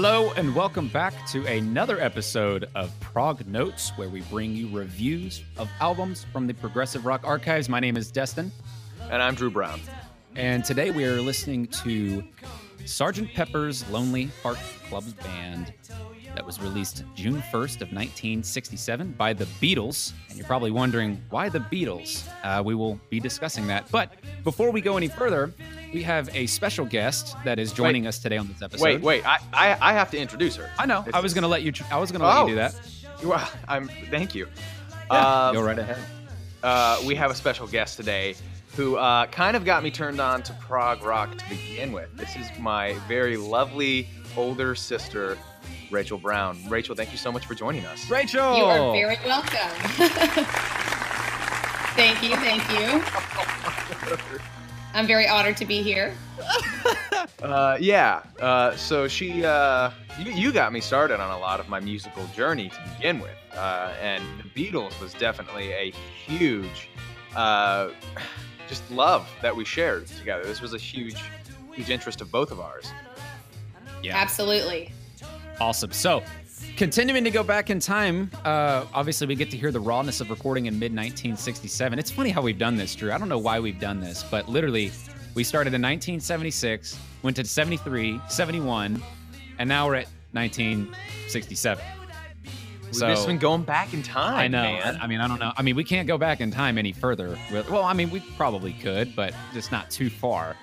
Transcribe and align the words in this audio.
Hello, 0.00 0.30
and 0.36 0.54
welcome 0.54 0.86
back 0.86 1.26
to 1.26 1.44
another 1.46 1.98
episode 1.98 2.70
of 2.76 2.88
Prog 3.00 3.44
Notes, 3.48 3.90
where 3.96 4.08
we 4.08 4.20
bring 4.20 4.54
you 4.54 4.68
reviews 4.70 5.42
of 5.56 5.68
albums 5.80 6.24
from 6.32 6.46
the 6.46 6.54
Progressive 6.54 7.04
Rock 7.04 7.22
Archives. 7.24 7.68
My 7.68 7.80
name 7.80 7.96
is 7.96 8.12
Destin. 8.12 8.52
And 9.10 9.20
I'm 9.20 9.34
Drew 9.34 9.50
Brown. 9.50 9.80
And 10.36 10.64
today 10.64 10.92
we 10.92 11.04
are 11.04 11.20
listening 11.20 11.66
to 11.82 12.22
Sgt. 12.84 13.34
Pepper's 13.34 13.90
Lonely 13.90 14.30
Heart 14.40 14.60
Club 14.88 15.02
Band 15.24 15.72
that 16.34 16.44
was 16.44 16.60
released 16.60 17.04
June 17.14 17.42
1st 17.52 17.80
of 17.82 17.88
1967 17.92 19.12
by 19.12 19.32
the 19.32 19.44
Beatles. 19.60 20.12
And 20.28 20.38
you're 20.38 20.46
probably 20.46 20.70
wondering, 20.70 21.22
why 21.30 21.48
the 21.48 21.58
Beatles? 21.60 22.28
Uh, 22.44 22.62
we 22.62 22.74
will 22.74 23.00
be 23.10 23.20
discussing 23.20 23.66
that. 23.68 23.90
But 23.90 24.12
before 24.44 24.70
we 24.70 24.80
go 24.80 24.96
any 24.96 25.08
further, 25.08 25.52
we 25.92 26.02
have 26.02 26.28
a 26.34 26.46
special 26.46 26.84
guest 26.86 27.36
that 27.44 27.58
is 27.58 27.72
joining 27.72 28.02
Wait. 28.04 28.08
us 28.08 28.18
today 28.18 28.36
on 28.36 28.46
this 28.48 28.62
episode. 28.62 28.82
Wait, 28.84 29.00
wait. 29.00 29.26
I, 29.26 29.38
I, 29.52 29.78
I 29.80 29.92
have 29.94 30.10
to 30.12 30.18
introduce 30.18 30.56
her. 30.56 30.70
I 30.78 30.86
know. 30.86 31.04
I 31.12 31.20
was 31.20 31.34
going 31.34 31.42
to 31.42 31.48
let 31.48 31.62
you. 31.62 31.72
I 31.90 31.98
was 31.98 32.10
going 32.12 32.20
to 32.20 32.26
let 32.26 32.36
Oh. 32.36 32.42
you 32.46 32.52
do 32.52 32.56
that. 32.56 32.74
Well, 33.24 33.50
I'm. 33.66 33.88
Thank 34.10 34.34
you. 34.34 34.46
Yeah, 35.10 35.48
Um, 35.48 35.54
go 35.54 35.62
right 35.62 35.78
ahead. 35.78 35.98
uh, 36.62 37.02
we 37.06 37.14
have 37.14 37.30
a 37.30 37.34
special 37.34 37.66
guest 37.66 37.96
today 37.96 38.34
who 38.76 38.96
uh, 38.96 39.26
kind 39.26 39.56
of 39.56 39.64
got 39.64 39.82
me 39.82 39.90
turned 39.90 40.20
on 40.20 40.42
to 40.44 40.52
prog 40.60 41.02
rock 41.02 41.36
to 41.36 41.48
begin 41.48 41.92
with. 41.92 42.14
This 42.16 42.36
is 42.36 42.46
my 42.60 42.92
very 43.08 43.36
lovely 43.36 44.08
older 44.36 44.74
sister, 44.76 45.36
Rachel 45.90 46.18
Brown. 46.18 46.58
Rachel, 46.68 46.94
thank 46.94 47.12
you 47.12 47.18
so 47.18 47.32
much 47.32 47.46
for 47.46 47.54
joining 47.54 47.84
us. 47.86 48.10
Rachel. 48.10 48.56
You 48.56 48.64
are 48.64 48.92
very 48.92 49.18
welcome. 49.24 49.50
thank 51.96 52.22
you, 52.22 52.36
thank 52.36 52.62
you. 52.70 53.02
I'm 54.94 55.06
very 55.06 55.28
honored 55.28 55.56
to 55.58 55.64
be 55.64 55.82
here. 55.82 56.14
Uh, 57.42 57.76
yeah. 57.80 58.22
Uh, 58.40 58.74
so 58.74 59.06
she, 59.06 59.44
uh, 59.44 59.90
you, 60.18 60.32
you 60.32 60.52
got 60.52 60.72
me 60.72 60.80
started 60.80 61.20
on 61.20 61.30
a 61.30 61.38
lot 61.38 61.60
of 61.60 61.68
my 61.68 61.78
musical 61.78 62.26
journey 62.28 62.68
to 62.68 62.76
begin 62.96 63.20
with, 63.20 63.36
uh, 63.54 63.92
and 64.00 64.24
the 64.40 64.48
Beatles 64.48 64.98
was 65.00 65.14
definitely 65.14 65.70
a 65.72 65.92
huge, 66.26 66.88
uh, 67.36 67.90
just 68.68 68.88
love 68.90 69.28
that 69.40 69.54
we 69.54 69.64
shared 69.64 70.06
together. 70.08 70.42
This 70.44 70.60
was 70.60 70.74
a 70.74 70.78
huge, 70.78 71.22
huge 71.72 71.90
interest 71.90 72.20
of 72.20 72.32
both 72.32 72.50
of 72.50 72.58
ours. 72.58 72.90
Yeah. 74.02 74.16
Absolutely. 74.16 74.90
Awesome. 75.60 75.92
So, 75.92 76.22
continuing 76.76 77.24
to 77.24 77.30
go 77.30 77.42
back 77.42 77.70
in 77.70 77.80
time, 77.80 78.30
uh, 78.44 78.84
obviously 78.94 79.26
we 79.26 79.34
get 79.34 79.50
to 79.50 79.56
hear 79.56 79.72
the 79.72 79.80
rawness 79.80 80.20
of 80.20 80.30
recording 80.30 80.66
in 80.66 80.74
mid 80.74 80.92
1967. 80.92 81.98
It's 81.98 82.10
funny 82.10 82.30
how 82.30 82.42
we've 82.42 82.58
done 82.58 82.76
this, 82.76 82.94
Drew. 82.94 83.12
I 83.12 83.18
don't 83.18 83.28
know 83.28 83.38
why 83.38 83.58
we've 83.60 83.80
done 83.80 84.00
this, 84.00 84.24
but 84.30 84.48
literally, 84.48 84.92
we 85.34 85.44
started 85.44 85.74
in 85.74 85.82
1976, 85.82 86.98
went 87.22 87.36
to 87.36 87.44
73, 87.44 88.20
71, 88.28 89.02
and 89.58 89.68
now 89.68 89.86
we're 89.88 89.96
at 89.96 90.06
1967. 90.32 91.84
We've 92.84 92.94
So- 92.94 93.08
just 93.08 93.26
been 93.26 93.38
going 93.38 93.62
back 93.64 93.92
in 93.92 94.02
time. 94.02 94.36
I 94.36 94.48
know. 94.48 94.62
Man. 94.62 94.96
I, 94.96 95.04
I 95.04 95.06
mean, 95.06 95.20
I 95.20 95.28
don't 95.28 95.38
know. 95.40 95.52
I 95.56 95.62
mean, 95.62 95.76
we 95.76 95.84
can't 95.84 96.08
go 96.08 96.16
back 96.16 96.40
in 96.40 96.50
time 96.50 96.78
any 96.78 96.92
further. 96.92 97.36
Well, 97.52 97.82
I 97.84 97.92
mean, 97.92 98.10
we 98.10 98.20
probably 98.36 98.72
could, 98.74 99.14
but 99.14 99.34
just 99.52 99.70
not 99.72 99.90
too 99.90 100.08
far. 100.08 100.56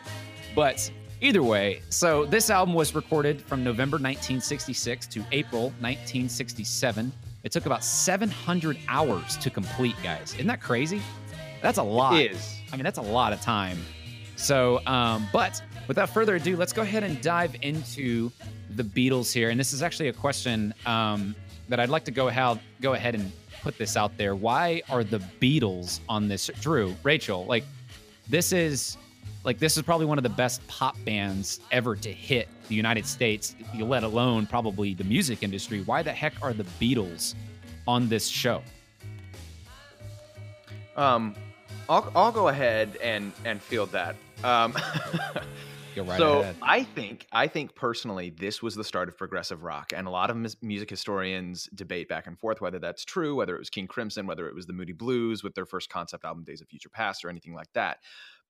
But 0.55 0.89
either 1.25 1.41
way, 1.41 1.81
so 1.89 2.23
this 2.25 2.51
album 2.51 2.75
was 2.75 2.93
recorded 2.93 3.41
from 3.41 3.63
November 3.63 3.95
1966 3.95 5.07
to 5.07 5.25
April 5.31 5.63
1967. 5.79 7.11
It 7.43 7.51
took 7.51 7.65
about 7.65 7.83
700 7.83 8.77
hours 8.87 9.35
to 9.37 9.49
complete, 9.49 9.95
guys. 10.03 10.35
Isn't 10.35 10.45
that 10.47 10.61
crazy? 10.61 11.01
That's 11.63 11.79
a 11.79 11.83
lot. 11.83 12.19
is. 12.19 12.59
I 12.71 12.75
mean, 12.75 12.83
that's 12.83 12.99
a 12.99 13.03
lot 13.03 13.33
of 13.33 13.41
time. 13.41 13.79
So, 14.35 14.85
um, 14.85 15.27
but 15.33 15.61
without 15.87 16.09
further 16.09 16.35
ado, 16.35 16.57
let's 16.57 16.73
go 16.73 16.83
ahead 16.83 17.03
and 17.03 17.19
dive 17.21 17.55
into 17.63 18.31
the 18.75 18.83
Beatles 18.83 19.33
here. 19.33 19.49
And 19.49 19.59
this 19.59 19.73
is 19.73 19.81
actually 19.81 20.09
a 20.09 20.13
question 20.13 20.75
um, 20.85 21.35
that 21.69 21.79
I'd 21.79 21.89
like 21.89 22.05
to 22.05 22.11
go 22.11 22.27
ahead 22.27 22.59
go 22.81 22.93
ahead 22.93 23.15
and 23.15 23.31
put 23.63 23.79
this 23.79 23.97
out 23.97 24.15
there. 24.15 24.35
Why 24.35 24.83
are 24.89 25.03
the 25.03 25.19
Beatles 25.41 26.01
on 26.07 26.27
this? 26.27 26.51
Drew, 26.61 26.95
Rachel, 27.01 27.45
like 27.45 27.63
this 28.29 28.51
is 28.51 28.97
like 29.45 29.59
this 29.59 29.77
is 29.77 29.83
probably 29.83 30.07
one 30.07 30.17
of 30.17 30.23
the 30.23 30.29
best 30.29 30.65
pop 30.67 30.97
bands 31.05 31.59
ever 31.71 31.95
to 31.95 32.11
hit 32.11 32.49
the 32.67 32.75
United 32.75 33.05
States, 33.05 33.55
let 33.79 34.03
alone 34.03 34.47
probably 34.47 34.95
the 34.95 35.03
music 35.03 35.43
industry. 35.43 35.81
Why 35.83 36.01
the 36.01 36.11
heck 36.11 36.33
are 36.41 36.51
the 36.51 36.65
Beatles 36.81 37.35
on 37.87 38.09
this 38.09 38.27
show? 38.27 38.63
Um, 40.97 41.35
I'll, 41.87 42.11
I'll 42.15 42.31
go 42.31 42.47
ahead 42.47 42.97
and 43.01 43.31
and 43.45 43.61
field 43.61 43.91
that. 43.91 44.15
Um, 44.43 44.75
right 46.03 46.17
so 46.17 46.39
ahead. 46.39 46.55
I 46.61 46.83
think 46.83 47.27
I 47.31 47.47
think 47.47 47.75
personally 47.75 48.31
this 48.31 48.61
was 48.61 48.75
the 48.75 48.83
start 48.83 49.07
of 49.09 49.17
progressive 49.17 49.63
rock, 49.63 49.93
and 49.95 50.07
a 50.07 50.09
lot 50.09 50.29
of 50.29 50.37
mus- 50.37 50.57
music 50.61 50.89
historians 50.89 51.69
debate 51.75 52.09
back 52.09 52.27
and 52.27 52.37
forth 52.39 52.61
whether 52.61 52.79
that's 52.79 53.05
true, 53.05 53.35
whether 53.35 53.55
it 53.55 53.59
was 53.59 53.69
King 53.69 53.87
Crimson, 53.87 54.25
whether 54.25 54.47
it 54.47 54.55
was 54.55 54.65
the 54.65 54.73
Moody 54.73 54.93
Blues 54.93 55.43
with 55.43 55.53
their 55.53 55.65
first 55.65 55.89
concept 55.89 56.25
album 56.25 56.43
Days 56.43 56.61
of 56.61 56.67
Future 56.67 56.89
Past, 56.89 57.23
or 57.23 57.29
anything 57.29 57.53
like 57.53 57.71
that. 57.73 57.99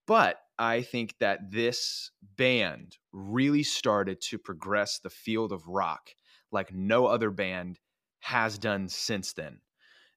But 0.07 0.41
I 0.57 0.81
think 0.81 1.17
that 1.19 1.51
this 1.51 2.11
band 2.21 2.97
really 3.11 3.63
started 3.63 4.21
to 4.21 4.37
progress 4.37 4.99
the 4.99 5.09
field 5.09 5.51
of 5.51 5.67
rock 5.67 6.11
like 6.51 6.71
no 6.73 7.07
other 7.07 7.31
band 7.31 7.79
has 8.19 8.57
done 8.57 8.87
since 8.87 9.33
then, 9.33 9.61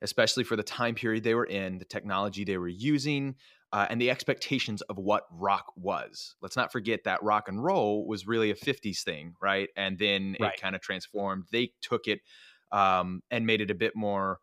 especially 0.02 0.44
for 0.44 0.56
the 0.56 0.62
time 0.62 0.94
period 0.94 1.24
they 1.24 1.34
were 1.34 1.44
in, 1.46 1.78
the 1.78 1.84
technology 1.84 2.44
they 2.44 2.58
were 2.58 2.68
using, 2.68 3.36
uh, 3.72 3.86
and 3.90 4.00
the 4.00 4.10
expectations 4.10 4.82
of 4.82 4.98
what 4.98 5.24
rock 5.30 5.72
was. 5.76 6.36
Let's 6.40 6.56
not 6.56 6.72
forget 6.72 7.04
that 7.04 7.22
rock 7.22 7.48
and 7.48 7.62
roll 7.62 8.06
was 8.06 8.26
really 8.26 8.50
a 8.50 8.54
50s 8.56 9.02
thing, 9.02 9.34
right? 9.42 9.68
And 9.76 9.98
then 9.98 10.36
Right. 10.38 10.52
it 10.52 10.56
kind 10.56 10.76
of 10.76 10.80
transformed. 10.82 11.46
They 11.50 11.72
took 11.82 12.06
it 12.06 12.20
um, 12.72 13.22
and 13.30 13.46
made 13.46 13.60
it 13.60 13.70
a 13.70 13.74
bit 13.74 13.96
more 13.96 14.40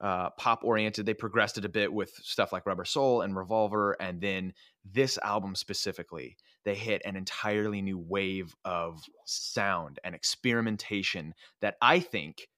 uh, 0.00 0.30
pop 0.30 0.62
oriented. 0.64 1.06
They 1.06 1.14
progressed 1.14 1.58
it 1.58 1.64
a 1.64 1.68
bit 1.68 1.92
with 1.92 2.12
stuff 2.22 2.52
like 2.52 2.66
Rubber 2.66 2.84
Soul 2.84 3.22
and 3.22 3.36
Revolver. 3.36 3.96
And 4.00 4.20
then 4.20 4.52
this 4.84 5.18
album 5.18 5.54
specifically, 5.54 6.36
they 6.64 6.74
hit 6.74 7.02
an 7.04 7.16
entirely 7.16 7.82
new 7.82 7.98
wave 7.98 8.54
of 8.64 9.00
sound 9.24 9.98
and 10.04 10.14
experimentation 10.14 11.34
that 11.60 11.76
I 11.82 12.00
think 12.00 12.48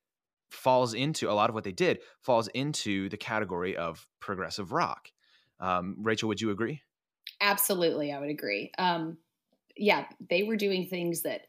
falls 0.51 0.95
into 0.95 1.31
a 1.31 1.33
lot 1.33 1.49
of 1.49 1.55
what 1.55 1.65
they 1.65 1.73
did 1.73 2.01
falls 2.21 2.49
into 2.49 3.09
the 3.09 3.17
category 3.17 3.77
of 3.77 4.07
progressive 4.19 4.73
rock. 4.73 5.09
Um, 5.61 5.97
Rachel, 5.99 6.29
would 6.29 6.41
you 6.41 6.51
agree? 6.51 6.83
Absolutely, 7.41 8.13
I 8.13 8.21
would 8.21 8.31
agree. 8.31 8.73
Um, 8.77 9.19
yeah, 9.77 10.07
they 10.29 10.43
were 10.43 10.57
doing 10.57 10.87
things 10.87 11.23
that 11.23 11.43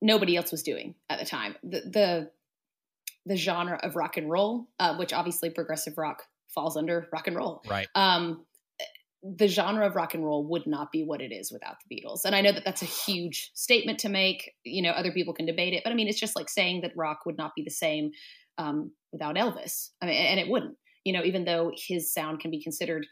nobody 0.00 0.36
else 0.36 0.52
was 0.52 0.62
doing 0.62 0.94
at 1.10 1.18
the 1.18 1.26
time. 1.26 1.56
The 1.62 1.80
the, 1.80 2.30
the 3.28 3.36
genre 3.36 3.78
of 3.82 3.94
rock 3.94 4.16
and 4.16 4.30
roll, 4.30 4.66
uh, 4.80 4.96
which 4.96 5.12
obviously 5.12 5.50
progressive 5.50 5.98
rock 5.98 6.24
falls 6.48 6.76
under 6.76 7.08
rock 7.12 7.26
and 7.26 7.36
roll. 7.36 7.62
Right. 7.68 7.86
Um, 7.94 8.44
the 9.22 9.48
genre 9.48 9.86
of 9.86 9.96
rock 9.96 10.14
and 10.14 10.24
roll 10.24 10.46
would 10.48 10.66
not 10.66 10.90
be 10.90 11.04
what 11.04 11.20
it 11.20 11.32
is 11.32 11.52
without 11.52 11.76
the 11.82 11.94
Beatles. 11.94 12.20
And 12.24 12.34
I 12.34 12.40
know 12.40 12.52
that 12.52 12.64
that's 12.64 12.82
a 12.82 12.86
huge 12.86 13.50
statement 13.54 13.98
to 14.00 14.08
make. 14.08 14.52
You 14.64 14.80
know, 14.82 14.90
other 14.90 15.12
people 15.12 15.34
can 15.34 15.44
debate 15.44 15.74
it, 15.74 15.82
but 15.84 15.92
I 15.92 15.94
mean, 15.94 16.08
it's 16.08 16.20
just 16.20 16.36
like 16.36 16.48
saying 16.48 16.80
that 16.82 16.92
rock 16.96 17.26
would 17.26 17.36
not 17.36 17.52
be 17.54 17.62
the 17.62 17.70
same 17.70 18.12
um, 18.56 18.92
without 19.12 19.36
Elvis. 19.36 19.90
I 20.00 20.06
mean, 20.06 20.16
and 20.16 20.40
it 20.40 20.48
wouldn't. 20.48 20.76
You 21.04 21.12
know, 21.12 21.24
even 21.24 21.44
though 21.44 21.72
his 21.76 22.12
sound 22.12 22.40
can 22.40 22.50
be 22.50 22.62
considered, 22.62 23.06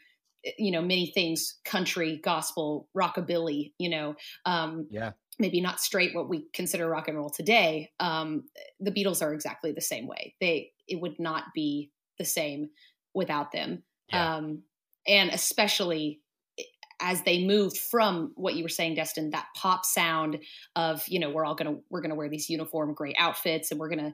eh, 0.45 0.51
you 0.57 0.71
know, 0.71 0.81
many 0.81 1.11
things: 1.13 1.59
country, 1.65 2.19
gospel, 2.23 2.87
rockabilly. 2.97 3.73
You 3.77 3.89
know, 3.89 4.15
um, 4.45 4.87
Yeah. 4.89 5.11
Maybe 5.39 5.61
not 5.61 5.79
straight 5.79 6.15
what 6.15 6.29
we 6.29 6.47
consider 6.53 6.87
rock 6.89 7.07
and 7.07 7.17
roll 7.17 7.29
today. 7.29 7.91
Um, 7.99 8.45
the 8.79 8.91
Beatles 8.91 9.21
are 9.21 9.33
exactly 9.33 9.71
the 9.71 9.81
same 9.81 10.07
way. 10.07 10.35
They 10.39 10.71
it 10.87 10.99
would 11.01 11.19
not 11.19 11.45
be 11.53 11.91
the 12.17 12.25
same 12.25 12.69
without 13.13 13.51
them. 13.51 13.83
Yeah. 14.11 14.35
Um, 14.37 14.63
and 15.07 15.29
especially 15.29 16.21
as 16.99 17.21
they 17.23 17.45
moved 17.45 17.77
from 17.77 18.31
what 18.35 18.55
you 18.55 18.63
were 18.63 18.69
saying, 18.69 18.95
Destin, 18.95 19.29
that 19.31 19.47
pop 19.55 19.85
sound 19.85 20.39
of 20.75 21.07
you 21.07 21.19
know 21.19 21.29
we're 21.29 21.45
all 21.45 21.55
gonna 21.55 21.77
we're 21.89 22.01
gonna 22.01 22.15
wear 22.15 22.29
these 22.29 22.49
uniform 22.49 22.93
gray 22.93 23.13
outfits 23.17 23.71
and 23.71 23.79
we're 23.79 23.89
gonna 23.89 24.13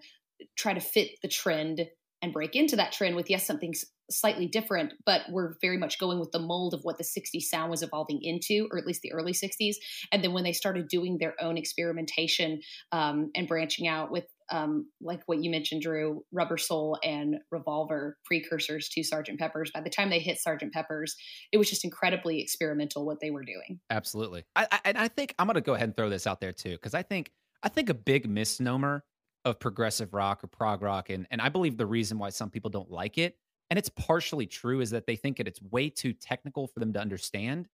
try 0.58 0.74
to 0.74 0.82
fit 0.82 1.12
the 1.22 1.28
trend 1.28 1.88
and 2.22 2.34
break 2.34 2.56
into 2.56 2.76
that 2.76 2.92
trend 2.92 3.16
with 3.16 3.30
yes 3.30 3.46
something 3.46 3.72
s- 3.74 3.86
slightly 4.14 4.48
different 4.48 4.94
but 5.06 5.22
we're 5.30 5.56
very 5.62 5.78
much 5.78 6.00
going 6.00 6.20
with 6.20 6.32
the 6.32 6.40
mold 6.40 6.74
of 6.74 6.82
what 6.84 6.98
the 6.98 7.04
60s 7.04 7.44
sound 7.44 7.70
was 7.70 7.84
evolving 7.84 8.20
into 8.22 8.68
or 8.72 8.78
at 8.78 8.86
least 8.86 9.02
the 9.02 9.14
early 9.14 9.34
60s 9.34 9.76
and 10.12 10.24
then 10.24 10.34
when 10.34 10.44
they 10.44 10.54
started 10.54 10.88
doing 10.88 11.18
their 11.18 11.36
own 11.42 11.58
experimentation 11.58 12.62
um, 12.92 13.32
and 13.36 13.48
branching 13.48 13.88
out 13.88 14.12
with 14.12 14.26
um, 14.52 14.88
like 15.02 15.22
what 15.26 15.42
you 15.42 15.50
mentioned 15.50 15.82
drew 15.82 16.22
rubber 16.32 16.58
soul 16.58 16.98
and 17.02 17.38
revolver 17.50 18.18
precursors 18.26 18.90
to 18.90 19.02
sergeant 19.02 19.40
peppers 19.40 19.72
by 19.74 19.80
the 19.80 19.90
time 19.90 20.10
they 20.10 20.20
hit 20.20 20.38
sergeant 20.40 20.74
peppers 20.74 21.16
it 21.52 21.58
was 21.58 21.70
just 21.70 21.86
incredibly 21.86 22.42
experimental 22.42 23.06
what 23.06 23.20
they 23.22 23.32
were 23.32 23.44
doing 23.44 23.80
Absolutely. 23.90 24.44
I, 24.56 24.68
I 24.72 24.80
and 24.86 24.98
I 24.98 25.08
think 25.08 25.36
I'm 25.38 25.48
gonna 25.48 25.62
go 25.62 25.74
ahead 25.74 25.90
and 25.90 25.98
throw 25.98 26.10
this 26.10 26.28
out 26.28 26.42
there 26.42 26.52
too, 26.52 26.72
because 26.72 26.94
I 26.94 27.04
think 27.04 27.32
I 27.62 27.70
think 27.70 27.90
a 27.90 27.94
big 27.94 28.30
misnomer 28.30 29.04
of 29.46 29.60
progressive 29.60 30.14
rock 30.14 30.44
or 30.44 30.48
prog 30.48 30.82
rock, 30.82 31.10
and 31.10 31.28
and 31.32 31.42
I 31.42 31.50
believe 31.50 31.78
the 31.78 31.86
reason 31.86 32.18
why 32.18 32.30
some 32.30 32.50
people 32.50 32.70
don't 32.70 32.92
like 32.92 33.18
it, 33.18 33.38
and 33.70 33.80
it's 33.80 33.90
partially 33.90 34.46
true, 34.46 34.82
is 34.82 34.92
that 34.92 35.08
they 35.08 35.16
think 35.16 35.38
that 35.38 35.48
it's 35.48 35.62
way 35.62 35.90
too 35.90 36.14
technical 36.14 36.68
for 36.68 36.80
them 36.80 36.94
to 36.94 37.00
understand. 37.00 37.68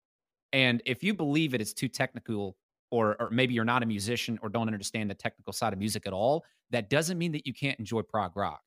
And 0.54 0.82
if 0.86 1.04
you 1.04 1.14
believe 1.14 1.54
it 1.54 1.62
is 1.62 1.74
too 1.74 1.88
technical 1.88 2.58
or 2.92 3.16
or 3.22 3.30
maybe 3.30 3.54
you're 3.54 3.66
not 3.66 3.84
a 3.84 3.86
musician 3.86 4.40
or 4.42 4.50
don't 4.50 4.68
understand 4.68 5.10
the 5.10 5.16
technical 5.16 5.54
side 5.54 5.74
of 5.74 5.80
music 5.80 6.08
at 6.08 6.14
all, 6.14 6.46
that 6.72 6.90
doesn't 6.90 7.18
mean 7.18 7.32
that 7.34 7.46
you 7.46 7.54
can't 7.54 7.80
enjoy 7.80 8.02
prog 8.02 8.36
rock. 8.38 8.62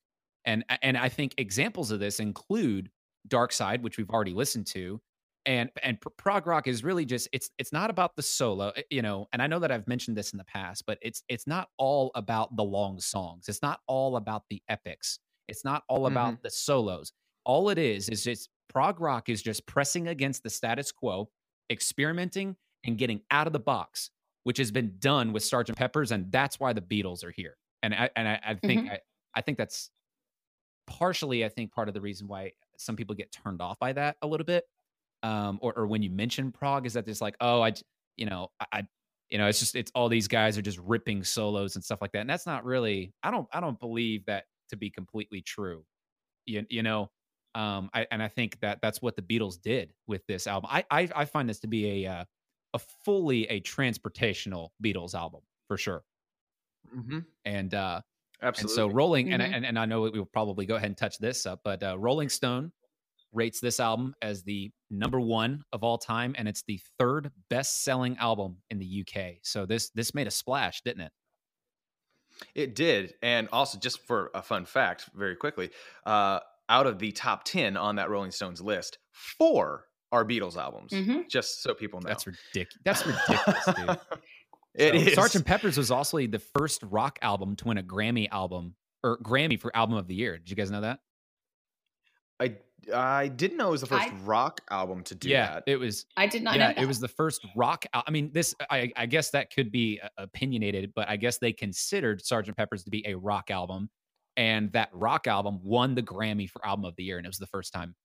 And 0.45 0.63
and 0.81 0.97
I 0.97 1.09
think 1.09 1.35
examples 1.37 1.91
of 1.91 1.99
this 1.99 2.19
include 2.19 2.89
Dark 3.27 3.51
Side, 3.51 3.83
which 3.83 3.97
we've 3.97 4.09
already 4.09 4.33
listened 4.33 4.67
to, 4.67 5.01
and 5.45 5.69
and 5.83 5.99
prog 6.17 6.47
rock 6.47 6.67
is 6.67 6.83
really 6.83 7.05
just 7.05 7.27
it's 7.31 7.49
it's 7.57 7.71
not 7.71 7.89
about 7.89 8.15
the 8.15 8.23
solo, 8.23 8.69
eh, 8.75 8.83
you 8.89 9.01
know. 9.01 9.27
And 9.33 9.41
I 9.41 9.47
know 9.47 9.59
that 9.59 9.71
I've 9.71 9.87
mentioned 9.87 10.17
this 10.17 10.33
in 10.33 10.37
the 10.37 10.43
past, 10.45 10.85
but 10.85 10.97
it's 11.01 11.23
it's 11.29 11.47
not 11.47 11.69
all 11.77 12.11
about 12.15 12.55
the 12.55 12.63
long 12.63 12.99
songs. 12.99 13.49
It's 13.49 13.61
not 13.61 13.79
all 13.87 14.17
about 14.17 14.43
the 14.49 14.61
epics. 14.69 15.19
It's 15.47 15.65
not 15.65 15.83
all 15.87 16.07
about 16.07 16.33
mm-hmm. 16.33 16.43
the 16.43 16.49
solos. 16.49 17.13
All 17.45 17.69
it 17.69 17.77
is 17.77 18.09
is 18.09 18.23
just 18.23 18.49
prog 18.69 19.01
rock 19.01 19.29
is 19.29 19.41
just 19.41 19.65
pressing 19.65 20.07
against 20.07 20.43
the 20.43 20.49
status 20.49 20.91
quo, 20.91 21.29
experimenting 21.69 22.55
and 22.85 22.97
getting 22.97 23.21
out 23.31 23.47
of 23.47 23.53
the 23.53 23.59
box, 23.59 24.11
which 24.43 24.57
has 24.57 24.71
been 24.71 24.93
done 24.99 25.33
with 25.33 25.43
Sergeant 25.43 25.77
Pepper's, 25.77 26.11
and 26.11 26.31
that's 26.31 26.59
why 26.59 26.73
the 26.73 26.81
Beatles 26.81 27.23
are 27.23 27.31
here. 27.31 27.57
And 27.83 27.93
I 27.93 28.09
and 28.15 28.27
I, 28.27 28.39
I 28.45 28.53
think 28.55 28.81
mm-hmm. 28.81 28.93
I, 28.93 28.99
I 29.35 29.41
think 29.41 29.57
that's 29.57 29.89
partially, 30.87 31.45
I 31.45 31.49
think, 31.49 31.71
part 31.71 31.87
of 31.87 31.93
the 31.93 32.01
reason 32.01 32.27
why 32.27 32.51
some 32.77 32.95
people 32.95 33.15
get 33.15 33.31
turned 33.31 33.61
off 33.61 33.79
by 33.79 33.93
that 33.93 34.17
a 34.21 34.27
little 34.27 34.45
bit. 34.45 34.65
Um, 35.23 35.59
or, 35.61 35.73
or 35.77 35.87
when 35.87 36.01
you 36.01 36.09
mention 36.09 36.51
prog, 36.51 36.87
is 36.87 36.93
that 36.93 37.05
just 37.05 37.21
like, 37.21 37.35
oh, 37.39 37.61
I, 37.61 37.73
you 38.17 38.25
know, 38.25 38.49
I, 38.71 38.83
you 39.29 39.37
know, 39.37 39.47
it's 39.47 39.59
just 39.59 39.75
it's 39.75 39.91
all 39.93 40.09
these 40.09 40.27
guys 40.27 40.57
are 40.57 40.63
just 40.63 40.79
ripping 40.79 41.23
solos 41.23 41.75
and 41.75 41.83
stuff 41.83 42.01
like 42.01 42.11
that, 42.13 42.21
and 42.21 42.29
that's 42.29 42.45
not 42.47 42.65
really. 42.65 43.13
I 43.23 43.31
don't, 43.31 43.47
I 43.53 43.59
don't 43.59 43.79
believe 43.79 44.25
that 44.25 44.45
to 44.71 44.77
be 44.77 44.89
completely 44.89 45.41
true. 45.41 45.85
You, 46.45 46.65
you 46.69 46.83
know, 46.83 47.11
um, 47.55 47.89
I, 47.93 48.07
and 48.11 48.21
I 48.21 48.27
think 48.27 48.59
that 48.61 48.79
that's 48.81 49.01
what 49.01 49.15
the 49.15 49.21
Beatles 49.21 49.61
did 49.61 49.93
with 50.07 50.25
this 50.27 50.47
album. 50.47 50.69
I, 50.71 50.83
I, 50.89 51.09
I 51.15 51.25
find 51.25 51.47
this 51.47 51.59
to 51.59 51.67
be 51.67 52.05
a, 52.05 52.11
uh, 52.11 52.25
a 52.73 52.79
fully 53.05 53.45
a 53.47 53.61
transportational 53.61 54.69
Beatles 54.83 55.13
album 55.13 55.41
for 55.67 55.77
sure. 55.77 56.03
Mm-hmm. 56.95 57.19
And 57.45 57.73
uh, 57.73 58.01
Absolutely. 58.41 58.83
And 58.83 58.91
so 58.91 58.95
Rolling, 58.95 59.27
mm-hmm. 59.27 59.41
and, 59.41 59.55
and 59.55 59.65
and 59.65 59.79
I 59.79 59.85
know 59.85 60.01
we 60.01 60.11
will 60.11 60.25
probably 60.25 60.65
go 60.65 60.75
ahead 60.75 60.87
and 60.87 60.97
touch 60.97 61.17
this 61.19 61.45
up, 61.45 61.61
but 61.63 61.83
uh, 61.83 61.97
Rolling 61.97 62.29
Stone 62.29 62.71
rates 63.33 63.59
this 63.59 63.79
album 63.79 64.13
as 64.21 64.43
the 64.43 64.71
number 64.89 65.19
one 65.19 65.63
of 65.71 65.83
all 65.83 65.97
time, 65.97 66.35
and 66.37 66.47
it's 66.47 66.63
the 66.63 66.79
third 66.99 67.31
best-selling 67.49 68.17
album 68.17 68.57
in 68.69 68.79
the 68.79 69.05
UK. 69.05 69.35
So 69.43 69.65
this 69.65 69.89
this 69.91 70.15
made 70.15 70.27
a 70.27 70.31
splash, 70.31 70.81
didn't 70.81 71.01
it? 71.01 71.11
It 72.55 72.75
did, 72.75 73.15
and 73.21 73.47
also 73.51 73.77
just 73.77 74.05
for 74.05 74.31
a 74.33 74.41
fun 74.41 74.65
fact, 74.65 75.09
very 75.15 75.35
quickly, 75.35 75.69
uh, 76.05 76.39
out 76.69 76.87
of 76.87 76.99
the 76.99 77.11
top 77.11 77.43
ten 77.43 77.77
on 77.77 77.95
that 77.95 78.09
Rolling 78.09 78.31
Stones 78.31 78.61
list, 78.61 78.97
four 79.11 79.85
are 80.11 80.25
Beatles 80.25 80.57
albums. 80.57 80.91
Mm-hmm. 80.91 81.21
Just 81.29 81.63
so 81.63 81.73
people 81.73 82.01
know, 82.01 82.09
that's 82.09 82.27
ridiculous. 82.27 82.77
That's 82.83 83.05
ridiculous, 83.05 83.65
dude. 83.65 83.99
It 84.73 84.93
so, 84.93 84.99
is. 84.99 85.13
Sergeant 85.15 85.45
Pepper's 85.45 85.77
was 85.77 85.91
also 85.91 86.17
the 86.27 86.39
first 86.39 86.81
rock 86.83 87.19
album 87.21 87.57
to 87.57 87.67
win 87.67 87.77
a 87.77 87.83
Grammy 87.83 88.29
album 88.31 88.75
or 89.03 89.17
Grammy 89.17 89.59
for 89.59 89.75
album 89.75 89.97
of 89.97 90.07
the 90.07 90.15
year. 90.15 90.37
Did 90.37 90.49
you 90.49 90.55
guys 90.55 90.71
know 90.71 90.79
that? 90.79 90.99
I 92.39 92.55
I 92.93 93.27
didn't 93.27 93.57
know 93.57 93.69
it 93.69 93.71
was 93.71 93.81
the 93.81 93.87
first 93.87 94.09
I, 94.09 94.15
rock 94.23 94.61
album 94.69 95.03
to 95.03 95.15
do 95.15 95.29
yeah, 95.29 95.55
that. 95.55 95.63
it 95.67 95.77
was. 95.77 96.05
I 96.17 96.27
did 96.27 96.43
not. 96.43 96.55
Yeah, 96.55 96.73
it 96.75 96.85
was 96.85 96.99
the 96.99 97.07
first 97.07 97.45
rock. 97.55 97.85
I 97.93 98.09
mean, 98.11 98.31
this. 98.33 98.55
I, 98.69 98.91
I 98.95 99.05
guess 99.05 99.31
that 99.31 99.53
could 99.53 99.71
be 99.71 99.99
uh, 100.01 100.09
opinionated, 100.17 100.93
but 100.95 101.07
I 101.09 101.17
guess 101.17 101.37
they 101.37 101.53
considered 101.53 102.25
Sergeant 102.25 102.57
Pepper's 102.57 102.83
to 102.85 102.89
be 102.89 103.05
a 103.07 103.15
rock 103.15 103.51
album, 103.51 103.89
and 104.37 104.71
that 104.73 104.89
rock 104.93 105.27
album 105.27 105.59
won 105.63 105.95
the 105.95 106.03
Grammy 106.03 106.49
for 106.49 106.65
album 106.65 106.85
of 106.85 106.95
the 106.95 107.03
year, 107.03 107.17
and 107.17 107.25
it 107.25 107.29
was 107.29 107.37
the 107.37 107.47
first 107.47 107.73
time 107.73 107.95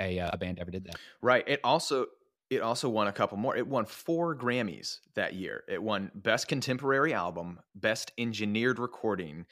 a, 0.00 0.18
uh, 0.18 0.30
a 0.32 0.38
band 0.38 0.58
ever 0.58 0.70
did 0.70 0.84
that. 0.84 0.96
Right. 1.20 1.44
It 1.46 1.60
also 1.64 2.06
it 2.50 2.60
also 2.60 2.88
won 2.88 3.08
a 3.08 3.12
couple 3.12 3.38
more. 3.38 3.56
It 3.56 3.66
won 3.66 3.86
four 3.86 4.36
Grammys 4.36 4.98
that 5.14 5.34
year. 5.34 5.64
It 5.68 5.82
won 5.82 6.10
Best 6.14 6.48
Contemporary 6.48 7.14
Album, 7.14 7.58
Best 7.74 8.12
Engineered 8.18 8.78
Recording, 8.78 9.46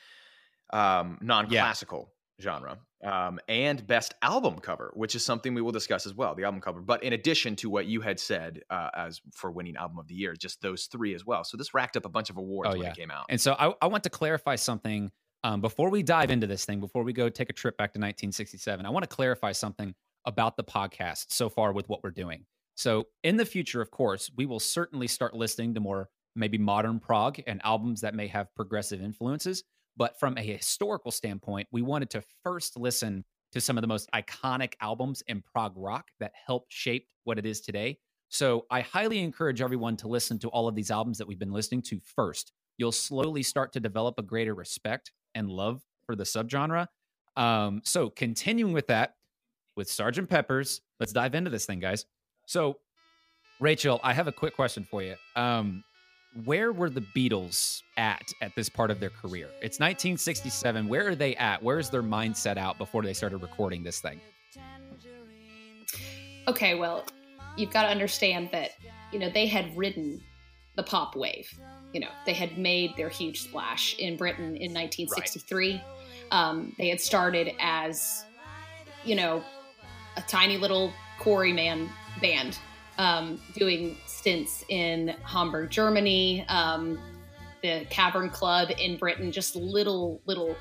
um, 0.72 1.18
non-classical 1.22 2.12
yeah. 2.38 2.42
genre, 2.42 2.78
um, 3.04 3.40
and 3.48 3.86
Best 3.86 4.14
Album 4.22 4.58
Cover, 4.58 4.90
which 4.94 5.14
is 5.14 5.24
something 5.24 5.54
we 5.54 5.62
will 5.62 5.72
discuss 5.72 6.06
as 6.06 6.14
well. 6.14 6.34
The 6.34 6.44
album 6.44 6.60
cover, 6.60 6.80
but 6.80 7.02
in 7.02 7.12
addition 7.12 7.56
to 7.56 7.70
what 7.70 7.86
you 7.86 8.00
had 8.00 8.20
said 8.20 8.60
uh, 8.70 8.90
as 8.94 9.20
for 9.32 9.50
winning 9.50 9.76
Album 9.76 9.98
of 9.98 10.06
the 10.06 10.14
Year, 10.14 10.34
just 10.34 10.60
those 10.60 10.86
three 10.86 11.14
as 11.14 11.24
well. 11.24 11.44
So 11.44 11.56
this 11.56 11.72
racked 11.72 11.96
up 11.96 12.04
a 12.04 12.10
bunch 12.10 12.30
of 12.30 12.36
awards 12.36 12.70
oh, 12.70 12.72
when 12.72 12.82
yeah. 12.82 12.90
it 12.90 12.96
came 12.96 13.10
out. 13.10 13.26
And 13.28 13.40
so 13.40 13.54
I, 13.58 13.72
I 13.80 13.86
want 13.86 14.04
to 14.04 14.10
clarify 14.10 14.56
something 14.56 15.10
um, 15.44 15.60
before 15.60 15.90
we 15.90 16.02
dive 16.02 16.30
into 16.30 16.46
this 16.46 16.64
thing. 16.64 16.80
Before 16.80 17.02
we 17.02 17.12
go 17.12 17.28
take 17.28 17.50
a 17.50 17.54
trip 17.54 17.76
back 17.76 17.92
to 17.94 17.98
1967, 17.98 18.84
I 18.84 18.90
want 18.90 19.08
to 19.08 19.14
clarify 19.14 19.52
something 19.52 19.94
about 20.26 20.56
the 20.56 20.64
podcast 20.64 21.26
so 21.30 21.48
far 21.48 21.72
with 21.72 21.88
what 21.88 22.02
we're 22.02 22.10
doing. 22.10 22.44
So 22.74 23.08
in 23.22 23.36
the 23.36 23.46
future, 23.46 23.80
of 23.80 23.90
course, 23.90 24.30
we 24.36 24.46
will 24.46 24.60
certainly 24.60 25.06
start 25.06 25.34
listening 25.34 25.74
to 25.74 25.80
more 25.80 26.08
maybe 26.36 26.58
modern 26.58 27.00
prog 27.00 27.40
and 27.46 27.60
albums 27.64 28.02
that 28.02 28.14
may 28.14 28.26
have 28.28 28.54
progressive 28.54 29.02
influences. 29.02 29.64
But 30.00 30.18
from 30.18 30.38
a 30.38 30.40
historical 30.40 31.10
standpoint, 31.10 31.68
we 31.72 31.82
wanted 31.82 32.08
to 32.12 32.22
first 32.42 32.78
listen 32.78 33.22
to 33.52 33.60
some 33.60 33.76
of 33.76 33.82
the 33.82 33.86
most 33.86 34.08
iconic 34.14 34.72
albums 34.80 35.22
in 35.26 35.42
prog 35.42 35.74
rock 35.76 36.06
that 36.20 36.32
helped 36.46 36.72
shape 36.72 37.06
what 37.24 37.38
it 37.38 37.44
is 37.44 37.60
today. 37.60 37.98
So 38.30 38.64
I 38.70 38.80
highly 38.80 39.18
encourage 39.18 39.60
everyone 39.60 39.98
to 39.98 40.08
listen 40.08 40.38
to 40.38 40.48
all 40.48 40.68
of 40.68 40.74
these 40.74 40.90
albums 40.90 41.18
that 41.18 41.28
we've 41.28 41.38
been 41.38 41.52
listening 41.52 41.82
to 41.82 42.00
first. 42.00 42.52
You'll 42.78 42.92
slowly 42.92 43.42
start 43.42 43.74
to 43.74 43.80
develop 43.80 44.14
a 44.16 44.22
greater 44.22 44.54
respect 44.54 45.12
and 45.34 45.50
love 45.50 45.82
for 46.06 46.16
the 46.16 46.24
subgenre. 46.24 46.86
Um, 47.36 47.82
so 47.84 48.08
continuing 48.08 48.72
with 48.72 48.86
that, 48.86 49.16
with 49.76 49.90
Sergeant 49.90 50.30
Pepper's, 50.30 50.80
let's 50.98 51.12
dive 51.12 51.34
into 51.34 51.50
this 51.50 51.66
thing, 51.66 51.78
guys. 51.78 52.06
So, 52.46 52.78
Rachel, 53.60 54.00
I 54.02 54.14
have 54.14 54.28
a 54.28 54.32
quick 54.32 54.56
question 54.56 54.86
for 54.90 55.02
you. 55.02 55.16
Um, 55.36 55.84
where 56.44 56.72
were 56.72 56.90
the 56.90 57.00
Beatles 57.00 57.82
at 57.96 58.32
at 58.40 58.54
this 58.54 58.68
part 58.68 58.90
of 58.90 59.00
their 59.00 59.10
career? 59.10 59.48
It's 59.62 59.78
1967. 59.80 60.88
Where 60.88 61.08
are 61.08 61.14
they 61.14 61.34
at? 61.36 61.62
Where's 61.62 61.90
their 61.90 62.02
mindset 62.02 62.56
out 62.56 62.78
before 62.78 63.02
they 63.02 63.12
started 63.12 63.38
recording 63.38 63.82
this 63.82 64.00
thing? 64.00 64.20
Okay, 66.48 66.74
well, 66.74 67.04
you've 67.56 67.70
got 67.70 67.82
to 67.82 67.88
understand 67.88 68.50
that, 68.52 68.72
you 69.12 69.18
know, 69.18 69.30
they 69.30 69.46
had 69.46 69.76
ridden 69.76 70.22
the 70.76 70.82
pop 70.82 71.16
wave. 71.16 71.52
You 71.92 72.00
know, 72.00 72.08
they 72.24 72.32
had 72.32 72.56
made 72.56 72.96
their 72.96 73.08
huge 73.08 73.42
splash 73.42 73.96
in 73.98 74.16
Britain 74.16 74.56
in 74.56 74.72
1963. 74.72 75.72
Right. 75.72 75.82
Um, 76.30 76.72
they 76.78 76.88
had 76.88 77.00
started 77.00 77.52
as, 77.58 78.24
you 79.04 79.16
know, 79.16 79.42
a 80.16 80.22
tiny 80.22 80.56
little 80.56 80.92
Quarrymen 81.18 81.88
band 82.20 82.58
um, 83.00 83.40
doing 83.54 83.96
stints 84.04 84.62
in 84.68 85.14
Hamburg, 85.24 85.70
Germany, 85.70 86.44
um, 86.48 87.00
the 87.62 87.86
Cavern 87.88 88.28
Club 88.28 88.68
in 88.78 88.98
Britain, 88.98 89.32
just 89.32 89.56
little, 89.56 90.20
little 90.26 90.54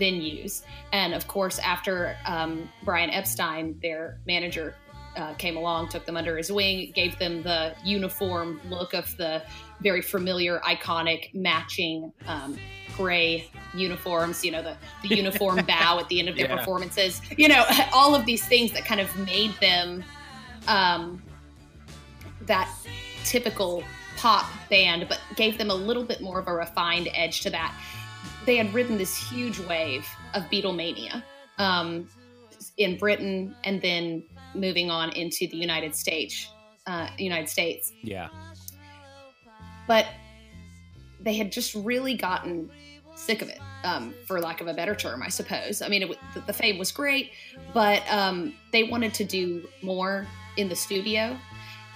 venues. 0.00 0.62
And 0.94 1.12
of 1.12 1.28
course, 1.28 1.58
after 1.58 2.16
um, 2.24 2.66
Brian 2.82 3.10
Epstein, 3.10 3.78
their 3.82 4.18
manager, 4.26 4.74
uh, 5.16 5.34
came 5.34 5.58
along, 5.58 5.90
took 5.90 6.06
them 6.06 6.16
under 6.16 6.38
his 6.38 6.50
wing, 6.50 6.90
gave 6.94 7.18
them 7.18 7.42
the 7.42 7.74
uniform 7.84 8.58
look 8.70 8.94
of 8.94 9.14
the 9.18 9.42
very 9.82 10.00
familiar, 10.00 10.60
iconic, 10.60 11.34
matching 11.34 12.10
um, 12.26 12.56
gray 12.96 13.46
uniforms, 13.74 14.42
you 14.42 14.50
know, 14.50 14.62
the, 14.62 14.74
the 15.06 15.14
uniform 15.14 15.62
bow 15.66 15.98
at 15.98 16.08
the 16.08 16.18
end 16.18 16.30
of 16.30 16.36
their 16.36 16.48
yeah. 16.48 16.56
performances, 16.56 17.20
you 17.36 17.48
know, 17.48 17.66
all 17.92 18.14
of 18.14 18.24
these 18.24 18.42
things 18.46 18.72
that 18.72 18.86
kind 18.86 19.02
of 19.02 19.14
made 19.26 19.52
them 19.60 20.02
um, 20.66 21.22
that 22.46 22.72
typical 23.24 23.84
pop 24.16 24.46
band, 24.68 25.06
but 25.08 25.20
gave 25.36 25.58
them 25.58 25.70
a 25.70 25.74
little 25.74 26.04
bit 26.04 26.20
more 26.20 26.38
of 26.38 26.48
a 26.48 26.52
refined 26.52 27.08
edge 27.14 27.40
to 27.42 27.50
that. 27.50 27.74
They 28.46 28.56
had 28.56 28.72
ridden 28.74 28.98
this 28.98 29.16
huge 29.16 29.58
wave 29.60 30.06
of 30.34 30.42
Beatlemania 30.44 31.22
um, 31.58 32.08
in 32.76 32.98
Britain, 32.98 33.54
and 33.64 33.80
then 33.80 34.24
moving 34.54 34.90
on 34.90 35.10
into 35.10 35.46
the 35.46 35.56
United 35.56 35.94
States. 35.94 36.48
Uh, 36.86 37.08
United 37.18 37.48
States. 37.48 37.92
Yeah. 38.02 38.28
But 39.86 40.06
they 41.20 41.34
had 41.34 41.52
just 41.52 41.74
really 41.74 42.14
gotten 42.14 42.70
sick 43.14 43.42
of 43.42 43.48
it, 43.48 43.60
um, 43.84 44.14
for 44.26 44.40
lack 44.40 44.60
of 44.60 44.66
a 44.66 44.74
better 44.74 44.94
term, 44.94 45.22
I 45.22 45.28
suppose. 45.28 45.82
I 45.82 45.88
mean, 45.88 46.02
it, 46.02 46.18
the, 46.34 46.40
the 46.40 46.52
fame 46.52 46.78
was 46.78 46.90
great, 46.90 47.30
but 47.72 48.02
um, 48.10 48.54
they 48.72 48.82
wanted 48.82 49.14
to 49.14 49.24
do 49.24 49.68
more 49.82 50.26
in 50.56 50.68
the 50.68 50.76
studio. 50.76 51.38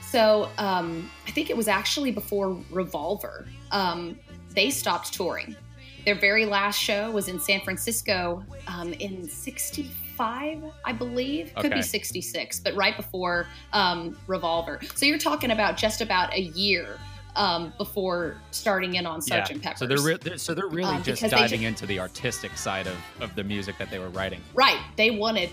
So 0.06 0.48
um, 0.58 1.10
I 1.26 1.30
think 1.32 1.50
it 1.50 1.56
was 1.56 1.68
actually 1.68 2.12
before 2.12 2.58
Revolver. 2.70 3.46
Um, 3.72 4.18
they 4.54 4.70
stopped 4.70 5.12
touring. 5.12 5.56
Their 6.04 6.14
very 6.14 6.46
last 6.46 6.78
show 6.78 7.10
was 7.10 7.28
in 7.28 7.40
San 7.40 7.60
Francisco 7.60 8.44
um, 8.68 8.92
in 8.94 9.28
'65, 9.28 10.62
I 10.84 10.92
believe. 10.92 11.52
Could 11.56 11.66
okay. 11.66 11.76
be 11.76 11.82
'66, 11.82 12.60
but 12.60 12.74
right 12.74 12.96
before 12.96 13.46
um, 13.72 14.16
Revolver. 14.28 14.80
So 14.94 15.04
you're 15.04 15.18
talking 15.18 15.50
about 15.50 15.76
just 15.76 16.00
about 16.00 16.32
a 16.32 16.42
year 16.42 16.98
um, 17.36 17.72
before 17.76 18.36
starting 18.50 18.94
in 18.94 19.06
on 19.06 19.20
Sergeant 19.20 19.58
yeah. 19.62 19.68
Pepper. 19.70 19.78
So 19.78 19.86
they're, 19.86 20.00
re- 20.00 20.18
they're, 20.20 20.38
so 20.38 20.54
they're 20.54 20.68
really 20.68 20.94
um, 20.94 21.02
just 21.02 21.22
diving 21.22 21.62
into 21.62 21.86
the 21.86 22.00
artistic 22.00 22.56
side 22.56 22.86
of, 22.86 22.96
of 23.20 23.34
the 23.34 23.44
music 23.44 23.76
that 23.78 23.90
they 23.90 23.98
were 23.98 24.08
writing. 24.10 24.40
Right. 24.54 24.80
They 24.96 25.10
wanted 25.10 25.50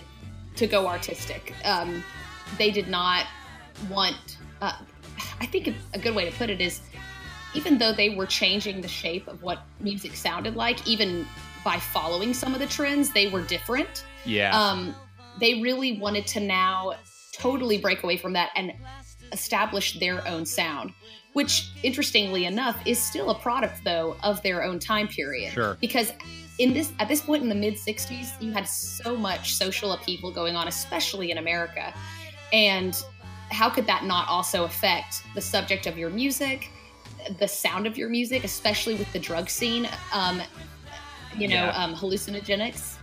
to 0.56 0.66
go 0.66 0.86
artistic. 0.86 1.52
Um, 1.64 2.02
they 2.58 2.70
did 2.70 2.88
not 2.88 3.26
want. 3.90 4.38
Uh, 4.64 4.72
I 5.40 5.46
think 5.46 5.74
a 5.92 5.98
good 5.98 6.14
way 6.14 6.28
to 6.28 6.34
put 6.36 6.48
it 6.48 6.60
is 6.60 6.80
even 7.54 7.76
though 7.76 7.92
they 7.92 8.10
were 8.10 8.26
changing 8.26 8.80
the 8.80 8.88
shape 8.88 9.28
of 9.28 9.42
what 9.42 9.60
music 9.78 10.14
sounded 10.14 10.56
like, 10.56 10.86
even 10.86 11.26
by 11.64 11.78
following 11.78 12.32
some 12.32 12.54
of 12.54 12.60
the 12.60 12.66
trends, 12.66 13.10
they 13.12 13.28
were 13.28 13.42
different. 13.42 14.04
Yeah. 14.24 14.58
Um, 14.58 14.94
they 15.38 15.60
really 15.60 15.98
wanted 15.98 16.26
to 16.28 16.40
now 16.40 16.94
totally 17.32 17.78
break 17.78 18.02
away 18.02 18.16
from 18.16 18.32
that 18.32 18.50
and 18.56 18.72
establish 19.32 19.98
their 19.98 20.26
own 20.26 20.46
sound, 20.46 20.94
which, 21.34 21.70
interestingly 21.82 22.46
enough, 22.46 22.80
is 22.86 23.02
still 23.02 23.30
a 23.30 23.38
product 23.38 23.84
though 23.84 24.16
of 24.22 24.42
their 24.42 24.64
own 24.64 24.78
time 24.78 25.08
period. 25.08 25.52
Sure. 25.52 25.76
Because 25.80 26.12
in 26.58 26.72
this 26.72 26.90
at 26.98 27.08
this 27.08 27.20
point 27.20 27.42
in 27.42 27.50
the 27.50 27.54
mid 27.54 27.74
60s, 27.74 28.40
you 28.40 28.52
had 28.52 28.66
so 28.66 29.14
much 29.14 29.54
social 29.54 29.92
upheaval 29.92 30.30
going 30.32 30.56
on, 30.56 30.68
especially 30.68 31.30
in 31.30 31.38
America, 31.38 31.92
and 32.52 33.04
how 33.54 33.70
could 33.70 33.86
that 33.86 34.04
not 34.04 34.28
also 34.28 34.64
affect 34.64 35.22
the 35.34 35.40
subject 35.40 35.86
of 35.86 35.96
your 35.96 36.10
music, 36.10 36.70
the 37.38 37.48
sound 37.48 37.86
of 37.86 37.96
your 37.96 38.08
music, 38.08 38.44
especially 38.44 38.94
with 38.96 39.10
the 39.12 39.18
drug 39.18 39.48
scene? 39.48 39.88
Um, 40.12 40.42
you 41.36 41.48
know, 41.48 41.64
Yeah. 41.64 41.84
um, 41.84 41.94
hallucinogenics 41.94 42.96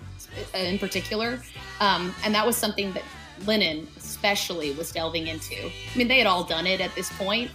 in 0.53 0.77
particular. 0.77 1.41
Um, 1.79 2.13
and 2.23 2.33
that 2.35 2.45
was 2.45 2.55
something 2.55 2.91
that 2.93 3.03
Lennon 3.45 3.87
especially 3.97 4.71
was 4.73 4.91
delving 4.91 5.27
into. 5.27 5.55
I 5.55 5.97
mean, 5.97 6.07
they 6.07 6.17
had 6.17 6.27
all 6.27 6.43
done 6.43 6.67
it 6.67 6.79
at 6.79 6.93
this 6.95 7.11
point, 7.17 7.51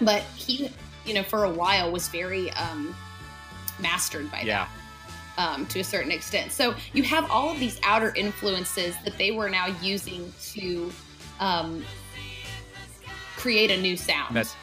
but 0.00 0.22
he, 0.36 0.70
you 1.06 1.14
know, 1.14 1.22
for 1.22 1.44
a 1.44 1.50
while 1.50 1.90
was 1.90 2.08
very 2.08 2.50
um, 2.52 2.94
mastered 3.80 4.30
by 4.30 4.42
yeah. 4.42 4.66
that 4.66 4.68
um, 5.38 5.66
to 5.66 5.80
a 5.80 5.84
certain 5.84 6.12
extent. 6.12 6.52
So 6.52 6.74
you 6.92 7.02
have 7.04 7.30
all 7.30 7.50
of 7.50 7.58
these 7.58 7.80
outer 7.82 8.12
influences 8.14 8.94
that 9.04 9.16
they 9.18 9.30
were 9.30 9.48
now 9.48 9.66
using 9.82 10.32
to 10.52 10.92
um, 11.40 11.84
create 13.44 13.70
a 13.70 13.76
new 13.76 13.94
sound 13.94 14.34
That's 14.34 14.56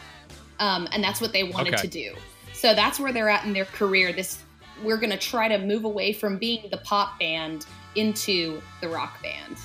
um, 0.58 0.88
and 0.92 1.04
that's 1.04 1.22
what 1.22 1.34
they 1.34 1.44
wanted 1.44 1.76
Okay. 1.76 1.84
to 1.84 1.88
do. 1.88 2.16
So 2.54 2.74
that's 2.74 3.00
where 3.00 3.14
they're 3.14 3.30
at 3.30 3.46
in 3.46 3.54
their 3.54 3.66
career. 3.66 4.12
This 4.12 4.44
we're 4.84 4.98
going 4.98 5.12
to 5.12 5.18
try 5.18 5.48
to 5.48 5.60
move 5.60 5.84
away 5.84 6.14
from 6.14 6.38
being 6.38 6.68
the 6.72 6.78
pop 6.78 7.20
band 7.20 7.68
into 7.96 8.60
the 8.82 8.90
rock 8.90 9.22
band. 9.22 9.58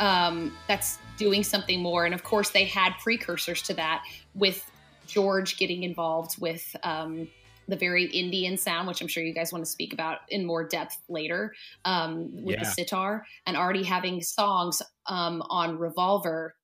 Um, 0.00 0.56
that's 0.66 0.98
doing 1.16 1.44
something 1.44 1.80
more, 1.80 2.04
and 2.04 2.14
of 2.14 2.24
course 2.24 2.50
they 2.50 2.64
had 2.64 2.90
precursors 3.00 3.62
to 3.62 3.74
that 3.74 4.02
with 4.34 4.68
George 5.06 5.56
getting 5.56 5.84
involved 5.84 6.40
with 6.40 6.64
um, 6.82 7.28
the 7.68 7.76
very 7.76 8.06
Indian 8.06 8.56
sound, 8.56 8.88
which 8.88 9.00
I'm 9.00 9.08
sure 9.08 9.22
you 9.22 9.34
guys 9.34 9.52
want 9.52 9.64
to 9.64 9.70
speak 9.70 9.92
about 9.92 10.18
in 10.28 10.44
more 10.44 10.66
depth 10.66 10.96
later, 11.08 11.54
um, 11.84 12.42
with 12.44 12.58
the 12.58 12.64
sitar, 12.64 13.24
and 13.46 13.56
already 13.56 13.84
having 13.84 14.20
songs 14.20 14.82
um, 15.06 15.42
on 15.48 15.78
Revolver 15.78 16.56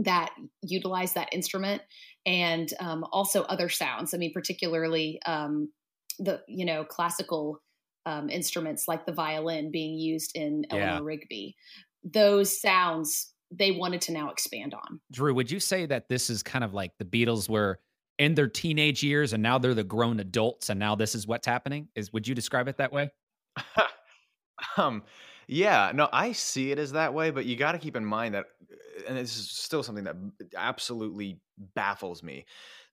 that 0.00 0.30
utilize 0.62 1.12
that 1.14 1.28
instrument 1.32 1.82
and 2.26 2.72
um, 2.80 3.04
also 3.12 3.42
other 3.42 3.68
sounds. 3.68 4.14
I 4.14 4.18
mean, 4.18 4.32
particularly 4.32 5.20
um, 5.26 5.70
the 6.18 6.42
you 6.48 6.64
know 6.64 6.84
classical 6.84 7.60
um, 8.06 8.28
instruments 8.28 8.86
like 8.88 9.06
the 9.06 9.12
violin 9.12 9.70
being 9.70 9.98
used 9.98 10.32
in 10.34 10.64
Yeah. 10.70 10.76
Eleanor 10.76 11.04
Rigby. 11.04 11.56
Those 12.02 12.60
sounds 12.60 13.32
they 13.50 13.70
wanted 13.70 14.00
to 14.02 14.12
now 14.12 14.30
expand 14.30 14.74
on. 14.74 15.00
Drew, 15.12 15.32
would 15.34 15.50
you 15.50 15.60
say 15.60 15.86
that 15.86 16.08
this 16.08 16.28
is 16.28 16.42
kind 16.42 16.64
of 16.64 16.74
like 16.74 16.90
the 16.98 17.04
Beatles 17.04 17.48
were 17.48 17.78
in 18.18 18.34
their 18.34 18.48
teenage 18.48 19.02
years 19.02 19.32
and 19.32 19.42
now 19.42 19.58
they're 19.58 19.74
the 19.74 19.84
grown 19.84 20.18
adults 20.20 20.70
and 20.70 20.78
now 20.80 20.94
this 20.94 21.14
is 21.14 21.26
what's 21.26 21.46
happening? 21.46 21.88
Is 21.94 22.12
would 22.12 22.26
you 22.26 22.34
describe 22.34 22.68
it 22.68 22.78
that 22.78 22.92
way? 22.92 23.10
um 24.76 25.02
yeah 25.46 25.92
no 25.94 26.08
i 26.12 26.32
see 26.32 26.70
it 26.70 26.78
as 26.78 26.92
that 26.92 27.14
way 27.14 27.30
but 27.30 27.44
you 27.44 27.56
got 27.56 27.72
to 27.72 27.78
keep 27.78 27.96
in 27.96 28.04
mind 28.04 28.34
that 28.34 28.46
uh, 28.70 29.02
and 29.08 29.16
this 29.16 29.36
is 29.36 29.50
still 29.50 29.82
something 29.82 30.04
that 30.04 30.16
absolutely 30.56 31.40
baffles 31.74 32.22
me 32.22 32.44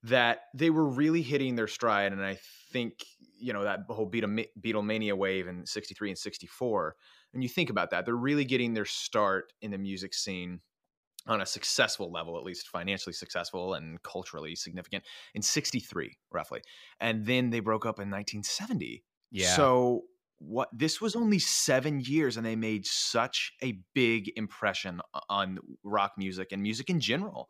that 0.02 0.42
they 0.54 0.70
were 0.70 0.86
really 0.86 1.22
hitting 1.22 1.54
their 1.54 1.68
stride 1.68 2.12
and 2.12 2.24
i 2.24 2.38
think 2.70 3.04
you 3.38 3.52
know 3.52 3.64
that 3.64 3.80
whole 3.88 4.08
Beatle, 4.10 4.46
beatlemania 4.60 5.14
wave 5.16 5.48
in 5.48 5.66
63 5.66 6.10
and 6.10 6.18
64 6.18 6.96
and 7.34 7.42
you 7.42 7.48
think 7.48 7.70
about 7.70 7.90
that 7.90 8.04
they're 8.04 8.14
really 8.14 8.44
getting 8.44 8.74
their 8.74 8.84
start 8.84 9.52
in 9.60 9.70
the 9.70 9.78
music 9.78 10.14
scene 10.14 10.60
on 11.26 11.40
a 11.40 11.46
successful 11.46 12.10
level 12.10 12.36
at 12.36 12.42
least 12.42 12.68
financially 12.68 13.12
successful 13.12 13.74
and 13.74 14.02
culturally 14.02 14.56
significant 14.56 15.04
in 15.34 15.42
63 15.42 16.18
roughly 16.32 16.60
and 16.98 17.24
then 17.26 17.50
they 17.50 17.60
broke 17.60 17.86
up 17.86 17.98
in 17.98 18.10
1970 18.10 19.04
Yeah. 19.30 19.54
so 19.54 20.02
what 20.44 20.68
this 20.72 21.00
was 21.00 21.14
only 21.14 21.38
seven 21.38 22.00
years 22.00 22.36
and 22.36 22.44
they 22.44 22.56
made 22.56 22.84
such 22.86 23.52
a 23.62 23.78
big 23.94 24.30
impression 24.36 25.00
on 25.28 25.58
rock 25.84 26.12
music 26.18 26.52
and 26.52 26.62
music 26.62 26.90
in 26.90 27.00
general. 27.00 27.48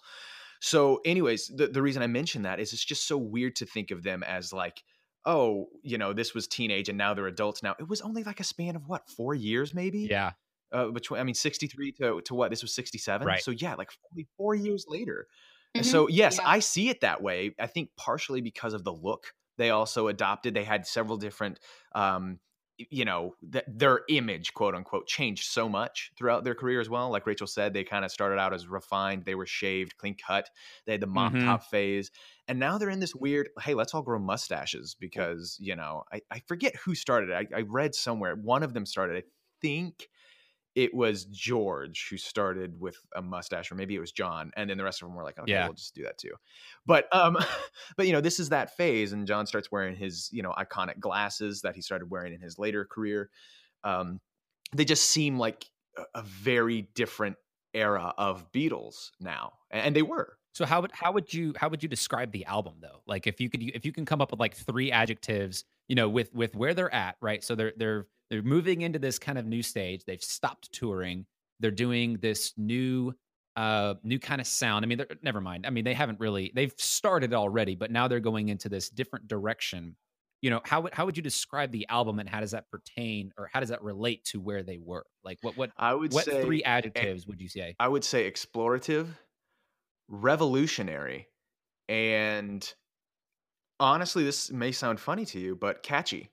So, 0.60 1.00
anyways, 1.04 1.50
the, 1.56 1.66
the 1.66 1.82
reason 1.82 2.02
I 2.02 2.06
mention 2.06 2.42
that 2.42 2.60
is 2.60 2.72
it's 2.72 2.84
just 2.84 3.06
so 3.08 3.16
weird 3.16 3.56
to 3.56 3.66
think 3.66 3.90
of 3.90 4.02
them 4.02 4.22
as 4.22 4.52
like, 4.52 4.82
oh, 5.24 5.66
you 5.82 5.98
know, 5.98 6.12
this 6.12 6.34
was 6.34 6.46
teenage 6.46 6.88
and 6.88 6.98
now 6.98 7.14
they're 7.14 7.26
adults 7.26 7.62
now. 7.62 7.74
It 7.80 7.88
was 7.88 8.00
only 8.00 8.22
like 8.24 8.40
a 8.40 8.44
span 8.44 8.76
of 8.76 8.86
what, 8.86 9.08
four 9.08 9.34
years 9.34 9.74
maybe? 9.74 10.06
yeah. 10.10 10.32
Uh, 10.72 10.86
between, 10.86 11.20
I 11.20 11.24
mean, 11.24 11.34
63 11.34 11.92
to, 12.00 12.22
to 12.22 12.34
what? 12.34 12.48
This 12.48 12.62
was 12.62 12.74
67. 12.74 13.26
Right. 13.26 13.42
So, 13.42 13.50
yeah, 13.50 13.74
like 13.74 13.90
only 14.10 14.26
four 14.38 14.54
years 14.54 14.86
later. 14.88 15.26
And 15.74 15.84
Mhm. 15.84 15.88
So 15.90 16.08
yes, 16.08 16.38
Yeah. 16.38 16.48
I 16.48 16.60
see 16.60 16.88
it 16.88 17.02
that 17.02 17.22
way. 17.22 17.54
I 17.60 17.66
think 17.66 17.90
partially 17.98 18.40
because 18.40 18.72
of 18.72 18.82
the 18.82 18.92
look 18.92 19.34
they 19.58 19.70
also 19.70 20.08
adopted. 20.08 20.54
They 20.54 20.64
had 20.64 20.86
several 20.86 21.18
different, 21.18 21.60
um, 21.94 22.24
y- 22.32 22.38
you 22.90 23.04
know, 23.04 23.36
th- 23.52 23.64
their 23.68 24.02
image, 24.08 24.54
quote 24.54 24.74
unquote, 24.74 25.06
changed 25.06 25.44
so 25.44 25.68
much 25.68 26.12
throughout 26.16 26.44
their 26.44 26.54
career 26.54 26.80
as 26.80 26.88
well. 26.90 27.10
Like 27.10 27.26
Rachel 27.26 27.46
said, 27.46 27.72
they 27.74 27.84
kind 27.84 28.04
of 28.04 28.10
started 28.12 28.38
out 28.38 28.52
as 28.54 28.66
refined. 28.66 29.24
They 29.24 29.34
were 29.34 29.46
shaved, 29.46 29.96
clean 29.98 30.16
cut. 30.16 30.50
They 30.86 30.92
had 30.92 31.00
the 31.00 31.06
mop 31.06 31.34
Mhm. 31.34 31.38
top 31.38 31.64
phase, 31.64 32.10
and 32.48 32.58
now 32.58 32.78
they're 32.78 32.90
in 32.90 33.00
this 33.00 33.14
weird. 33.14 33.50
Hey, 33.60 33.74
let's 33.74 33.94
all 33.94 34.02
grow 34.02 34.18
mustaches 34.18 34.94
because 34.98 35.56
you 35.60 35.76
know 35.76 36.04
I, 36.12 36.22
I 36.30 36.40
forget 36.40 36.76
who 36.76 36.94
started 36.94 37.30
it. 37.30 37.48
I, 37.52 37.58
I 37.58 37.60
read 37.62 37.94
somewhere 37.94 38.34
one 38.36 38.62
of 38.62 38.74
them 38.74 38.86
started. 38.86 39.16
I 39.24 39.28
think 39.60 40.08
it 40.74 40.94
was 40.94 41.24
George 41.26 42.08
who 42.10 42.16
started 42.16 42.80
with 42.80 42.96
a 43.14 43.20
mustache, 43.22 43.70
or 43.70 43.74
maybe 43.74 43.94
it 43.94 44.00
was 44.00 44.12
John, 44.12 44.52
and 44.56 44.70
then 44.70 44.78
the 44.78 44.84
rest 44.84 45.02
of 45.02 45.08
them 45.08 45.14
were 45.16 45.22
like, 45.24 45.38
okay, 45.38 45.52
Yeah. 45.52 45.66
we'll 45.66 45.74
just 45.74 45.94
do 45.94 46.02
that 46.04 46.18
too. 46.18 46.32
But 46.86 47.14
um, 47.14 47.36
but 47.96 48.06
you 48.06 48.12
know, 48.12 48.20
this 48.20 48.40
is 48.40 48.48
that 48.50 48.76
phase, 48.76 49.12
and 49.12 49.26
John 49.26 49.46
starts 49.46 49.70
wearing 49.70 49.96
his 49.96 50.28
you 50.32 50.42
know 50.42 50.52
iconic 50.58 50.98
glasses 50.98 51.62
that 51.62 51.74
he 51.74 51.82
started 51.82 52.10
wearing 52.10 52.32
in 52.32 52.40
his 52.40 52.58
later 52.58 52.84
career. 52.84 53.30
Um, 53.84 54.20
they 54.74 54.84
just 54.84 55.10
seem 55.10 55.38
like 55.38 55.66
a, 55.98 56.20
a 56.20 56.22
very 56.22 56.88
different 56.94 57.36
era 57.74 58.14
of 58.16 58.50
Beatles 58.52 59.10
now, 59.20 59.52
and 59.70 59.94
they 59.94 60.02
were. 60.02 60.36
So 60.54 60.66
how 60.66 60.82
would 60.82 60.92
how 60.92 61.12
would 61.12 61.32
you 61.32 61.54
how 61.56 61.68
would 61.68 61.82
you 61.82 61.88
describe 61.88 62.32
the 62.32 62.44
album 62.44 62.74
though? 62.80 63.02
Like 63.06 63.26
if 63.26 63.40
you 63.40 63.48
could 63.48 63.62
if 63.62 63.84
you 63.86 63.92
can 63.92 64.04
come 64.04 64.20
up 64.20 64.30
with 64.30 64.40
like 64.40 64.54
three 64.54 64.92
adjectives, 64.92 65.64
you 65.88 65.96
know, 65.96 66.08
with 66.08 66.32
with 66.34 66.54
where 66.54 66.74
they're 66.74 66.94
at, 66.94 67.16
right? 67.22 67.42
So 67.42 67.54
they're 67.54 67.72
they're 67.76 68.06
they're 68.32 68.42
moving 68.42 68.80
into 68.80 68.98
this 68.98 69.18
kind 69.18 69.36
of 69.36 69.44
new 69.44 69.62
stage. 69.62 70.06
They've 70.06 70.22
stopped 70.22 70.72
touring. 70.72 71.26
They're 71.60 71.70
doing 71.70 72.14
this 72.14 72.54
new 72.56 73.14
uh 73.56 73.94
new 74.02 74.18
kind 74.18 74.40
of 74.40 74.46
sound. 74.46 74.82
I 74.82 74.88
mean, 74.88 74.96
they're, 74.96 75.06
never 75.20 75.42
mind. 75.42 75.66
I 75.66 75.70
mean, 75.70 75.84
they 75.84 75.92
haven't 75.92 76.18
really 76.18 76.50
they've 76.54 76.72
started 76.78 77.34
already, 77.34 77.74
but 77.74 77.90
now 77.90 78.08
they're 78.08 78.20
going 78.20 78.48
into 78.48 78.70
this 78.70 78.88
different 78.88 79.28
direction. 79.28 79.96
You 80.40 80.48
know, 80.48 80.62
how 80.64 80.80
would 80.80 80.94
how 80.94 81.04
would 81.04 81.18
you 81.18 81.22
describe 81.22 81.72
the 81.72 81.86
album 81.90 82.20
and 82.20 82.28
how 82.28 82.40
does 82.40 82.52
that 82.52 82.70
pertain 82.70 83.32
or 83.36 83.50
how 83.52 83.60
does 83.60 83.68
that 83.68 83.82
relate 83.82 84.24
to 84.26 84.40
where 84.40 84.62
they 84.62 84.78
were? 84.82 85.04
Like 85.22 85.36
what 85.42 85.58
what 85.58 85.70
I 85.76 85.92
would 85.92 86.14
what 86.14 86.24
say 86.24 86.42
three 86.42 86.64
adjectives 86.64 87.26
would 87.26 87.38
you 87.38 87.50
say? 87.50 87.76
I 87.78 87.86
would 87.86 88.02
say 88.02 88.28
explorative, 88.30 89.08
revolutionary, 90.08 91.28
and 91.86 92.66
honestly, 93.78 94.24
this 94.24 94.50
may 94.50 94.72
sound 94.72 95.00
funny 95.00 95.26
to 95.26 95.38
you, 95.38 95.54
but 95.54 95.82
catchy. 95.82 96.30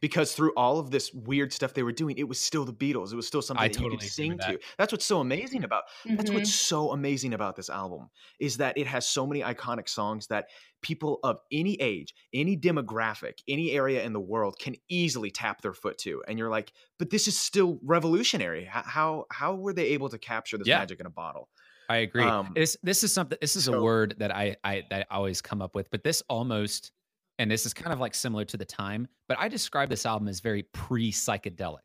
Because 0.00 0.34
through 0.34 0.52
all 0.56 0.78
of 0.78 0.90
this 0.90 1.12
weird 1.12 1.52
stuff 1.52 1.74
they 1.74 1.82
were 1.82 1.92
doing, 1.92 2.16
it 2.18 2.28
was 2.28 2.40
still 2.40 2.64
the 2.64 2.72
Beatles. 2.72 3.12
It 3.12 3.16
was 3.16 3.26
still 3.26 3.42
something 3.42 3.62
I 3.62 3.68
that 3.68 3.78
you 3.78 3.86
could 3.88 4.02
sing 4.02 4.38
to. 4.40 4.58
That's 4.78 4.92
what's 4.92 5.04
so 5.04 5.20
amazing 5.20 5.64
about 5.64 5.84
that's 6.16 6.30
Mhm. 6.30 6.34
what's 6.34 6.50
so 6.50 6.92
amazing 6.92 7.34
about 7.34 7.56
this 7.56 7.68
album 7.70 8.08
is 8.38 8.56
that 8.58 8.76
it 8.78 8.86
has 8.86 9.06
so 9.08 9.26
many 9.26 9.40
iconic 9.40 9.88
songs 9.88 10.26
that 10.28 10.48
people 10.82 11.18
of 11.22 11.38
any 11.50 11.74
age, 11.80 12.14
any 12.32 12.56
demographic, 12.56 13.38
any 13.48 13.72
area 13.72 14.02
in 14.04 14.12
the 14.12 14.20
world 14.20 14.58
can 14.58 14.74
easily 14.88 15.30
tap 15.30 15.60
their 15.62 15.74
foot 15.74 15.98
to. 15.98 16.22
And 16.28 16.38
you're 16.38 16.50
like, 16.50 16.72
but 16.98 17.10
this 17.10 17.28
is 17.28 17.38
still 17.38 17.78
revolutionary. 17.82 18.64
How 18.64 19.26
how 19.30 19.54
were 19.54 19.72
they 19.72 19.86
able 19.88 20.08
to 20.10 20.18
capture 20.18 20.58
this 20.58 20.68
Yeah. 20.68 20.72
magic 20.72 21.00
in 21.00 21.06
a 21.06 21.10
bottle? 21.10 21.48
I 21.88 21.96
agree. 21.98 22.32
Um, 22.32 22.54
this 22.54 22.76
this 22.82 23.02
is 23.04 23.12
something. 23.12 23.38
This 23.40 23.56
is 23.56 23.68
a 23.68 23.72
word 23.72 24.14
that 24.18 24.34
I 24.34 24.56
I 24.64 24.84
that 24.90 25.06
I 25.10 25.14
always 25.14 25.42
come 25.42 25.60
up 25.60 25.74
with, 25.74 25.90
but 25.90 26.04
this 26.04 26.22
almost, 26.28 26.92
and 27.38 27.50
this 27.50 27.66
is 27.66 27.74
kind 27.74 27.92
of 27.92 28.00
like 28.00 28.14
similar 28.14 28.44
to 28.46 28.56
the 28.56 28.64
time. 28.64 29.08
But 29.28 29.38
I 29.38 29.48
describe 29.48 29.88
this 29.88 30.06
album 30.06 30.28
as 30.28 30.40
very 30.40 30.62
pre 30.64 31.12
psychedelic. 31.12 31.80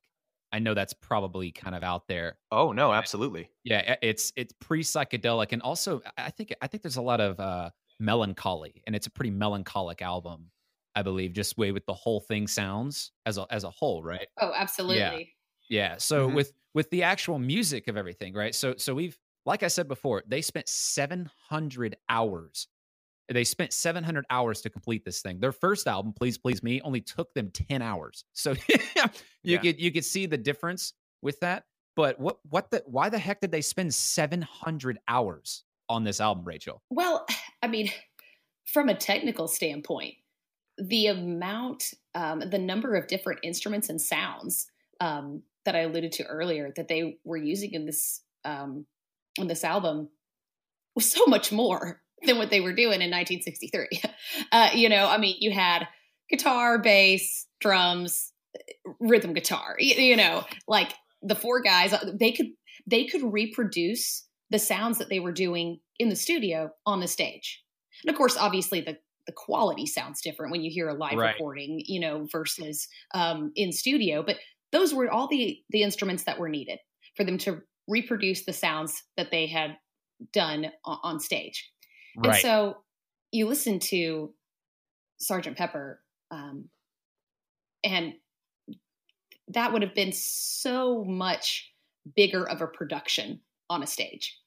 I 0.52 0.60
know 0.60 0.74
that's 0.74 0.94
probably 0.94 1.52
kind 1.52 1.76
of 1.76 1.84
out 1.84 2.08
there. 2.08 2.40
Oh 2.52 2.72
no, 2.72 2.94
absolutely. 2.94 3.52
Yeah, 3.64 3.96
it's 4.02 4.32
it's 4.36 4.54
pre 4.54 4.82
psychedelic, 4.82 5.52
and 5.52 5.62
also 5.62 6.02
I 6.18 6.26
I 6.26 6.30
think 6.30 6.54
I 6.62 6.68
think 6.68 6.84
there's 6.84 6.98
a 6.98 7.02
lot 7.02 7.20
of 7.20 7.40
uh, 7.40 7.72
melancholy, 8.00 8.82
and 8.88 8.96
it's 8.96 9.08
a 9.08 9.12
pretty 9.12 9.32
melancholic 9.32 10.02
album. 10.02 10.52
I 10.96 11.02
believe 11.04 11.34
just 11.34 11.58
way 11.58 11.72
with 11.72 11.86
the 11.86 11.94
whole 11.94 12.20
thing 12.22 12.48
sounds 12.48 13.12
as 13.26 13.38
a 13.38 13.46
as 13.50 13.64
a 13.64 13.70
whole, 13.70 14.04
right? 14.04 14.28
Oh, 14.40 14.54
absolutely. 14.56 15.36
Yeah. 15.70 15.70
Yeah. 15.70 15.98
So 15.98 16.28
Mhm. 16.28 16.36
with 16.36 16.54
with 16.74 16.90
the 16.92 17.04
actual 17.04 17.40
music 17.40 17.88
of 17.88 17.98
everything, 17.98 18.34
right? 18.34 18.56
So 18.56 18.76
so 18.78 18.96
we've 18.96 19.18
like 19.46 19.64
I 19.64 19.68
said 19.68 19.88
before, 19.88 20.24
they 20.28 20.42
spent 20.42 20.70
700 20.70 21.98
hours 22.10 22.68
They 23.30 23.44
spent 23.44 23.74
700 23.74 24.26
hours 24.30 24.62
to 24.62 24.70
complete 24.70 25.04
this 25.04 25.22
thing. 25.22 25.40
Their 25.40 25.52
first 25.52 25.88
album, 25.88 26.14
Please 26.14 26.38
Please 26.38 26.64
Me, 26.64 26.80
only 26.82 27.02
took 27.02 27.34
them 27.34 27.52
10 27.52 27.82
hours. 27.82 28.24
So 28.34 28.52
you 28.54 28.78
Yeah. 29.44 29.62
could 29.62 29.80
you 29.80 29.92
could 29.92 30.06
see 30.06 30.26
the 30.26 30.38
difference 30.38 30.94
with 31.22 31.40
that. 31.42 31.66
But 31.96 32.20
what 32.20 32.40
what 32.50 32.72
the 32.72 32.84
why 32.86 33.10
the 33.10 33.20
heck 33.20 33.42
did 33.42 33.52
they 33.52 33.62
spend 33.62 33.94
700 33.94 35.00
hours 35.08 35.64
on 35.90 36.04
this 36.04 36.22
album, 36.22 36.46
Rachel? 36.46 36.82
Well, 36.90 37.26
I 37.64 37.68
mean, 37.68 37.90
from 38.66 38.90
a 38.90 38.96
technical 38.96 39.48
standpoint, 39.48 40.16
the 40.78 41.08
amount, 41.08 41.94
um, 42.14 42.40
the 42.40 42.60
number 42.60 42.96
of 42.96 43.08
different 43.08 43.40
instruments 43.44 43.90
and 43.90 44.00
sounds 44.00 44.68
um, 45.02 45.42
that 45.66 45.76
I 45.76 45.80
alluded 45.80 46.12
to 46.14 46.26
earlier 46.26 46.72
that 46.76 46.88
they 46.88 47.18
were 47.24 47.38
using 47.38 47.74
in 47.74 47.86
this 47.86 48.22
um, 48.46 48.86
in 49.40 49.48
this 49.48 49.64
album 49.64 50.10
was 50.96 51.12
so 51.12 51.26
much 51.26 51.52
more 51.52 52.02
than 52.26 52.38
what 52.38 52.50
they 52.50 52.62
were 52.62 52.74
doing 52.74 53.02
in 53.02 53.12
1963. 53.12 54.02
Uh, 54.52 54.70
you 54.74 54.88
know, 54.88 55.08
I 55.08 55.18
mean, 55.18 55.36
you 55.40 55.52
had 55.52 55.88
guitar, 56.30 56.80
bass, 56.80 57.48
drums, 57.60 58.32
rhythm 59.00 59.34
guitar. 59.34 59.76
You, 59.80 59.96
you 59.96 60.16
know, 60.16 60.46
like 60.68 60.94
the 61.22 61.36
four 61.36 61.62
guys, 61.62 61.92
uh, 61.94 62.12
they 62.14 62.32
could 62.32 62.48
they 62.86 63.06
could 63.06 63.24
reproduce 63.24 64.26
the 64.50 64.60
sounds 64.60 65.00
that 65.00 65.10
they 65.10 65.20
were 65.20 65.32
doing 65.32 65.80
in 66.00 66.10
the 66.10 66.16
studio 66.16 66.70
on 66.86 67.00
the 67.00 67.08
stage. 67.08 67.64
And 68.04 68.12
of 68.12 68.18
course, 68.18 68.38
obviously 68.38 68.82
the 68.82 68.98
the 69.26 69.34
quality 69.34 69.86
sounds 69.86 70.22
different 70.22 70.52
when 70.52 70.62
you 70.64 70.72
hear 70.72 70.88
a 70.88 70.94
live 70.94 71.18
Right. 71.18 71.34
recording, 71.34 71.82
you 71.86 72.00
know, 72.00 72.28
versus 72.32 72.88
um, 73.14 73.52
in 73.56 73.72
studio. 73.72 74.24
But 74.24 74.38
those 74.72 74.94
were 74.94 75.12
all 75.12 75.28
the 75.28 75.60
the 75.70 75.84
instruments 75.84 76.24
that 76.24 76.40
were 76.40 76.50
needed 76.50 76.80
for 77.16 77.24
them 77.24 77.38
to 77.40 77.62
reproduce 77.88 78.46
the 78.46 78.54
sounds 78.54 79.04
that 79.18 79.32
they 79.32 79.48
had 79.48 79.78
done 80.32 80.72
on, 80.86 81.00
on 81.04 81.20
stage. 81.20 81.70
And 82.24 82.36
so 82.42 82.78
you 83.32 83.48
listen 83.48 83.80
to 83.80 84.34
Sergeant 85.20 85.58
Pepper, 85.58 86.02
um, 86.32 86.70
and 87.84 88.14
that 89.50 89.72
would 89.72 89.82
have 89.82 89.96
been 89.96 90.12
so 90.12 91.04
much 91.04 91.72
bigger 92.16 92.48
of 92.48 92.62
a 92.62 92.68
production 92.68 93.42
on 93.70 93.84
a 93.84 93.88
stage. 93.88 94.38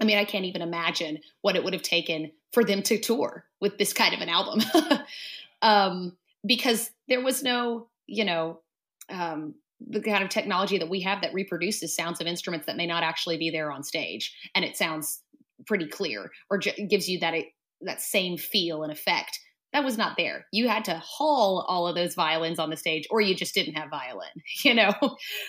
I 0.00 0.04
mean, 0.04 0.18
I 0.18 0.24
can't 0.24 0.44
even 0.44 0.62
imagine 0.62 1.18
what 1.42 1.56
it 1.56 1.64
would 1.64 1.74
have 1.74 1.82
taken 1.82 2.32
for 2.52 2.64
them 2.64 2.82
to 2.84 2.98
tour 2.98 3.44
with 3.60 3.78
this 3.78 3.92
kind 3.92 4.14
of 4.14 4.20
an 4.20 4.28
album, 4.28 4.62
um, 5.62 6.16
because 6.46 6.90
there 7.08 7.22
was 7.22 7.42
no, 7.42 7.88
you 8.06 8.24
know, 8.24 8.60
um, 9.10 9.54
the 9.86 10.00
kind 10.00 10.22
of 10.22 10.30
technology 10.30 10.78
that 10.78 10.88
we 10.88 11.00
have 11.00 11.22
that 11.22 11.34
reproduces 11.34 11.94
sounds 11.94 12.20
of 12.20 12.26
instruments 12.26 12.66
that 12.66 12.76
may 12.76 12.86
not 12.86 13.02
actually 13.02 13.36
be 13.36 13.50
there 13.50 13.70
on 13.70 13.82
stage, 13.82 14.34
and 14.54 14.64
it 14.64 14.76
sounds 14.76 15.22
pretty 15.66 15.86
clear 15.86 16.30
or 16.50 16.58
j- 16.58 16.86
gives 16.86 17.08
you 17.08 17.20
that 17.20 17.34
that 17.82 18.00
same 18.00 18.36
feel 18.36 18.82
and 18.82 18.92
effect. 18.92 19.38
That 19.72 19.84
was 19.84 19.96
not 19.96 20.16
there. 20.16 20.46
You 20.52 20.68
had 20.68 20.84
to 20.86 20.94
haul 20.98 21.64
all 21.68 21.86
of 21.86 21.94
those 21.94 22.14
violins 22.14 22.58
on 22.58 22.70
the 22.70 22.76
stage, 22.76 23.06
or 23.08 23.20
you 23.20 23.34
just 23.36 23.54
didn't 23.54 23.74
have 23.74 23.88
violin, 23.88 24.28
you 24.64 24.74
know. 24.74 24.92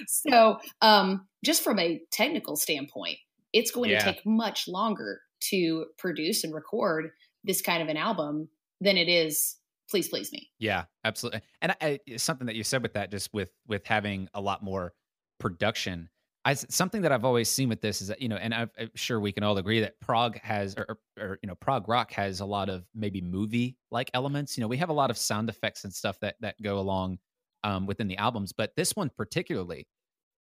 so, 0.08 0.60
um, 0.82 1.28
just 1.44 1.64
from 1.64 1.80
a 1.80 2.00
technical 2.12 2.56
standpoint, 2.56 3.18
it's 3.52 3.72
going 3.72 3.90
Yeah. 3.90 4.00
to 4.06 4.14
take 4.14 4.26
much 4.26 4.68
longer 4.68 5.22
to 5.50 5.88
produce 5.98 6.44
and 6.44 6.54
record 6.54 7.10
this 7.44 7.62
kind 7.64 7.82
of 7.82 7.90
an 7.90 7.98
album 7.98 8.48
than 8.80 8.96
it 8.98 9.10
is. 9.10 9.58
Please, 9.90 10.08
please 10.08 10.32
me. 10.32 10.52
Yeah, 10.60 10.84
absolutely. 11.04 11.42
And 11.62 11.76
I, 11.82 12.00
it's 12.06 12.24
something 12.24 12.46
that 12.48 12.56
you 12.56 12.64
said 12.64 12.84
with 12.84 12.94
that, 12.94 13.10
just 13.12 13.34
with 13.34 13.50
with 13.68 13.86
having 13.88 14.30
a 14.36 14.40
lot 14.40 14.64
more 14.64 14.94
production. 15.40 16.10
I 16.44 16.56
something 16.56 17.04
that 17.04 17.12
I've 17.12 17.24
always 17.26 17.50
seen 17.50 17.70
with 17.70 17.82
this 17.82 18.02
is 18.02 18.08
that 18.08 18.22
you 18.22 18.28
know, 18.28 18.36
and 18.36 18.54
I'm 18.54 18.72
sure 18.96 19.20
we 19.20 19.32
can 19.32 19.44
all 19.44 19.58
agree 19.58 19.82
that 19.82 20.00
prog 20.00 20.38
has, 20.40 20.76
or, 20.76 21.00
or, 21.20 21.38
you 21.44 21.48
know, 21.48 21.56
prog 21.56 21.88
rock 21.88 22.12
has 22.14 22.40
a 22.40 22.46
lot 22.46 22.68
of 22.70 22.86
maybe 22.96 23.22
movie 23.22 23.78
like 23.92 24.10
elements. 24.14 24.58
You 24.58 24.62
know, 24.62 24.68
we 24.68 24.78
have 24.78 24.90
a 24.90 24.94
lot 24.94 25.12
of 25.12 25.18
sound 25.18 25.50
effects 25.50 25.84
and 25.84 25.94
stuff 25.94 26.20
that 26.22 26.38
that 26.42 26.56
go 26.62 26.80
along 26.80 27.20
um, 27.64 27.86
within 27.86 28.08
the 28.08 28.18
albums, 28.18 28.54
but 28.54 28.76
this 28.76 28.96
one 28.96 29.12
particularly 29.16 29.88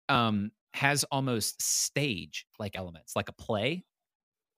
um, 0.09 0.51
has 0.73 1.03
almost 1.05 1.61
stage 1.61 2.47
like 2.59 2.77
elements, 2.77 3.15
like 3.15 3.29
a 3.29 3.33
play 3.33 3.85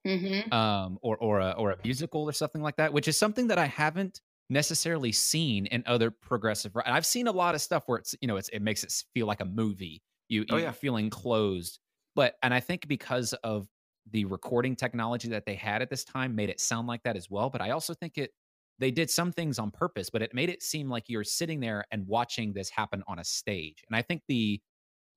Mm-hmm. 0.06 0.50
um, 0.50 0.98
or 1.02 1.16
or 1.18 1.40
a 1.40 1.50
or 1.52 1.70
a 1.72 1.76
musical 1.84 2.22
or 2.28 2.32
something 2.32 2.62
like 2.62 2.76
that, 2.76 2.92
which 2.92 3.08
is 3.08 3.16
something 3.18 3.48
that 3.48 3.58
I 3.58 3.66
haven't 3.66 4.20
necessarily 4.50 5.12
seen 5.12 5.66
in 5.66 5.82
other 5.86 6.10
progressive. 6.10 6.74
rock. 6.76 6.84
I've 6.86 7.06
seen 7.06 7.26
a 7.26 7.32
lot 7.32 7.54
of 7.54 7.60
stuff 7.60 7.84
where 7.86 7.98
it's 7.98 8.14
you 8.20 8.28
know 8.28 8.36
it's 8.36 8.48
it 8.50 8.60
makes 8.60 8.84
it 8.84 8.92
feel 9.14 9.26
like 9.26 9.40
a 9.40 9.44
movie. 9.46 10.02
You 10.28 10.44
Oh, 10.50 10.56
you 10.56 10.62
yeah. 10.62 10.72
feel 10.72 10.96
enclosed, 10.96 11.78
but 12.14 12.36
and 12.42 12.54
I 12.54 12.60
think 12.60 12.88
because 12.88 13.32
of 13.44 13.68
the 14.10 14.24
recording 14.26 14.76
technology 14.76 15.28
that 15.28 15.46
they 15.46 15.54
had 15.54 15.82
at 15.82 15.90
this 15.90 16.04
time 16.04 16.34
made 16.34 16.50
it 16.50 16.60
sound 16.60 16.86
like 16.88 17.02
that 17.04 17.16
as 17.16 17.30
well. 17.30 17.50
But 17.50 17.60
I 17.62 17.70
also 17.70 17.94
think 17.94 18.18
it 18.18 18.30
they 18.78 18.90
did 18.90 19.10
some 19.10 19.32
things 19.32 19.58
on 19.58 19.70
purpose, 19.70 20.10
but 20.10 20.22
it 20.22 20.34
made 20.34 20.48
it 20.50 20.62
seem 20.62 20.88
like 20.88 21.04
you're 21.08 21.24
sitting 21.24 21.60
there 21.60 21.84
and 21.90 22.06
watching 22.06 22.52
this 22.52 22.70
happen 22.70 23.02
on 23.06 23.18
a 23.18 23.24
stage. 23.24 23.82
And 23.88 23.96
I 23.96 24.02
think 24.02 24.22
the 24.28 24.60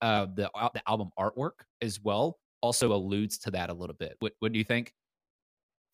uh 0.02 0.28
the 0.28 0.50
the 0.74 0.82
album 0.90 1.10
artwork 1.20 1.66
as 1.82 2.02
well 2.02 2.40
also 2.62 2.94
alludes 2.94 3.38
to 3.40 3.52
that 3.52 3.70
a 3.70 3.74
little 3.74 3.96
bit. 3.96 4.16
What 4.20 4.34
what 4.40 4.52
do 4.52 4.60
you 4.60 4.66
think? 4.66 4.94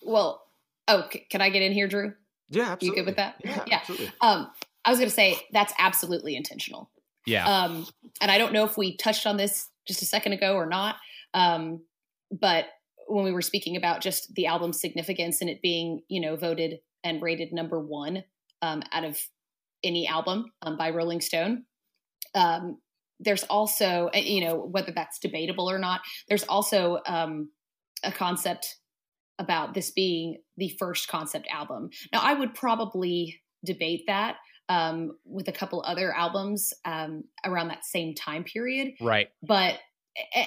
Well, 0.02 0.43
oh, 0.88 1.08
c- 1.12 1.26
can 1.30 1.41
I 1.41 1.49
get 1.49 1.62
in 1.62 1.71
here, 1.71 1.88
Drew? 1.88 2.13
Yeah, 2.49 2.71
absolutely. 2.71 2.99
You 2.99 3.06
good 3.06 3.10
with 3.10 3.15
that? 3.17 3.41
Yeah, 3.43 3.63
Yeah. 3.67 3.78
absolutely. 3.78 4.12
Um, 4.21 4.52
I 4.86 4.89
was 4.89 4.99
going 4.99 5.10
to 5.10 5.15
say 5.15 5.38
that's 5.54 5.73
absolutely 5.80 6.36
intentional. 6.36 6.91
Yeah. 7.25 7.45
Um, 7.45 7.88
and 8.21 8.29
I 8.31 8.38
don't 8.38 8.53
know 8.53 8.65
if 8.65 8.77
we 8.77 8.97
touched 8.97 9.25
on 9.25 9.38
this 9.38 9.69
just 9.88 10.01
a 10.01 10.05
second 10.05 10.33
ago 10.33 10.55
or 10.55 10.65
not. 10.65 10.95
Um, 11.33 11.81
but 12.31 12.65
when 13.07 13.23
we 13.23 13.31
were 13.31 13.41
speaking 13.41 13.75
about 13.75 14.01
just 14.01 14.33
the 14.36 14.47
album's 14.47 14.79
significance 14.79 15.41
and 15.41 15.49
it 15.49 15.62
being, 15.62 16.01
you 16.07 16.21
know, 16.21 16.36
voted 16.36 16.79
and 17.03 17.21
rated 17.21 17.51
number 17.51 17.79
one 17.79 18.23
um, 18.62 18.81
out 18.91 19.03
of 19.03 19.19
any 19.83 20.07
album 20.07 20.45
um, 20.62 20.77
by 20.77 20.89
Rolling 20.89 21.21
Stone, 21.21 21.65
um, 22.36 22.77
there's 23.19 23.43
also, 23.43 24.09
uh, 24.13 24.17
you 24.17 24.41
know, 24.41 24.55
whether 24.55 24.91
that's 24.91 25.19
debatable 25.19 25.69
or 25.69 25.79
not, 25.79 26.01
there's 26.27 26.43
also 26.43 26.99
um, 27.05 27.49
a 28.03 28.12
concept 28.12 28.77
about 29.39 29.73
this 29.73 29.91
being 29.91 30.38
the 30.57 30.75
first 30.79 31.07
concept 31.07 31.47
album. 31.51 31.89
Now, 32.12 32.21
I 32.21 32.33
would 32.33 32.53
probably 32.53 33.41
debate 33.65 34.03
that 34.07 34.38
um, 34.69 35.17
with 35.26 35.47
a 35.47 35.52
couple 35.52 35.84
other 35.86 36.13
albums 36.15 36.73
um, 36.86 37.26
around 37.45 37.67
that 37.69 37.86
same 37.86 38.15
time 38.15 38.43
period. 38.43 38.93
right. 39.02 39.30
But 39.41 39.80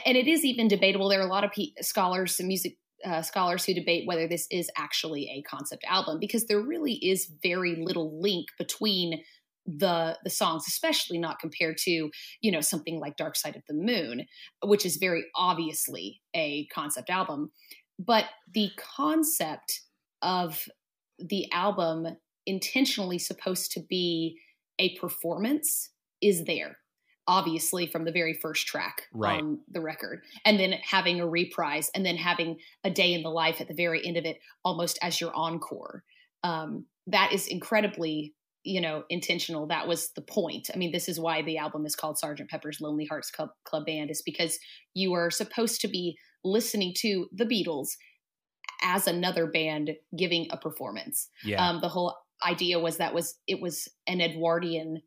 and 0.04 0.16
it 0.16 0.28
is 0.28 0.44
even 0.44 0.68
debatable. 0.68 1.08
There 1.08 1.20
are 1.20 1.26
a 1.26 1.30
lot 1.30 1.44
of 1.44 1.50
pe- 1.50 1.72
scholars 1.80 2.38
and 2.38 2.48
music 2.48 2.76
uh, 3.04 3.22
scholars 3.22 3.64
who 3.64 3.74
debate 3.74 4.06
whether 4.06 4.26
this 4.26 4.46
is 4.50 4.70
actually 4.76 5.28
a 5.28 5.42
concept 5.42 5.84
album 5.88 6.18
because 6.20 6.46
there 6.46 6.60
really 6.60 6.94
is 6.94 7.30
very 7.42 7.76
little 7.76 8.20
link 8.20 8.46
between 8.58 9.22
the 9.66 10.16
the 10.22 10.30
songs, 10.30 10.64
especially 10.68 11.18
not 11.18 11.40
compared 11.40 11.76
to 11.78 12.10
you 12.40 12.52
know 12.52 12.60
something 12.60 13.00
like 13.00 13.16
Dark 13.16 13.36
Side 13.36 13.56
of 13.56 13.62
the 13.68 13.74
Moon, 13.74 14.26
which 14.62 14.86
is 14.86 14.96
very 14.96 15.24
obviously 15.34 16.22
a 16.34 16.66
concept 16.66 17.10
album. 17.10 17.50
But 17.98 18.26
the 18.52 18.70
concept 18.76 19.80
of 20.22 20.64
the 21.18 21.50
album 21.52 22.16
intentionally 22.46 23.18
supposed 23.18 23.72
to 23.72 23.80
be 23.80 24.38
a 24.78 24.96
performance 24.98 25.90
is 26.20 26.44
there 26.44 26.78
obviously 27.28 27.88
from 27.88 28.04
the 28.04 28.12
very 28.12 28.32
first 28.34 28.68
track 28.68 29.02
Right. 29.12 29.40
on 29.42 29.58
the 29.68 29.80
record. 29.80 30.22
And 30.44 30.60
then 30.60 30.74
having 30.84 31.20
a 31.20 31.26
reprise 31.26 31.90
and 31.92 32.06
then 32.06 32.16
having 32.16 32.58
a 32.84 32.90
day 32.90 33.12
in 33.14 33.24
the 33.24 33.30
life 33.30 33.60
at 33.60 33.66
the 33.66 33.74
very 33.74 34.06
end 34.06 34.16
of 34.16 34.24
it 34.24 34.38
almost 34.64 34.96
as 35.02 35.20
your 35.20 35.34
encore. 35.34 36.04
Um, 36.44 36.86
that 37.08 37.32
is 37.32 37.48
incredibly 37.48 38.34
you 38.62 38.80
know 38.80 39.02
intentional. 39.10 39.66
That 39.66 39.88
was 39.88 40.10
the 40.14 40.22
point. 40.22 40.70
I 40.72 40.76
mean 40.76 40.92
this 40.92 41.08
is 41.08 41.18
why 41.18 41.42
the 41.42 41.58
album 41.58 41.84
is 41.84 41.96
called 41.96 42.16
sergeant 42.18 42.48
pepper's 42.50 42.80
lonely 42.80 43.06
hearts 43.06 43.30
club, 43.32 43.50
club 43.64 43.86
band 43.86 44.10
is 44.10 44.22
because 44.24 44.58
you 44.94 45.12
are 45.14 45.30
supposed 45.30 45.80
to 45.80 45.88
be 45.88 46.16
listening 46.44 46.92
to 46.98 47.26
the 47.32 47.44
beatles 47.44 47.88
as 48.82 49.06
another 49.06 49.46
band 49.46 49.90
giving 50.16 50.46
a 50.50 50.56
performance. 50.56 51.28
Yeah. 51.44 51.66
um, 51.68 51.80
the 51.80 51.88
whole 51.88 52.16
idea 52.44 52.78
was 52.78 52.98
that 52.98 53.14
was 53.14 53.38
it 53.46 53.60
was 53.60 53.88
an 54.06 54.20
Edwardian 54.20 55.02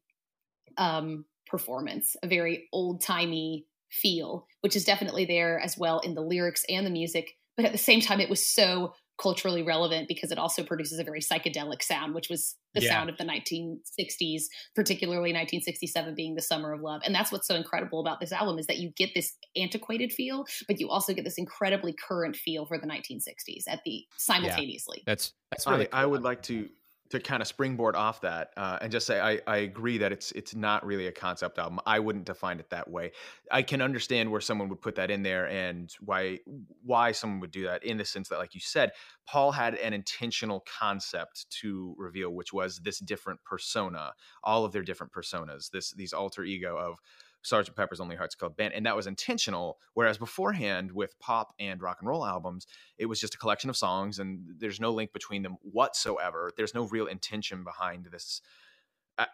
um, 0.78 1.26
performance, 1.48 2.15
a 2.24 2.28
very 2.28 2.68
old 2.72 3.02
timey 3.02 3.65
feel, 3.92 4.48
which 4.62 4.76
is 4.76 4.86
definitely 4.86 5.26
there 5.26 5.60
as 5.60 5.78
well 5.78 6.00
in 6.00 6.13
the 6.13 6.22
lyrics 6.22 6.63
and 6.70 6.86
the 6.86 6.92
music. 6.92 7.32
But 7.58 7.65
at 7.65 7.72
the 7.72 7.78
same 7.78 8.02
time, 8.02 8.20
it 8.20 8.30
was 8.30 8.46
so 8.46 8.94
culturally 9.22 9.62
relevant 9.62 10.08
because 10.08 10.32
it 10.32 10.38
also 10.38 10.63
produces 10.63 10.98
a 10.98 11.04
very 11.04 11.20
psychedelic 11.20 11.84
sound, 11.84 12.15
which 12.15 12.30
was 12.30 12.56
the 12.74 12.82
Yeah. 12.82 12.89
sound 12.89 13.10
of 13.10 13.18
the 13.18 13.26
1960s, 13.26 14.44
particularly 14.76 15.34
1967 15.34 16.15
being 16.15 16.36
the 16.36 16.42
summer 16.42 16.72
of 16.72 16.82
love. 16.82 17.02
And 17.04 17.13
that's 17.13 17.30
what's 17.32 17.48
so 17.48 17.56
incredible 17.56 18.00
about 18.00 18.22
this 18.22 18.32
album 18.32 18.58
is 18.60 18.68
that 18.68 18.78
you 18.78 18.92
get 18.92 19.13
this 19.13 19.36
antiquated 19.58 20.13
feel, 20.13 20.46
but 20.68 20.80
you 20.80 20.89
also 20.89 21.13
get 21.13 21.26
this 21.26 21.38
incredibly 21.38 21.94
current 21.94 22.38
feel 22.38 22.65
for 22.65 22.78
the 22.78 22.88
1960s 22.88 23.63
at 23.68 23.82
the 23.84 24.06
simultaneously. 24.18 25.04
that's 25.06 25.34
that's 25.52 25.68
really 25.68 25.92
I, 25.92 26.04
I 26.04 26.06
would 26.06 26.24
like 26.24 26.42
to 26.44 26.70
to 27.10 27.19
kind 27.19 27.41
of 27.41 27.48
springboard 27.48 27.95
off 27.95 28.22
that 28.22 28.52
uh, 28.56 28.78
and 28.82 28.91
just 28.91 29.08
say 29.08 29.19
I, 29.19 29.39
I 29.48 29.58
agree 29.58 29.98
that 29.98 30.12
it's 30.12 30.32
it's 30.34 30.54
not 30.54 30.86
really 30.86 31.08
a 31.08 31.12
concept 31.12 31.58
album. 31.58 31.80
I 31.86 32.00
wouldn't 32.00 32.26
define 32.26 32.60
it 32.60 32.69
that 32.69 32.89
way. 32.89 33.12
I 33.52 33.63
can 33.63 33.82
understand 33.82 34.32
where 34.32 34.41
someone 34.41 34.69
would 34.69 34.82
put 34.82 34.95
that 34.95 35.10
in 35.10 35.24
there 35.24 35.48
and 35.48 35.91
why 36.02 36.39
why 36.84 37.12
someone 37.12 37.39
would 37.39 37.52
do 37.52 37.63
that 37.63 37.84
in 37.84 37.98
the 37.98 38.06
sense 38.06 38.30
that, 38.30 38.38
like 38.38 38.54
you 38.54 38.62
said, 38.62 38.91
Paul 39.28 39.52
had 39.52 39.76
an 39.76 39.93
intentional 39.93 40.63
concept 40.80 41.50
to 41.62 41.95
reveal, 41.98 42.30
which 42.30 42.54
was 42.54 42.78
this 42.80 43.00
different 43.00 43.43
persona, 43.43 44.13
all 44.43 44.63
of 44.63 44.72
their 44.72 44.84
different 44.84 45.12
personas, 45.12 45.72
this 45.72 45.91
these 45.91 46.13
alter 46.13 46.43
ego 46.43 46.78
of 46.78 47.00
Sergeant 47.41 47.75
Pepper's 47.75 47.99
Lonely 47.99 48.15
Hearts 48.15 48.36
Club 48.36 48.56
Band, 48.56 48.73
and 48.73 48.86
that 48.86 48.95
was 48.95 49.08
intentional. 49.08 49.78
Whereas 49.93 50.17
beforehand, 50.17 50.91
with 50.91 51.17
pop 51.19 51.54
and 51.60 51.82
rock 51.82 51.97
and 51.99 52.10
roll 52.10 52.25
albums, 52.25 52.67
it 52.97 53.06
was 53.06 53.19
just 53.19 53.36
a 53.36 53.38
collection 53.38 53.69
of 53.69 53.78
songs, 53.78 54.19
and 54.19 54.41
there's 54.58 54.80
no 54.80 54.91
link 54.91 55.13
between 55.13 55.43
them 55.43 55.58
whatsoever. 55.62 56.52
There's 56.56 56.75
no 56.75 56.86
real 56.88 57.08
intention 57.08 57.63
behind 57.63 58.08
this 58.12 58.41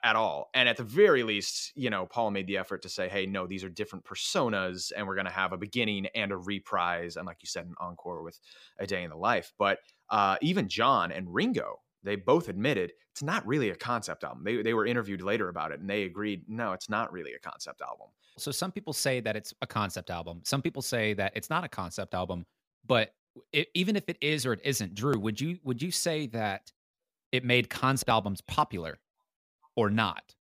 at 0.04 0.16
all. 0.16 0.50
And 0.56 0.68
at 0.68 0.78
the 0.78 0.84
very 0.84 1.22
least, 1.22 1.72
you 1.76 1.92
know, 1.92 2.08
Paul 2.08 2.32
made 2.32 2.48
the 2.48 2.58
effort 2.58 2.82
to 2.84 2.90
say, 2.90 3.08
hey, 3.08 3.28
no, 3.28 3.46
these 3.46 3.64
are 3.64 3.70
different 3.70 4.06
personas, 4.06 4.92
and 4.96 5.06
we're 5.06 5.16
going 5.16 5.26
to 5.26 5.32
have 5.32 5.54
a 5.54 5.58
beginning 5.58 6.08
and 6.16 6.32
a 6.32 6.38
reprise, 6.38 7.18
and 7.18 7.26
like 7.28 7.38
you 7.42 7.48
said, 7.48 7.66
an 7.66 7.76
encore 7.80 8.24
with 8.24 8.40
A 8.80 8.88
Day 8.88 9.04
in 9.04 9.10
the 9.10 9.16
Life. 9.16 9.54
But 9.58 9.80
uh, 10.10 10.38
even 10.42 10.70
John 10.70 11.12
and 11.12 11.34
Ringo 11.34 11.82
they 12.06 12.16
both 12.16 12.48
admitted 12.48 12.94
it's 13.16 13.24
not 13.24 13.48
really 13.48 13.70
a 13.70 13.76
concept 13.76 14.26
album. 14.26 14.44
They, 14.44 14.62
they 14.62 14.74
were 14.74 14.86
interviewed 14.86 15.22
later 15.22 15.48
about 15.48 15.72
it 15.72 15.80
and 15.80 15.90
they 15.90 16.04
agreed, 16.04 16.44
no, 16.50 16.74
it's 16.74 16.90
not 16.90 17.14
really 17.14 17.32
a 17.32 17.40
concept 17.40 17.82
album. 17.82 18.08
So 18.38 18.52
some 18.52 18.74
people 18.74 18.92
say 18.92 19.22
that 19.22 19.38
it's 19.38 19.54
a 19.62 19.68
concept 19.68 20.10
album. 20.10 20.42
Some 20.44 20.62
people 20.62 20.82
say 20.82 21.14
that 21.14 21.32
it's 21.34 21.50
not 21.50 21.64
a 21.64 21.70
concept 21.70 22.14
album. 22.14 22.46
But 22.86 23.14
it, 23.54 23.70
even 23.74 23.96
if 23.96 24.10
it 24.10 24.18
is 24.20 24.46
or 24.46 24.52
it 24.52 24.60
isn't, 24.66 24.96
Drew, 24.96 25.18
would 25.18 25.40
you 25.40 25.60
would 25.64 25.82
you 25.82 25.92
say 25.92 26.28
that 26.28 26.74
it 27.32 27.46
made 27.46 27.70
concept 27.70 28.10
albums 28.10 28.42
popular 28.42 29.00
or 29.78 29.90
not? 29.90 30.36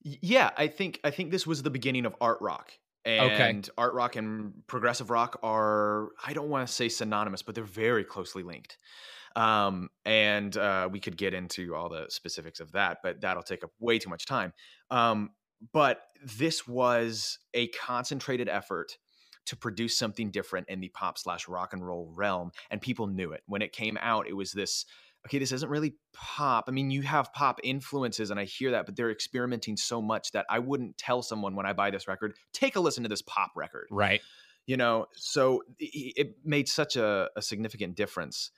Yeah, 0.00 0.50
I 0.56 0.68
think 0.68 0.98
I 1.04 1.10
think 1.10 1.30
this 1.30 1.46
was 1.46 1.62
the 1.62 1.68
beginning 1.68 2.06
of 2.06 2.16
art 2.22 2.38
rock. 2.40 2.72
And 3.04 3.32
okay. 3.32 3.72
art 3.76 3.92
rock 3.92 4.16
and 4.16 4.66
progressive 4.66 5.10
rock 5.10 5.38
are 5.42 6.08
I 6.26 6.32
don't 6.32 6.48
want 6.48 6.66
to 6.66 6.72
say 6.72 6.88
synonymous, 6.88 7.42
but 7.42 7.54
they're 7.54 7.64
very 7.64 8.02
closely 8.02 8.42
linked. 8.42 8.78
Um, 9.36 9.88
and 10.04 10.56
uh, 10.56 10.88
we 10.90 11.00
could 11.00 11.16
get 11.16 11.34
into 11.34 11.74
all 11.74 11.88
the 11.88 12.06
specifics 12.08 12.60
of 12.60 12.72
that, 12.72 12.98
but 13.02 13.20
that'll 13.20 13.42
take 13.42 13.64
up 13.64 13.70
way 13.80 13.98
too 13.98 14.10
much 14.10 14.26
time. 14.26 14.52
Um, 14.90 15.30
but 15.72 16.02
this 16.22 16.66
was 16.66 17.38
a 17.52 17.68
concentrated 17.68 18.48
effort 18.48 18.98
to 19.46 19.56
produce 19.56 19.96
something 19.96 20.30
different 20.30 20.68
in 20.68 20.80
the 20.80 20.88
pop 20.88 21.18
slash 21.18 21.48
rock 21.48 21.72
and 21.72 21.86
roll 21.86 22.10
realm, 22.14 22.50
and 22.70 22.80
people 22.80 23.06
knew 23.06 23.32
it 23.32 23.42
when 23.46 23.62
it 23.62 23.72
came 23.72 23.98
out. 24.00 24.26
It 24.28 24.34
was 24.34 24.52
this 24.52 24.86
okay, 25.26 25.38
this 25.38 25.52
isn't 25.52 25.70
really 25.70 25.94
pop. 26.12 26.66
I 26.68 26.70
mean, 26.70 26.90
you 26.90 27.02
have 27.02 27.32
pop 27.32 27.58
influences, 27.64 28.30
and 28.30 28.38
I 28.38 28.44
hear 28.44 28.72
that, 28.72 28.84
but 28.86 28.94
they're 28.94 29.10
experimenting 29.10 29.76
so 29.76 30.02
much 30.02 30.32
that 30.32 30.44
I 30.50 30.58
wouldn't 30.58 30.98
tell 30.98 31.22
someone 31.22 31.56
when 31.56 31.64
I 31.64 31.72
buy 31.72 31.90
this 31.90 32.06
record, 32.06 32.34
take 32.52 32.76
a 32.76 32.80
listen 32.80 33.04
to 33.04 33.08
this 33.08 33.22
pop 33.22 33.52
record. 33.56 33.88
Right. 33.90 34.20
You 34.66 34.76
know, 34.76 35.06
so 35.14 35.62
it 35.78 36.36
made 36.44 36.68
such 36.68 36.96
a, 36.96 37.30
a 37.36 37.42
significant 37.42 37.96
difference 37.96 38.50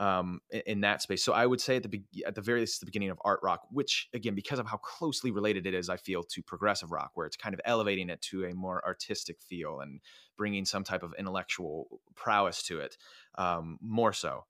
um, 0.00 0.40
in 0.66 0.80
that 0.80 1.02
space. 1.02 1.22
So 1.22 1.34
I 1.34 1.44
would 1.44 1.60
say 1.60 1.76
at 1.76 1.82
the 1.82 1.88
be- 1.90 2.24
at 2.26 2.34
the 2.34 2.40
very 2.40 2.60
least 2.60 2.80
the 2.80 2.86
beginning 2.86 3.10
of 3.10 3.18
art 3.22 3.38
rock, 3.42 3.60
which 3.70 4.08
again 4.14 4.34
because 4.34 4.58
of 4.58 4.66
how 4.66 4.78
closely 4.78 5.30
related 5.30 5.66
it 5.66 5.74
is, 5.74 5.90
I 5.90 5.98
feel 5.98 6.22
to 6.22 6.42
progressive 6.42 6.90
rock, 6.90 7.10
where 7.14 7.26
it's 7.26 7.36
kind 7.36 7.54
of 7.54 7.60
elevating 7.66 8.08
it 8.08 8.20
to 8.22 8.46
a 8.46 8.54
more 8.54 8.82
artistic 8.84 9.40
feel 9.42 9.80
and 9.80 10.00
bringing 10.38 10.64
some 10.64 10.82
type 10.82 11.02
of 11.02 11.14
intellectual 11.18 12.00
prowess 12.16 12.62
to 12.64 12.80
it, 12.80 12.96
um, 13.36 13.78
more 13.82 14.14
so 14.14 14.44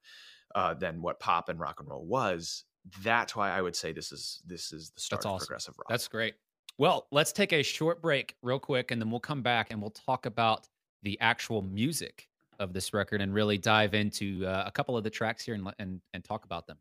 uh, 0.55 0.73
than 0.75 1.03
what 1.03 1.19
pop 1.19 1.49
and 1.49 1.59
rock 1.59 1.81
and 1.81 1.89
roll 1.89 2.07
was. 2.07 2.65
That's 3.03 3.35
why 3.35 3.51
I 3.51 3.61
would 3.61 3.75
say 3.75 3.93
this 3.93 4.13
is 4.13 4.41
this 4.47 4.73
is 4.73 4.93
the 4.95 5.01
start 5.01 5.23
That's 5.23 5.35
of 5.35 5.39
progressive 5.41 5.75
rock. 5.79 5.89
That's 5.89 6.07
great. 6.07 6.35
Well, 6.79 7.09
let's 7.11 7.33
take 7.33 7.53
a 7.53 7.65
short 7.65 8.01
break 8.01 8.37
real 8.41 8.61
quick, 8.61 8.93
and 8.93 9.03
then 9.03 9.11
we'll 9.11 9.19
come 9.19 9.43
back 9.43 9.73
and 9.73 9.83
we'll 9.83 9.91
talk 9.91 10.27
about 10.27 10.69
the 11.03 11.19
actual 11.21 11.61
music 11.63 12.29
of 12.61 12.73
this 12.73 12.93
record 12.95 13.21
and 13.21 13.35
really 13.35 13.59
dive 13.59 13.95
into 13.95 14.47
uh, 14.47 14.65
a 14.67 14.71
couple 14.71 14.97
of 14.97 15.03
the 15.03 15.11
tracks 15.11 15.45
here 15.45 15.55
and, 15.55 15.67
and, 15.79 16.01
and 16.15 16.23
talk 16.23 16.45
about 16.45 16.67
them. 16.67 16.77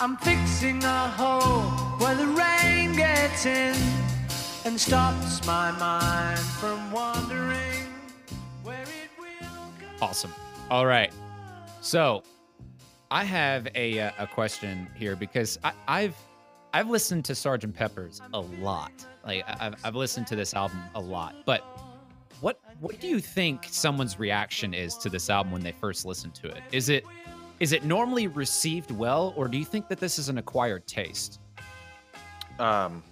I'm 0.00 0.16
fixing 0.18 0.82
a 0.84 1.08
hole 1.08 1.62
where 1.98 2.14
the 2.14 2.26
rain 2.26 2.94
gets 2.94 3.46
in 3.46 3.74
and 4.64 4.78
stops 4.78 5.46
my 5.46 5.70
mind 5.70 6.40
from 6.40 6.90
wandering 6.90 7.86
where 8.64 8.82
it 8.82 9.10
will 9.18 9.72
go. 9.80 9.86
Awesome. 10.02 10.34
All 10.70 10.84
right. 10.84 11.12
So 11.80 12.22
I 13.10 13.24
have 13.24 13.68
a, 13.74 14.00
uh, 14.00 14.10
a 14.18 14.26
question 14.26 14.88
here 14.96 15.14
because 15.14 15.58
I, 15.62 15.72
I've 15.86 16.16
I've 16.74 16.90
listened 16.90 17.24
to 17.26 17.36
Sergeant 17.36 17.72
Pepper's 17.72 18.20
a 18.32 18.40
lot. 18.40 18.90
Like 19.24 19.44
I've, 19.46 19.76
I've 19.84 19.94
listened 19.94 20.26
to 20.26 20.36
this 20.36 20.54
album 20.54 20.82
a 20.96 21.00
lot. 21.00 21.36
But 21.46 21.60
what 22.40 22.58
what 22.80 22.98
do 22.98 23.06
you 23.06 23.20
think 23.20 23.68
someone's 23.70 24.18
reaction 24.18 24.74
is 24.74 24.96
to 24.98 25.08
this 25.08 25.30
album 25.30 25.52
when 25.52 25.62
they 25.62 25.70
first 25.70 26.04
listen 26.04 26.32
to 26.32 26.48
it? 26.48 26.64
Is 26.72 26.88
it 26.88 27.04
is 27.60 27.70
it 27.72 27.84
normally 27.84 28.26
received 28.26 28.90
well, 28.90 29.32
or 29.36 29.46
do 29.46 29.56
you 29.56 29.64
think 29.64 29.86
that 29.88 30.00
this 30.00 30.18
is 30.18 30.28
an 30.28 30.38
acquired 30.38 30.84
taste? 30.88 31.38
Um, 32.58 33.04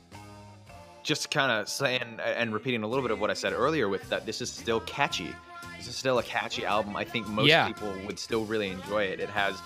just 1.05 1.31
kind 1.31 1.53
of 1.53 1.69
saying 1.69 2.19
and 2.19 2.53
repeating 2.53 2.83
a 2.83 2.89
little 2.89 3.03
bit 3.03 3.13
of 3.13 3.21
what 3.21 3.31
I 3.31 3.35
said 3.35 3.53
earlier 3.53 3.89
with 3.89 4.09
that 4.11 4.27
this 4.27 4.41
is 4.41 4.51
still 4.51 4.81
catchy. 4.81 5.33
This 5.79 5.87
is 5.87 5.95
still 5.95 6.19
a 6.19 6.25
catchy 6.25 6.67
album. 6.67 6.97
I 6.97 7.05
think 7.05 7.29
most 7.29 7.47
yeah. 7.47 7.69
people 7.69 7.95
would 8.07 8.19
still 8.19 8.45
really 8.45 8.71
enjoy 8.71 9.05
it. 9.05 9.21
It 9.21 9.31
has 9.31 9.57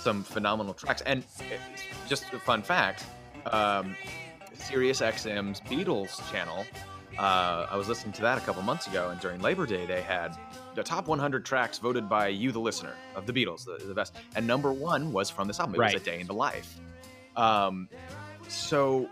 some 0.00 0.24
phenomenal 0.24 0.74
tracks. 0.74 1.02
And 1.02 1.22
just 2.08 2.24
a 2.32 2.40
fun 2.40 2.62
fact 2.62 3.04
um, 3.52 3.96
Sirius 4.54 5.00
XM's 5.00 5.60
Beatles 5.62 6.30
channel. 6.30 6.64
Uh, 7.18 7.66
I 7.70 7.76
was 7.76 7.88
listening 7.88 8.12
to 8.14 8.22
that 8.22 8.36
a 8.36 8.40
couple 8.42 8.62
months 8.62 8.86
ago, 8.86 9.08
and 9.08 9.18
during 9.20 9.40
Labor 9.40 9.64
Day, 9.64 9.86
they 9.86 10.02
had 10.02 10.36
the 10.74 10.82
top 10.82 11.08
100 11.08 11.46
tracks 11.46 11.78
voted 11.78 12.08
by 12.08 12.28
you, 12.28 12.52
the 12.52 12.60
listener, 12.60 12.92
of 13.14 13.26
the 13.26 13.32
Beatles, 13.32 13.64
the, 13.64 13.82
the 13.84 13.94
best. 13.94 14.14
And 14.34 14.46
number 14.46 14.72
one 14.72 15.12
was 15.12 15.30
from 15.30 15.48
this 15.48 15.58
album. 15.58 15.76
It 15.76 15.78
right. 15.78 15.94
was 15.94 16.02
A 16.02 16.04
Day 16.04 16.20
in 16.20 16.26
the 16.26 16.34
Life. 16.34 16.78
Um, 17.36 17.88
so, 18.48 19.08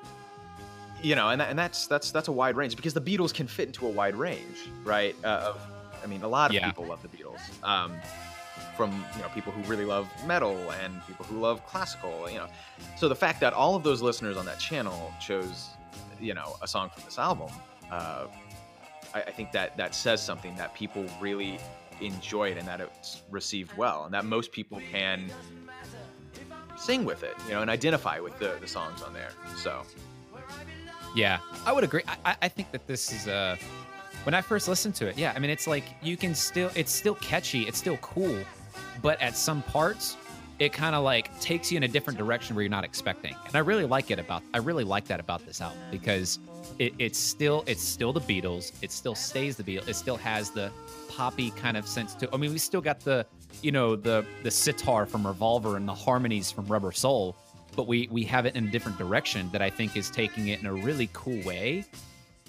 you 1.03 1.15
know, 1.15 1.31
and, 1.31 1.41
that, 1.41 1.51
and 1.51 1.59
that's 1.59 1.87
that's 1.87 2.11
that's 2.11 2.29
a 2.29 2.33
wide 2.33 2.57
range 2.57 2.77
because 2.77 2.95
the 2.95 3.01
Beatles 3.01 3.33
can 3.33 3.47
fit 3.47 3.69
into 3.69 3.87
a 3.87 3.91
wide 3.91 4.17
range, 4.17 4.69
right? 4.85 5.17
Uh, 5.25 5.55
of, 5.55 5.67
I 6.03 6.07
mean, 6.07 6.23
a 6.23 6.29
lot 6.29 6.51
of 6.51 6.55
yeah. 6.55 6.67
people 6.67 6.85
love 6.85 7.01
the 7.03 7.09
Beatles. 7.09 7.41
Um, 7.63 7.95
from 8.77 9.05
you 9.17 9.23
know 9.23 9.29
people 9.29 9.53
who 9.53 9.63
really 9.71 9.85
love 9.85 10.09
metal 10.27 10.71
and 10.83 11.07
people 11.07 11.25
who 11.27 11.41
love 11.41 11.65
classical 11.67 12.29
you 12.31 12.39
know. 12.39 12.47
So 12.97 13.09
the 13.09 13.17
fact 13.17 13.41
that 13.41 13.53
all 13.53 13.75
of 13.75 13.83
those 13.83 14.03
listeners 14.03 14.37
on 14.37 14.47
that 14.47 14.59
channel 14.59 15.13
chose 15.21 15.71
you 16.21 16.35
know 16.35 16.57
a 16.63 16.69
song 16.69 16.91
from 16.91 17.05
this 17.05 17.19
album 17.19 17.51
uh, 17.91 18.27
I, 19.15 19.23
I 19.23 19.31
think 19.31 19.53
that 19.53 19.77
that 19.77 19.95
says 19.95 20.23
something 20.23 20.55
that 20.57 20.75
people 20.75 21.05
really 21.21 21.59
enjoy 22.01 22.51
it 22.51 22.59
and 22.59 22.67
that 22.67 22.81
it's 22.81 23.23
received 23.31 23.77
well 23.77 24.05
and 24.05 24.15
that 24.15 24.25
most 24.25 24.51
people 24.53 24.81
can 24.91 25.31
sing 26.77 27.05
with 27.05 27.23
it 27.23 27.35
you 27.47 27.53
know 27.53 27.63
and 27.63 27.71
identify 27.71 28.19
with 28.19 28.37
the, 28.39 28.57
the 28.61 28.67
songs 28.67 29.03
on 29.03 29.13
there 29.13 29.31
so. 29.57 29.83
Yeah 31.15 31.39
i 31.65 31.73
would 31.73 31.85
agree. 31.85 32.03
I, 32.25 32.37
I 32.43 32.49
think 32.49 32.73
that 32.73 32.87
this 32.87 33.13
is 33.13 33.29
a 33.29 33.57
when 34.25 34.35
i 34.35 34.41
first 34.41 34.67
listened 34.67 34.95
to 34.97 35.07
it 35.07 35.17
yeah 35.17 35.33
i 35.37 35.39
mean 35.39 35.51
it's 35.51 35.67
like 35.67 35.85
you 36.03 36.17
can 36.17 36.35
still 36.35 36.71
it's 36.75 36.93
still 36.93 37.15
catchy 37.17 37.63
it's 37.63 37.79
still 37.79 37.97
cool 37.99 38.37
but 39.03 39.21
at 39.21 39.37
some 39.37 39.63
parts 39.63 40.17
it 40.61 40.73
kind 40.73 40.95
of 40.95 41.03
like 41.03 41.37
takes 41.41 41.73
you 41.73 41.77
in 41.77 41.83
a 41.83 41.89
different 41.89 42.17
direction 42.17 42.55
where 42.55 42.63
you're 42.63 42.71
not 42.71 42.85
expecting. 42.85 43.35
And 43.47 43.57
i 43.57 43.59
really 43.59 43.85
like 43.85 44.11
it 44.11 44.19
about 44.19 44.43
i 44.53 44.59
really 44.59 44.85
like 44.85 45.07
that 45.07 45.21
about 45.21 45.45
this 45.47 45.61
album 45.61 45.79
because 45.91 46.39
it, 46.79 46.95
it's 46.99 47.19
still 47.19 47.65
it's 47.67 47.83
still 47.83 48.13
the 48.13 48.21
beatles. 48.21 48.73
It 48.83 48.93
still 48.93 49.15
stays 49.15 49.57
the 49.57 49.65
beatles. 49.65 49.89
It 49.89 49.97
still 49.97 50.17
has 50.17 50.51
the 50.51 50.71
poppy 51.09 51.51
kind 51.53 51.77
of 51.77 51.87
sense 51.87 52.15
to 52.15 52.29
i 52.35 52.37
mean 52.37 52.51
we 52.51 52.59
still 52.59 52.81
got 52.81 52.99
the 53.01 53.25
you 53.63 53.71
know 53.71 53.95
the 53.95 54.25
the 54.43 54.51
sitar 54.51 55.07
from 55.07 55.25
revolver 55.25 55.77
and 55.77 55.87
the 55.87 55.95
harmonies 55.95 56.51
from 56.51 56.67
rubber 56.67 56.91
soul 56.91 57.37
but 57.77 57.87
we 57.87 58.09
we 58.11 58.25
have 58.25 58.47
it 58.47 58.57
in 58.57 58.67
a 58.67 58.71
different 58.71 58.99
direction 58.99 59.49
that 59.53 59.63
i 59.63 59.71
think 59.71 59.97
is 59.97 60.11
taking 60.11 60.49
it 60.49 60.59
in 60.61 60.67
a 60.67 60.75
really 60.75 61.09
cool 61.13 61.41
way. 61.45 61.85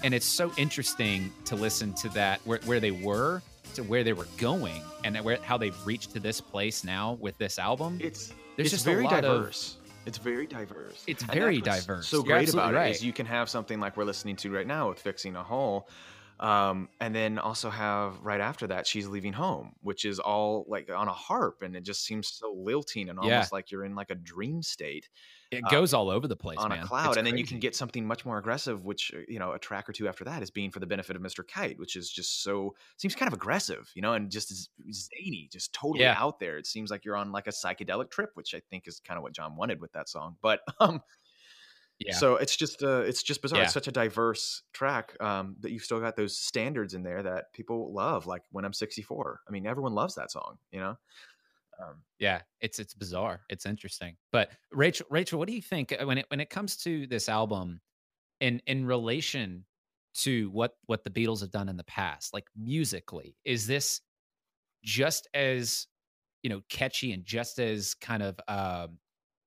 And 0.03 0.13
it's 0.13 0.25
so 0.25 0.51
interesting 0.57 1.31
to 1.45 1.55
listen 1.55 1.93
to 1.95 2.09
that 2.09 2.41
where, 2.43 2.59
where 2.65 2.79
they 2.79 2.91
were 2.91 3.41
to 3.73 3.83
where 3.83 4.03
they 4.03 4.13
were 4.13 4.27
going 4.37 4.81
and 5.03 5.17
where, 5.21 5.37
how 5.41 5.57
they've 5.57 5.75
reached 5.85 6.11
to 6.13 6.19
this 6.19 6.39
place 6.41 6.83
now 6.83 7.17
with 7.19 7.37
this 7.37 7.59
album. 7.59 7.97
It's 8.01 8.33
there's 8.55 8.67
it's 8.67 8.71
just 8.71 8.85
very 8.85 9.07
diverse. 9.07 9.77
Of, 9.77 10.07
it's 10.07 10.17
very 10.17 10.45
diverse. 10.47 11.03
It's 11.07 11.23
very 11.23 11.61
diverse. 11.61 12.07
So 12.07 12.17
You're 12.17 12.25
great 12.25 12.53
about 12.53 12.73
right. 12.73 12.89
it 12.89 12.97
is 12.97 13.03
you 13.03 13.11
can 13.13 13.25
have 13.25 13.49
something 13.49 13.79
like 13.79 13.97
we're 13.97 14.03
listening 14.05 14.35
to 14.37 14.51
right 14.51 14.67
now 14.67 14.89
with 14.89 14.99
fixing 14.99 15.35
a 15.35 15.43
hole. 15.43 15.89
Um, 16.39 16.89
and 16.99 17.15
then 17.15 17.39
also 17.39 17.69
have 17.69 18.19
right 18.21 18.41
after 18.41 18.67
that, 18.67 18.85
she's 18.85 19.07
leaving 19.07 19.31
home, 19.33 19.71
which 19.81 20.03
is 20.03 20.19
all 20.19 20.65
like 20.67 20.91
on 20.91 21.07
a 21.07 21.13
harp, 21.13 21.61
and 21.61 21.75
it 21.75 21.83
just 21.83 22.03
seems 22.03 22.27
so 22.27 22.53
lilting 22.53 23.09
and 23.09 23.17
almost 23.17 23.31
Yeah. 23.31 23.47
like 23.51 23.71
you're 23.71 23.85
in 23.85 23.95
like 23.95 24.11
a 24.11 24.15
dream 24.15 24.61
state 24.61 25.09
It 25.55 25.63
Uh, 25.65 25.69
goes 25.69 25.93
all 25.93 26.09
over 26.09 26.27
the 26.27 26.35
place 26.35 26.57
on 26.59 26.69
man. 26.69 26.83
a 26.83 26.87
cloud, 26.87 27.09
It's 27.09 27.17
and 27.17 27.25
then 27.27 27.37
you 27.37 27.45
can 27.45 27.59
get 27.59 27.75
something 27.75 28.05
much 28.05 28.25
more 28.25 28.37
aggressive, 28.37 28.83
which 28.85 29.11
uh, 29.15 29.19
you 29.27 29.39
know 29.39 29.51
a 29.53 29.59
track 29.59 29.89
or 29.89 29.93
two 29.93 30.07
after 30.07 30.23
that 30.25 30.43
is 30.43 30.51
being 30.51 30.71
for 30.71 30.79
the 30.79 30.85
benefit 30.87 31.15
of 31.15 31.21
Mr. 31.21 31.47
Kite, 31.47 31.77
which 31.79 31.95
is 31.95 32.09
just 32.11 32.43
so 32.43 32.75
seems 32.97 33.15
kind 33.15 33.27
of 33.27 33.33
aggressive, 33.33 33.89
you 33.95 34.01
know, 34.01 34.13
and 34.13 34.29
just 34.31 34.51
is 34.51 34.69
zany, 34.91 35.49
just 35.51 35.73
totally 35.73 36.01
Yeah. 36.01 36.15
out 36.17 36.39
there. 36.39 36.57
It 36.57 36.67
seems 36.67 36.91
like 36.91 37.05
you're 37.05 37.15
on 37.17 37.31
like 37.31 37.47
a 37.47 37.51
psychedelic 37.51 38.09
trip, 38.11 38.31
which 38.35 38.53
I 38.53 38.61
think 38.69 38.87
is 38.87 38.99
kind 38.99 39.17
of 39.17 39.23
what 39.23 39.33
John 39.33 39.55
wanted 39.55 39.81
with 39.81 39.91
that 39.93 40.09
song. 40.09 40.37
But 40.41 40.61
um, 40.79 41.01
yeah. 41.99 42.13
so 42.15 42.35
it's 42.35 42.55
just 42.55 42.83
uh, 42.83 43.03
it's 43.07 43.23
just 43.23 43.41
bizarre. 43.41 43.59
Yeah. 43.59 43.63
It's 43.65 43.73
such 43.73 43.87
a 43.87 43.91
diverse 43.91 44.63
track 44.73 45.15
um, 45.21 45.55
that 45.61 45.71
you've 45.71 45.83
still 45.83 45.99
got 45.99 46.15
those 46.17 46.37
standards 46.37 46.93
in 46.93 47.03
there 47.03 47.23
that 47.23 47.53
people 47.53 47.93
love. 47.93 48.27
Like 48.27 48.43
when 48.51 48.65
I'm 48.65 48.73
64, 48.73 49.41
I 49.47 49.51
mean, 49.51 49.65
everyone 49.65 49.93
loves 49.93 50.15
that 50.15 50.29
song, 50.31 50.57
you 50.71 50.79
know. 50.79 50.97
Um, 51.81 52.01
yeah 52.19 52.41
it's 52.61 52.79
it's 52.79 52.93
bizarre 52.93 53.41
it's 53.49 53.65
interesting 53.65 54.15
but 54.31 54.51
rachel 54.71 55.05
rachel 55.09 55.39
what 55.39 55.47
do 55.47 55.53
you 55.53 55.61
think 55.61 55.91
uh, 55.91 56.05
when 56.05 56.19
it 56.19 56.25
when 56.29 56.39
it 56.39 56.49
comes 56.49 56.77
to 56.77 57.07
this 57.07 57.27
album 57.27 57.81
in 58.39 58.61
in 58.67 58.85
relation 58.85 59.65
to 60.13 60.49
what 60.51 60.75
what 60.85 61.03
the 61.03 61.09
beatles 61.09 61.41
have 61.41 61.51
done 61.51 61.67
in 61.67 61.77
the 61.77 61.83
past 61.83 62.33
like 62.33 62.45
musically 62.57 63.35
is 63.43 63.67
this 63.67 64.01
just 64.83 65.27
as 65.33 65.87
you 66.41 66.49
know 66.49 66.61
catchy 66.69 67.11
and 67.11 67.25
just 67.25 67.59
as 67.59 67.93
kind 67.95 68.23
of 68.23 68.39
um 68.47 68.97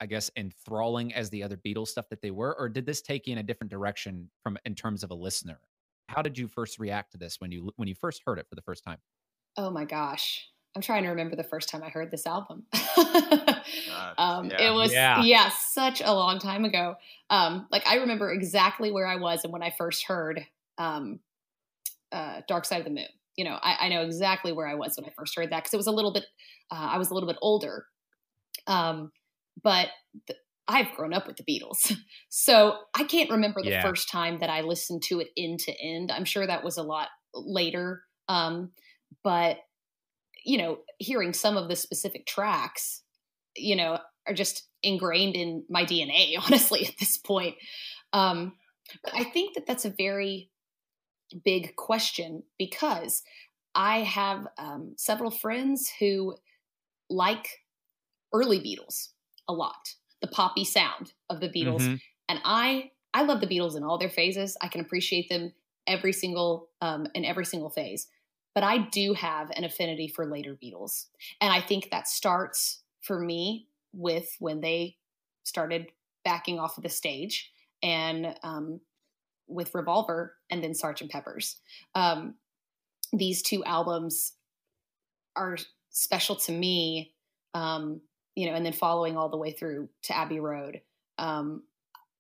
i 0.01 0.07
guess 0.07 0.31
enthralling 0.37 1.15
as 1.15 1.31
the 1.31 1.43
other 1.43 1.57
beatles 1.57 1.89
stuff 1.89 2.09
that 2.11 2.21
they 2.21 2.31
were 2.31 2.55
or 2.59 2.69
did 2.69 2.85
this 2.85 3.01
take 3.01 3.27
you 3.27 3.33
in 3.33 3.39
a 3.39 3.43
different 3.43 3.71
direction 3.71 4.31
from 4.43 4.59
in 4.67 4.75
terms 4.75 5.03
of 5.03 5.11
a 5.11 5.15
listener 5.15 5.61
how 6.09 6.21
did 6.21 6.37
you 6.37 6.47
first 6.49 6.79
react 6.79 7.13
to 7.13 7.19
this 7.19 7.37
when 7.41 7.51
you 7.51 7.71
when 7.77 7.89
you 7.89 7.95
first 7.95 8.23
heard 8.27 8.39
it 8.39 8.47
for 8.49 8.55
the 8.55 8.63
first 8.63 8.85
time 8.85 8.99
Oh 9.59 9.71
my 9.73 9.85
gosh. 9.85 10.49
I'm 10.77 10.83
trying 10.83 11.03
to 11.05 11.09
remember 11.11 11.35
the 11.35 11.43
first 11.45 11.69
time 11.69 11.83
I 11.83 11.89
heard 11.89 12.11
this 12.11 12.27
album. 12.27 12.65
Uh, 12.97 13.55
um, 14.19 14.51
yeah. 14.51 14.69
It 14.71 14.75
was, 14.75 14.93
Yeah. 14.93 15.23
yeah. 15.23 15.51
such 15.51 16.01
a 16.01 16.13
long 16.13 16.39
time 16.39 16.65
ago. 16.65 16.95
Um, 17.31 17.67
like 17.71 17.87
I 17.87 17.97
remember 17.97 18.33
exactly 18.33 18.93
where 18.93 19.07
I 19.07 19.17
was 19.17 19.43
and 19.45 19.53
when 19.53 19.63
I 19.63 19.75
first 19.77 20.05
heard 20.05 20.47
um, 20.77 21.21
uh, 22.13 22.43
Dark 22.47 22.65
Side 22.65 22.79
of 22.81 22.85
the 22.85 22.91
Moon. 22.91 23.07
You 23.37 23.45
know, 23.45 23.59
I, 23.61 23.87
I 23.87 23.89
know 23.89 24.03
exactly 24.03 24.53
where 24.53 24.67
I 24.67 24.75
was 24.75 24.95
when 24.97 25.05
I 25.09 25.13
first 25.17 25.35
heard 25.37 25.51
that 25.51 25.59
because 25.65 25.75
it 25.75 25.79
was 25.79 25.87
a 25.87 25.93
little 25.93 26.13
bit, 26.13 26.25
uh, 26.71 26.75
I 26.93 26.99
was 26.99 27.11
a 27.11 27.15
little 27.15 27.29
bit 27.29 27.39
older. 27.41 27.87
Um, 28.67 29.11
but 29.63 29.89
th- 30.27 30.39
I've 30.69 30.93
grown 30.97 31.15
up 31.15 31.27
with 31.27 31.37
the 31.37 31.45
Beatles. 31.45 31.97
So 32.31 32.77
I 32.95 33.05
can't 33.05 33.31
remember 33.31 33.63
the 33.63 33.71
Yeah. 33.71 33.83
first 33.83 34.11
time 34.11 34.39
that 34.41 34.51
I 34.51 34.61
listened 34.61 35.03
to 35.05 35.19
it 35.21 35.29
end 35.37 35.61
to 35.61 35.73
end. 35.81 36.13
I'm 36.13 36.25
sure 36.27 36.47
that 36.47 36.63
was 36.63 36.77
a 36.77 36.83
lot 36.83 37.09
later. 37.35 38.03
Um, 38.29 38.73
but 39.25 39.57
you 40.45 40.59
know, 40.59 40.81
hearing 40.99 41.33
some 41.33 41.57
of 41.57 41.69
the 41.69 41.77
specific 41.77 42.27
tracks, 42.27 43.03
you 43.57 43.77
know, 43.77 44.01
are 44.27 44.35
just 44.35 44.69
ingrained 44.83 45.37
in 45.37 45.65
my 45.69 45.85
DNA, 45.85 46.37
honestly, 46.41 46.87
at 46.87 46.99
this 46.99 47.19
point. 47.19 47.57
Um, 48.13 48.57
but 49.05 49.15
I 49.15 49.25
think 49.25 49.55
that 49.55 49.67
that's 49.67 49.85
a 49.85 49.91
very 49.91 50.51
big 51.45 51.77
question 51.77 52.43
because 52.59 53.23
I 53.75 53.99
have 54.01 54.47
um, 54.59 54.95
several 54.97 55.31
friends 55.31 55.91
who 55.99 56.37
like 57.11 57.49
early 58.33 58.61
Beatles 58.61 59.11
a 59.49 59.53
lot, 59.53 59.95
the 60.21 60.29
poppy 60.29 60.65
sound 60.65 61.15
of 61.31 61.41
the 61.41 61.49
Beatles, 61.49 61.89
Mhm. 61.89 62.01
and 62.29 62.41
I 62.45 62.93
I 63.15 63.23
love 63.23 63.41
the 63.41 63.47
Beatles 63.47 63.77
in 63.77 63.85
all 63.85 63.99
their 63.99 64.11
phases. 64.11 64.57
I 64.61 64.69
can 64.69 64.81
appreciate 64.81 65.29
them 65.29 65.53
every 65.87 66.13
single 66.13 66.71
um, 66.83 67.07
in 67.15 67.25
every 67.25 67.47
single 67.47 67.71
phase, 67.71 68.09
but 68.59 68.65
I 68.65 68.79
do 68.79 69.13
have 69.13 69.53
an 69.55 69.63
affinity 69.63 70.09
for 70.09 70.27
later 70.27 70.59
Beatles, 70.61 71.07
and 71.41 71.53
I 71.53 71.61
think 71.61 71.91
that 71.93 72.09
starts 72.09 72.83
for 73.03 73.21
me 73.21 73.69
with 73.93 74.35
when 74.41 74.61
they 74.61 74.97
started 75.45 75.93
backing 76.25 76.59
off 76.59 76.77
of 76.77 76.83
the 76.83 76.89
stage 76.89 77.53
and 77.85 78.35
um, 78.43 78.81
with 79.47 79.73
Revolver 79.77 80.35
and 80.51 80.61
then 80.61 80.75
Sergeant 80.75 81.09
Pepper's. 81.09 81.61
Um, 81.95 82.35
these 83.13 83.43
two 83.43 83.63
albums 83.63 84.33
are 85.37 85.57
special 85.91 86.35
to 86.35 86.51
me, 86.51 87.15
um, 87.55 88.01
you 88.35 88.51
know, 88.51 88.57
and 88.57 88.67
then 88.67 88.73
following 88.73 89.17
all 89.17 89.29
the 89.29 89.37
way 89.37 89.53
through 89.53 89.89
to 90.03 90.17
Abbey 90.17 90.41
Road. 90.41 90.81
Um, 91.17 91.63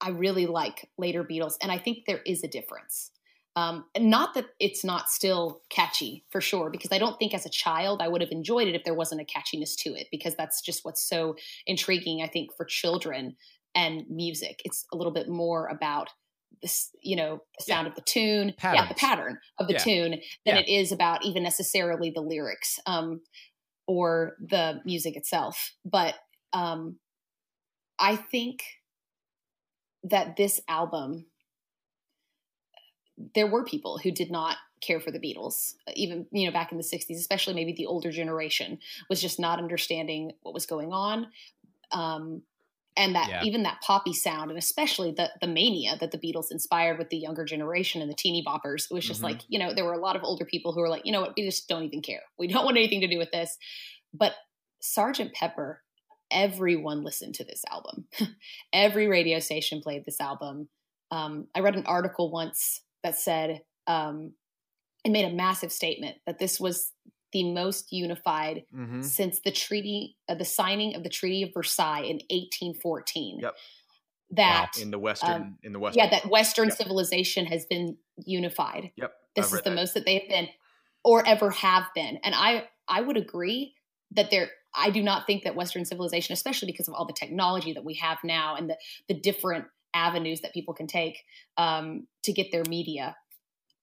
I 0.00 0.10
really 0.10 0.46
like 0.46 0.88
later 0.98 1.24
Beatles, 1.24 1.56
and 1.60 1.72
I 1.72 1.78
think 1.78 2.04
there 2.06 2.22
is 2.24 2.44
a 2.44 2.48
difference. 2.48 3.10
Um, 3.58 3.86
not 3.98 4.34
that 4.34 4.46
it's 4.60 4.84
not 4.84 5.10
still 5.10 5.62
catchy 5.68 6.24
for 6.30 6.40
sure, 6.40 6.70
because 6.70 6.92
I 6.92 6.98
don't 6.98 7.18
think 7.18 7.34
as 7.34 7.44
a 7.44 7.50
child 7.50 8.00
I 8.00 8.08
would 8.08 8.20
have 8.20 8.30
enjoyed 8.30 8.68
it 8.68 8.76
if 8.76 8.84
there 8.84 8.94
wasn't 8.94 9.20
a 9.20 9.24
catchiness 9.24 9.74
to 9.82 9.94
it, 10.00 10.06
because 10.12 10.36
that's 10.36 10.60
just 10.62 10.84
what's 10.84 11.02
so 11.02 11.34
intriguing, 11.66 12.22
I 12.22 12.28
think, 12.28 12.54
for 12.56 12.64
children 12.64 13.36
and 13.74 14.04
music. 14.08 14.62
It's 14.64 14.86
a 14.92 14.96
little 14.96 15.12
bit 15.12 15.28
more 15.28 15.66
about 15.66 16.10
this, 16.62 16.90
you 17.02 17.16
know, 17.16 17.42
the 17.58 17.64
sound 17.64 17.86
of 17.88 17.94
the 17.94 18.00
tune, 18.02 18.54
yeah, 18.62 18.86
the 18.86 18.94
pattern 18.94 19.38
of 19.58 19.66
the 19.66 19.74
Yeah. 19.74 19.84
tune 19.84 20.10
than 20.44 20.56
Yeah. 20.56 20.58
it 20.58 20.68
is 20.68 20.92
about 20.92 21.24
even 21.24 21.42
necessarily 21.42 22.10
the 22.10 22.20
lyrics 22.32 22.78
um, 22.86 23.20
or 23.86 24.36
the 24.40 24.80
music 24.84 25.16
itself. 25.16 25.74
But 25.84 26.14
um, 26.52 26.98
I 27.98 28.16
think 28.16 28.62
that 30.04 30.36
this 30.36 30.60
album, 30.68 31.27
there 33.34 33.46
were 33.46 33.64
people 33.64 33.98
who 33.98 34.10
did 34.10 34.30
not 34.30 34.56
care 34.80 35.00
for 35.00 35.10
the 35.10 35.18
Beatles, 35.18 35.74
even 35.94 36.26
you 36.30 36.46
know 36.46 36.52
back 36.52 36.72
in 36.72 36.78
the 36.78 36.84
'60s, 36.84 37.18
especially 37.18 37.54
maybe 37.54 37.72
the 37.72 37.86
older 37.86 38.10
generation 38.12 38.78
was 39.08 39.20
just 39.20 39.40
not 39.40 39.58
understanding 39.58 40.32
what 40.42 40.54
was 40.54 40.66
going 40.66 40.92
on. 40.92 41.28
Um, 41.92 42.42
and 42.96 43.14
that 43.14 43.30
Yeah. 43.30 43.40
even 43.40 43.62
that 43.62 43.80
poppy 43.80 44.12
sound, 44.12 44.50
and 44.50 44.58
especially 44.58 45.12
the 45.12 45.30
the 45.40 45.46
mania 45.46 45.96
that 46.00 46.10
the 46.10 46.18
Beatles 46.18 46.50
inspired 46.50 46.98
with 46.98 47.10
the 47.10 47.16
younger 47.18 47.44
generation 47.44 48.02
and 48.02 48.10
the 48.10 48.14
teeny 48.14 48.42
boppers, 48.44 48.90
it 48.90 48.94
was 48.94 49.06
just 49.06 49.22
Mhm. 49.22 49.24
like 49.24 49.42
you 49.48 49.58
know 49.58 49.72
there 49.74 49.84
were 49.84 49.92
a 49.92 49.98
lot 50.00 50.16
of 50.16 50.24
older 50.24 50.44
people 50.44 50.72
who 50.72 50.80
were 50.80 50.88
like, 50.88 51.06
you 51.06 51.12
know 51.12 51.20
what, 51.20 51.34
we 51.36 51.44
just 51.44 51.68
don't 51.68 51.84
even 51.84 52.02
care. 52.02 52.22
We 52.38 52.48
don't 52.48 52.64
want 52.64 52.76
anything 52.76 53.00
to 53.02 53.08
do 53.08 53.18
with 53.18 53.30
this. 53.30 53.56
But 54.12 54.34
Sergeant 54.80 55.32
Pepper, 55.34 55.82
everyone 56.30 57.04
listened 57.04 57.34
to 57.36 57.44
this 57.44 57.64
album. 57.70 58.06
Every 58.72 59.06
radio 59.08 59.38
station 59.40 59.80
played 59.80 60.04
this 60.04 60.20
album. 60.20 60.68
Um, 61.10 61.48
I 61.54 61.60
read 61.60 61.76
an 61.76 61.86
article 61.86 62.30
once 62.30 62.82
that 63.02 63.18
said 63.18 63.62
um, 63.86 64.32
it 65.04 65.10
made 65.10 65.24
a 65.24 65.34
massive 65.34 65.72
statement 65.72 66.16
that 66.26 66.38
this 66.38 66.60
was 66.60 66.92
the 67.32 67.52
most 67.52 67.92
unified 67.92 68.64
mhm. 68.74 69.04
since 69.04 69.40
the 69.40 69.50
treaty, 69.50 70.16
uh, 70.28 70.34
the 70.34 70.44
signing 70.44 70.94
of 70.94 71.02
the 71.02 71.08
Treaty 71.08 71.42
of 71.42 71.50
Versailles 71.52 72.00
in 72.00 72.16
1814. 72.30 73.40
Yep. 73.40 73.54
That 74.32 74.72
in 74.80 74.90
the 74.90 74.98
western 74.98 75.56
in 75.62 75.72
the 75.72 75.78
western. 75.78 76.04
yeah, 76.04 76.10
that 76.10 76.26
Western 76.26 76.68
Yep. 76.68 76.76
civilization 76.76 77.46
has 77.46 77.64
been 77.64 77.96
unified. 78.18 78.92
Yep. 78.96 79.12
This 79.34 79.46
I've 79.46 79.58
is 79.58 79.62
the 79.62 79.70
that. 79.70 79.76
most 79.76 79.94
that 79.94 80.04
they've 80.04 80.28
been, 80.28 80.48
or 81.02 81.26
ever 81.26 81.50
have 81.50 81.84
been. 81.94 82.18
And 82.22 82.34
I 82.34 82.68
I 82.86 83.00
would 83.00 83.16
agree 83.16 83.74
that 84.12 84.30
there. 84.30 84.50
I 84.74 84.90
do 84.90 85.02
not 85.02 85.26
think 85.26 85.44
that 85.44 85.56
Western 85.56 85.86
civilization, 85.86 86.34
especially 86.34 86.70
because 86.70 86.88
of 86.88 86.94
all 86.94 87.06
the 87.06 87.14
technology 87.14 87.72
that 87.72 87.84
we 87.84 87.94
have 87.94 88.18
now 88.22 88.54
and 88.54 88.68
the 88.68 88.76
the 89.08 89.14
different 89.14 89.64
avenues 89.94 90.40
that 90.40 90.52
people 90.52 90.74
can 90.74 90.86
take 90.86 91.22
um, 91.56 92.06
to 92.24 92.32
get 92.32 92.52
their 92.52 92.64
media, 92.68 93.16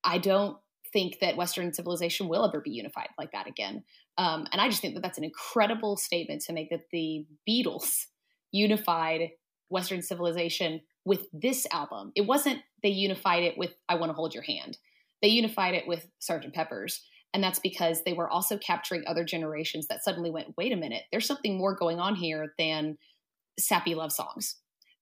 I 0.03 0.17
don't 0.17 0.57
think 0.93 1.19
that 1.19 1.35
Western 1.35 1.73
civilization 1.73 2.27
will 2.27 2.45
ever 2.45 2.61
be 2.61 2.71
unified 2.71 3.09
like 3.17 3.31
that 3.33 3.47
again. 3.47 3.83
Um, 4.17 4.47
and 4.51 4.61
I 4.61 4.69
just 4.69 4.81
think 4.81 4.93
that 4.93 5.01
that's 5.01 5.17
an 5.17 5.23
incredible 5.23 5.97
statement 5.97 6.41
to 6.43 6.53
make 6.53 6.69
that 6.69 6.85
the 6.91 7.25
Beatles 7.47 8.05
unified 8.51 9.31
Western 9.69 10.01
civilization 10.01 10.81
with 11.03 11.27
this 11.33 11.67
album. 11.71 12.11
It 12.15 12.25
wasn't 12.25 12.61
they 12.81 12.89
unified 12.89 13.43
it 13.43 13.57
with 13.57 13.71
I 13.89 13.95
Want 13.95 14.09
to 14.09 14.13
Hold 14.13 14.33
Your 14.33 14.43
Hand. 14.43 14.77
They 15.21 15.27
unified 15.29 15.73
it 15.73 15.87
with 15.87 16.07
Sgt. 16.21 16.53
Pepper's. 16.53 17.01
And 17.33 17.43
that's 17.43 17.59
because 17.59 18.03
they 18.03 18.13
were 18.13 18.29
also 18.29 18.57
capturing 18.57 19.03
other 19.05 19.25
generations 19.25 19.87
that 19.87 20.03
suddenly 20.03 20.31
went, 20.31 20.55
wait 20.55 20.71
a 20.71 20.77
minute, 20.77 21.03
there's 21.11 21.27
something 21.27 21.57
more 21.57 21.75
going 21.75 21.99
on 21.99 22.15
here 22.15 22.53
than 22.57 22.97
sappy 23.59 23.93
love 23.93 24.13
songs, 24.13 24.55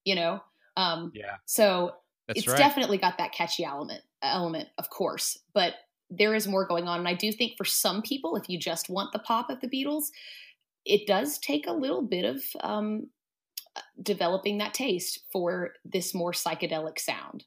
you 0.04 0.16
know? 0.16 0.40
Um, 0.78 1.12
Yeah, 1.14 1.38
so 1.46 1.94
that's 2.28 2.40
it's 2.40 2.48
right. 2.48 2.58
definitely 2.58 2.98
got 2.98 3.18
that 3.18 3.34
catchy 3.34 3.66
element 3.66 4.02
element 4.22 4.70
of 4.78 4.90
course 4.90 5.38
but 5.54 5.74
there 6.10 6.34
is 6.34 6.48
more 6.48 6.66
going 6.66 6.88
on 6.88 7.00
and 7.00 7.08
i 7.08 7.14
do 7.14 7.32
think 7.32 7.54
for 7.58 7.66
some 7.66 8.02
people 8.02 8.36
if 8.36 8.48
you 8.48 8.58
just 8.58 8.90
want 8.90 9.12
the 9.12 9.20
pop 9.20 9.50
of 9.50 9.60
the 9.60 9.68
beatles 9.68 10.06
it 10.86 11.06
does 11.08 11.38
take 11.40 11.68
a 11.68 11.74
little 11.74 12.02
bit 12.02 12.26
of 12.26 12.44
um, 12.62 13.10
developing 14.02 14.58
that 14.58 14.74
taste 14.74 15.20
for 15.32 15.74
this 15.86 16.14
more 16.14 16.32
psychedelic 16.32 17.00
sound 17.00 17.46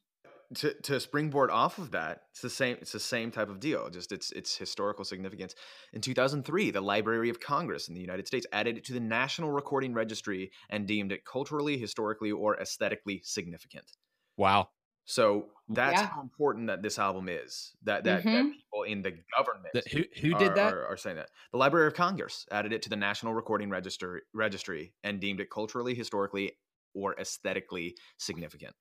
to 0.57 0.75
to 0.83 0.99
springboard 1.01 1.51
off 1.51 1.79
of 1.79 1.92
that, 1.92 2.23
it's 2.33 2.40
the 2.42 2.51
same. 2.51 2.77
It's 2.81 2.92
the 2.92 3.01
same 3.01 3.31
type 3.31 3.49
of 3.49 3.61
deal. 3.61 3.88
Just 3.90 4.12
its 4.12 4.33
its 4.33 4.57
historical 4.57 5.05
significance. 5.05 5.55
In 5.92 6.01
2003, 6.01 6.71
the 6.73 6.81
Library 6.81 7.31
of 7.31 7.40
Congress 7.40 7.88
in 7.88 7.95
the 7.95 8.01
United 8.01 8.27
States 8.27 8.47
added 8.53 8.77
it 8.77 8.85
to 8.87 8.92
the 8.92 9.01
National 9.01 9.51
Recording 9.51 9.95
Registry 9.95 10.51
and 10.69 10.87
deemed 10.87 11.12
it 11.12 11.25
culturally, 11.25 11.79
historically, 11.79 12.33
or 12.33 12.59
aesthetically 12.61 13.21
significant. 13.25 13.90
wow. 14.37 14.69
So 15.09 15.51
that's 15.69 16.01
Yeah. 16.01 16.09
how 16.09 16.21
important 16.21 16.66
that 16.66 16.83
this 16.83 16.99
album 16.99 17.29
is. 17.29 17.77
That 17.85 18.03
that, 18.05 18.25
that 18.25 18.29
Mhm. 18.45 18.53
people 18.55 18.83
in 18.83 19.03
the 19.03 19.12
government 19.37 19.73
The- 19.73 19.85
who 19.92 20.05
who 20.21 20.35
are, 20.35 20.38
did 20.40 20.55
that? 20.57 20.73
Are, 20.75 20.85
are 20.85 20.97
saying 20.97 21.14
that 21.14 21.31
the 21.53 21.59
Library 21.59 21.87
of 21.87 21.95
Congress 21.95 22.45
added 22.51 22.73
it 22.73 22.83
to 22.83 22.88
the 22.88 22.97
National 22.97 23.33
Recording 23.33 23.71
Register 23.71 24.23
registry 24.35 24.95
and 25.05 25.21
deemed 25.21 25.38
it 25.38 25.49
culturally, 25.49 25.95
historically, 25.95 26.59
or 26.92 27.14
aesthetically 27.21 27.97
significant. 28.19 28.75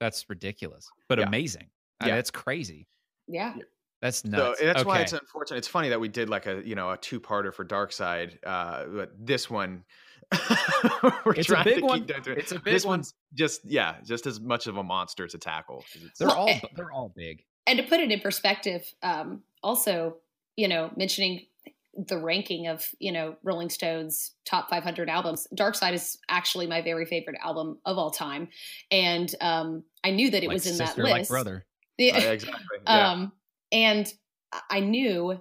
That's 0.00 0.28
ridiculous, 0.28 0.88
but 1.08 1.18
Yeah. 1.18 1.26
amazing. 1.26 1.68
I 2.00 2.04
mean, 2.06 2.08
Yeah. 2.10 2.16
that's 2.16 2.30
crazy. 2.30 2.88
Yeah. 3.28 3.54
That's 4.00 4.22
So 4.22 4.28
nuts. 4.30 4.60
that's 4.60 4.84
why 4.86 5.00
it's 5.00 5.12
unfortunate. 5.12 5.58
It's 5.58 5.68
funny 5.68 5.90
that 5.90 6.00
we 6.00 6.08
did 6.08 6.28
like 6.30 6.46
a 6.46 6.62
you 6.66 6.74
know 6.74 6.90
a 6.90 6.96
two 6.96 7.20
parter 7.20 7.52
for 7.52 7.64
Dark 7.64 7.92
Side, 7.92 8.38
uh, 8.44 8.86
but 8.86 9.12
this 9.18 9.50
one 9.50 9.84
we're 11.24 11.34
It's 11.34 11.48
a 11.48 11.52
trying 11.52 11.64
big 11.64 11.78
to 11.80 11.84
one. 11.84 12.04
keep 12.06 12.22
doing- 12.24 12.38
It's 12.38 12.52
a 12.52 12.54
big 12.60 12.72
This 12.74 12.84
one. 12.84 13.00
one's 13.00 13.14
just 13.34 13.60
yeah, 13.64 13.96
just 14.04 14.26
as 14.26 14.40
much 14.40 14.66
of 14.66 14.76
a 14.78 14.82
monster 14.82 15.26
to 15.28 15.38
tackle. 15.38 15.84
They're 16.18 16.28
Well, 16.28 16.36
all 16.36 16.60
they're 16.76 16.92
all 16.92 17.12
big. 17.14 17.44
and 17.66 17.78
to 17.78 17.84
put 17.84 18.00
it 18.00 18.10
in 18.10 18.20
perspective, 18.20 18.90
um, 19.02 19.42
also, 19.62 20.16
you 20.56 20.68
know, 20.68 20.90
mentioning 20.96 21.46
the 21.94 22.18
ranking 22.18 22.66
of, 22.68 22.84
you 22.98 23.12
know, 23.12 23.36
Rolling 23.42 23.68
Stones 23.70 24.34
top 24.44 24.70
500 24.70 25.08
albums, 25.08 25.46
Dark 25.54 25.74
Side 25.74 25.94
is 25.94 26.18
actually 26.28 26.66
my 26.66 26.82
very 26.82 27.04
favorite 27.04 27.36
album 27.42 27.78
of 27.84 27.98
all 27.98 28.10
time. 28.10 28.48
And 28.90 29.32
um, 29.40 29.84
I 30.04 30.10
knew 30.10 30.30
that 30.30 30.42
it 30.44 30.48
like 30.48 30.54
was 30.54 30.66
in 30.66 30.78
that 30.78 30.96
list. 30.96 31.10
like 31.10 31.28
brother. 31.28 31.66
Yeah. 31.98 32.16
Uh, 32.16 32.32
exactly. 32.32 32.60
Yeah. 32.86 33.10
Um, 33.10 33.32
and 33.72 34.12
I- 34.52 34.62
I 34.70 34.80
knew 34.80 35.40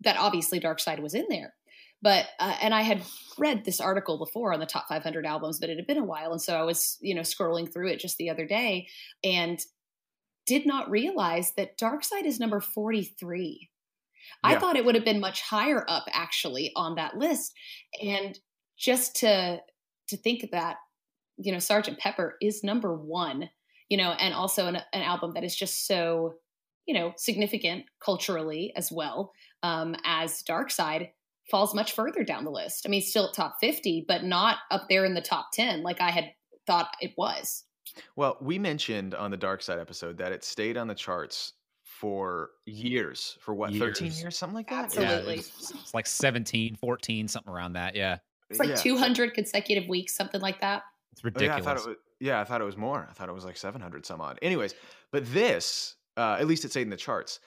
that 0.00 0.16
obviously 0.18 0.58
Dark 0.58 0.80
Side 0.80 1.00
was 1.00 1.14
in 1.14 1.26
there. 1.28 1.54
But 2.02 2.26
uh, 2.40 2.56
and 2.60 2.74
I 2.74 2.82
had 2.82 3.00
read 3.38 3.64
this 3.64 3.80
article 3.80 4.18
before 4.18 4.52
on 4.52 4.58
the 4.58 4.66
top 4.66 4.88
500 4.88 5.24
albums, 5.24 5.60
but 5.60 5.70
it 5.70 5.76
had 5.76 5.86
been 5.86 5.98
a 5.98 6.04
while, 6.04 6.32
and 6.32 6.42
so 6.42 6.56
I 6.56 6.62
was 6.64 6.98
you 7.00 7.14
know 7.14 7.20
scrolling 7.20 7.72
through 7.72 7.90
it 7.90 8.00
just 8.00 8.16
the 8.16 8.28
other 8.28 8.44
day, 8.44 8.88
and 9.22 9.60
did 10.44 10.66
not 10.66 10.90
realize 10.90 11.52
that 11.56 11.78
Dark 11.78 12.02
Side 12.02 12.26
is 12.26 12.40
number 12.40 12.60
43. 12.60 13.70
I 14.42 14.52
Yeah. 14.52 14.58
thought 14.60 14.76
it 14.76 14.84
would 14.84 14.94
have 14.94 15.04
been 15.04 15.20
much 15.20 15.40
higher 15.42 15.84
up 15.88 16.04
actually 16.12 16.72
on 16.76 16.94
that 16.96 17.16
list, 17.16 17.52
and 18.02 18.38
just 18.78 19.16
to 19.16 19.60
to 20.08 20.16
think 20.16 20.50
that 20.52 20.76
you 21.38 21.52
know 21.52 21.58
Sergeant 21.58 21.98
Pepper 21.98 22.36
is 22.40 22.62
number 22.64 22.94
one, 22.96 23.50
you 23.88 23.96
know, 23.96 24.12
and 24.12 24.34
also 24.34 24.66
an, 24.66 24.76
an 24.76 25.02
album 25.02 25.32
that 25.34 25.44
is 25.44 25.54
just 25.56 25.86
so 25.86 26.34
you 26.86 26.94
know 26.94 27.12
significant 27.16 27.84
culturally 28.04 28.72
as 28.76 28.90
well 28.92 29.32
um, 29.62 29.94
as 30.04 30.42
Dark 30.42 30.70
Side 30.70 31.10
falls 31.50 31.74
much 31.74 31.92
further 31.92 32.24
down 32.24 32.44
the 32.44 32.50
list. 32.50 32.84
I 32.86 32.88
mean, 32.88 33.02
still 33.02 33.26
at 33.28 33.34
top 33.34 33.56
50, 33.60 34.04
but 34.06 34.24
not 34.24 34.58
up 34.70 34.88
there 34.88 35.04
in 35.04 35.14
the 35.14 35.20
top 35.20 35.48
10 35.52 35.82
like 35.82 36.00
I 36.00 36.10
had 36.10 36.32
thought 36.66 36.94
it 37.00 37.12
was. 37.16 37.64
Well, 38.16 38.38
we 38.40 38.58
mentioned 38.58 39.14
on 39.14 39.30
the 39.30 39.36
Dark 39.36 39.60
Side 39.62 39.78
episode 39.80 40.16
that 40.18 40.32
it 40.32 40.44
stayed 40.44 40.76
on 40.76 40.86
the 40.86 40.94
charts 40.94 41.52
for 42.02 42.50
years, 42.66 43.38
for 43.40 43.54
what, 43.54 43.72
13 43.72 44.06
Years. 44.06 44.20
years, 44.20 44.36
something 44.36 44.56
like 44.56 44.68
that? 44.70 44.86
Absolutely. 44.86 45.34
Yeah, 45.34 45.38
it's, 45.40 45.70
it's 45.70 45.94
like 45.94 46.08
17, 46.08 46.74
14, 46.74 47.28
something 47.28 47.52
around 47.52 47.74
that. 47.74 47.94
Yeah. 47.94 48.18
It's 48.50 48.58
like 48.58 48.70
Yeah. 48.70 48.74
200 48.74 49.32
consecutive 49.34 49.88
weeks, 49.88 50.12
something 50.16 50.40
like 50.40 50.60
that. 50.62 50.82
It's 51.12 51.22
Oh, 51.24 51.28
yeah, 51.28 51.52
I 51.52 51.56
ridiculous. 51.58 51.64
thought 51.64 51.76
it 51.76 51.88
was. 51.90 51.96
Yeah, 52.18 52.40
I 52.40 52.44
thought 52.44 52.60
it 52.60 52.64
was 52.64 52.76
more. 52.76 53.06
I 53.08 53.12
thought 53.12 53.28
it 53.28 53.32
was 53.34 53.44
like 53.44 53.56
seven 53.56 53.80
hundred 53.80 54.04
some 54.04 54.20
odd. 54.20 54.38
Anyways, 54.42 54.74
but 55.12 55.32
this, 55.32 55.94
uh, 56.16 56.38
at 56.40 56.46
least 56.48 56.64
it 56.64 56.70
stayed 56.72 56.82
in 56.82 56.90
the 56.90 56.96
charts. 56.96 57.38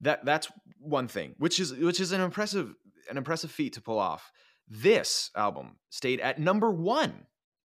That 0.00 0.24
that's 0.24 0.48
one 0.80 1.06
thing, 1.06 1.34
which 1.38 1.60
is 1.60 1.72
which 1.74 2.00
is 2.00 2.10
an 2.10 2.20
impressive 2.20 2.74
an 3.10 3.16
impressive 3.16 3.50
feat 3.52 3.74
to 3.74 3.80
pull 3.80 3.98
off. 4.00 4.32
This 4.68 5.30
album 5.36 5.76
stayed 5.90 6.18
at 6.20 6.38
number 6.40 6.70
one, 6.70 7.26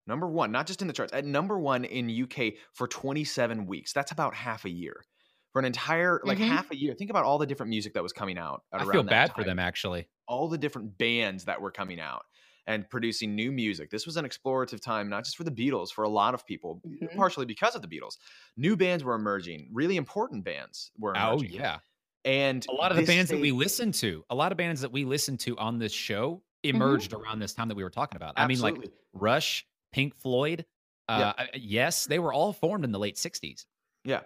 number 0.08 0.28
one, 0.28 0.50
not 0.50 0.66
just 0.66 0.82
in 0.82 0.88
the 0.88 0.92
charts, 0.94 1.12
at 1.12 1.24
number 1.24 1.56
one 1.58 1.84
in 1.84 2.10
UK 2.24 2.54
for 2.72 2.88
twenty 2.88 3.22
seven 3.24 3.66
weeks. 3.66 3.92
That's 3.92 4.10
about 4.10 4.34
half 4.34 4.64
a 4.64 4.70
year. 4.70 5.04
For 5.52 5.58
an 5.58 5.64
entire 5.66 6.20
like 6.24 6.38
Mhm. 6.38 6.48
half 6.48 6.70
a 6.70 6.76
year. 6.76 6.94
Think 6.94 7.10
about 7.10 7.24
all 7.24 7.36
the 7.38 7.46
different 7.46 7.70
music 7.70 7.92
that 7.94 8.02
was 8.02 8.12
coming 8.12 8.38
out. 8.38 8.64
I 8.72 8.84
feel 8.84 9.02
that 9.02 9.10
bad 9.10 9.34
for 9.34 9.44
them 9.44 9.58
actually. 9.58 10.08
all 10.26 10.48
the 10.48 10.56
different 10.56 10.96
bands 10.96 11.44
that 11.44 11.60
were 11.60 11.70
coming 11.70 12.00
out 12.00 12.24
and 12.66 12.88
producing 12.88 13.34
new 13.34 13.52
music. 13.52 13.90
This 13.90 14.06
was 14.06 14.16
an 14.16 14.24
explorative 14.24 14.80
time, 14.80 15.10
not 15.10 15.24
just 15.24 15.36
for 15.36 15.44
the 15.44 15.50
Beatles, 15.50 15.90
for 15.92 16.04
a 16.04 16.08
lot 16.08 16.32
of 16.32 16.46
people, 16.46 16.80
Mhm. 16.86 17.14
partially 17.16 17.44
because 17.44 17.74
of 17.74 17.82
the 17.82 17.88
Beatles. 17.88 18.16
New 18.56 18.76
bands 18.76 19.04
were 19.04 19.14
emerging, 19.14 19.68
really 19.72 19.96
important 19.96 20.42
bands 20.44 20.90
were 20.96 21.14
Oh 21.18 21.32
emerging. 21.34 21.52
yeah. 21.52 21.80
And 22.24 22.64
A 22.68 22.72
lot 22.72 22.90
of 22.92 22.96
the 22.96 23.04
bands 23.04 23.30
that 23.30 23.40
we 23.40 23.50
listen 23.52 23.90
to, 23.92 24.24
a 24.30 24.34
lot 24.34 24.52
of 24.52 24.58
bands 24.58 24.80
that 24.82 24.92
we 24.92 25.04
listen 25.04 25.36
to 25.38 25.58
on 25.58 25.78
this 25.78 25.92
show 25.92 26.42
emerged 26.62 27.12
around 27.12 27.40
this 27.40 27.52
time 27.52 27.68
that 27.68 27.74
we 27.74 27.82
were 27.82 27.90
talking 27.90 28.16
about. 28.16 28.34
I 28.36 28.46
mean, 28.46 28.60
like 28.60 28.76
Rush, 29.12 29.66
Pink 29.92 30.14
Floyd. 30.14 30.64
Uh, 31.08 31.34
I- 31.36 31.50
Yes, 31.56 32.06
they 32.06 32.20
were 32.20 32.32
all 32.32 32.52
formed 32.54 32.84
in 32.84 32.92
the 32.92 32.98
late 32.98 33.18
60s. 33.18 33.66
Yeah. 34.04 34.20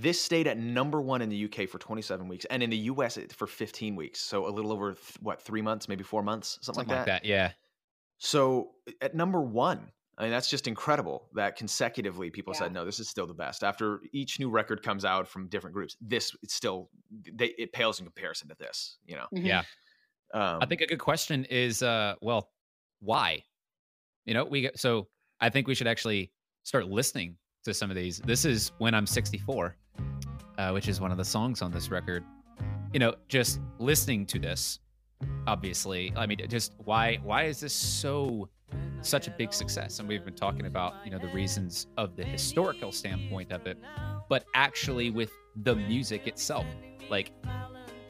This 0.00 0.22
stayed 0.22 0.46
at 0.46 0.58
number 0.58 1.00
one 1.02 1.20
in 1.22 1.28
the 1.28 1.44
UK 1.46 1.68
for 1.68 1.78
27 1.78 2.28
weeks 2.28 2.44
and 2.46 2.62
in 2.62 2.70
the 2.70 2.76
US 2.76 3.18
for 3.34 3.48
15 3.48 3.96
weeks. 3.96 4.20
So 4.20 4.46
a 4.46 4.50
little 4.50 4.72
over, 4.72 4.92
th- 4.92 5.02
what, 5.20 5.42
three 5.42 5.60
months, 5.60 5.88
maybe 5.88 6.04
four 6.04 6.22
months, 6.22 6.58
something, 6.62 6.82
Something 6.84 6.96
like 6.96 7.06
that. 7.06 7.24
Yeah. 7.24 7.50
So 8.18 8.70
at 9.00 9.16
number 9.16 9.40
one, 9.42 9.90
I 10.16 10.22
mean, 10.22 10.30
that's 10.30 10.48
just 10.48 10.68
incredible 10.68 11.28
that 11.34 11.56
consecutively 11.56 12.30
people 12.30 12.52
Yeah. 12.54 12.60
said, 12.60 12.72
no, 12.72 12.84
this 12.84 13.00
is 13.00 13.08
still 13.08 13.26
the 13.26 13.34
best. 13.34 13.64
After 13.64 14.00
each 14.12 14.38
new 14.38 14.50
record 14.50 14.82
comes 14.84 15.04
out 15.04 15.26
from 15.26 15.48
different 15.48 15.74
groups, 15.74 15.96
this 16.00 16.34
it's 16.42 16.54
still, 16.54 16.90
they, 17.34 17.46
it 17.58 17.72
pales 17.72 17.98
in 17.98 18.06
comparison 18.06 18.48
to 18.48 18.54
this, 18.56 18.98
you 19.04 19.16
know? 19.16 19.26
Mhm. 19.34 19.46
Yeah. 19.46 19.62
Um, 20.32 20.58
I 20.60 20.66
think 20.66 20.80
a 20.80 20.86
good 20.86 20.98
question 21.00 21.44
is, 21.46 21.82
uh, 21.82 22.14
well, 22.20 22.50
why? 23.00 23.42
You 24.26 24.34
know, 24.34 24.44
we 24.44 24.62
got, 24.62 24.78
so 24.78 25.08
I 25.40 25.50
think 25.50 25.66
we 25.66 25.74
should 25.74 25.86
actually 25.88 26.30
start 26.62 26.86
listening 26.88 27.36
to 27.64 27.74
some 27.74 27.90
of 27.90 27.96
these. 27.96 28.18
This 28.18 28.44
is 28.44 28.70
when 28.78 28.94
I'm 28.94 29.06
64, 29.06 29.76
uh, 30.58 30.70
which 30.72 30.88
is 30.88 31.00
one 31.00 31.10
of 31.10 31.16
the 31.16 31.24
songs 31.24 31.62
on 31.62 31.70
this 31.70 31.90
record. 31.90 32.24
You 32.92 32.98
know, 32.98 33.14
just 33.28 33.60
listening 33.78 34.26
to 34.26 34.38
this, 34.38 34.80
obviously. 35.46 36.12
I 36.16 36.26
mean, 36.26 36.38
just 36.48 36.74
why 36.84 37.18
why 37.22 37.44
is 37.44 37.60
this 37.60 37.72
so 37.72 38.48
such 39.00 39.28
a 39.28 39.30
big 39.30 39.52
success? 39.52 40.00
And 40.00 40.08
we've 40.08 40.24
been 40.24 40.34
talking 40.34 40.66
about 40.66 40.94
you 41.04 41.10
know 41.10 41.18
the 41.18 41.28
reasons 41.28 41.86
of 41.96 42.16
the 42.16 42.24
historical 42.24 42.92
standpoint 42.92 43.52
of 43.52 43.66
it, 43.66 43.78
but 44.28 44.44
actually 44.54 45.10
with 45.10 45.30
the 45.62 45.74
music 45.74 46.26
itself, 46.26 46.66
like 47.08 47.32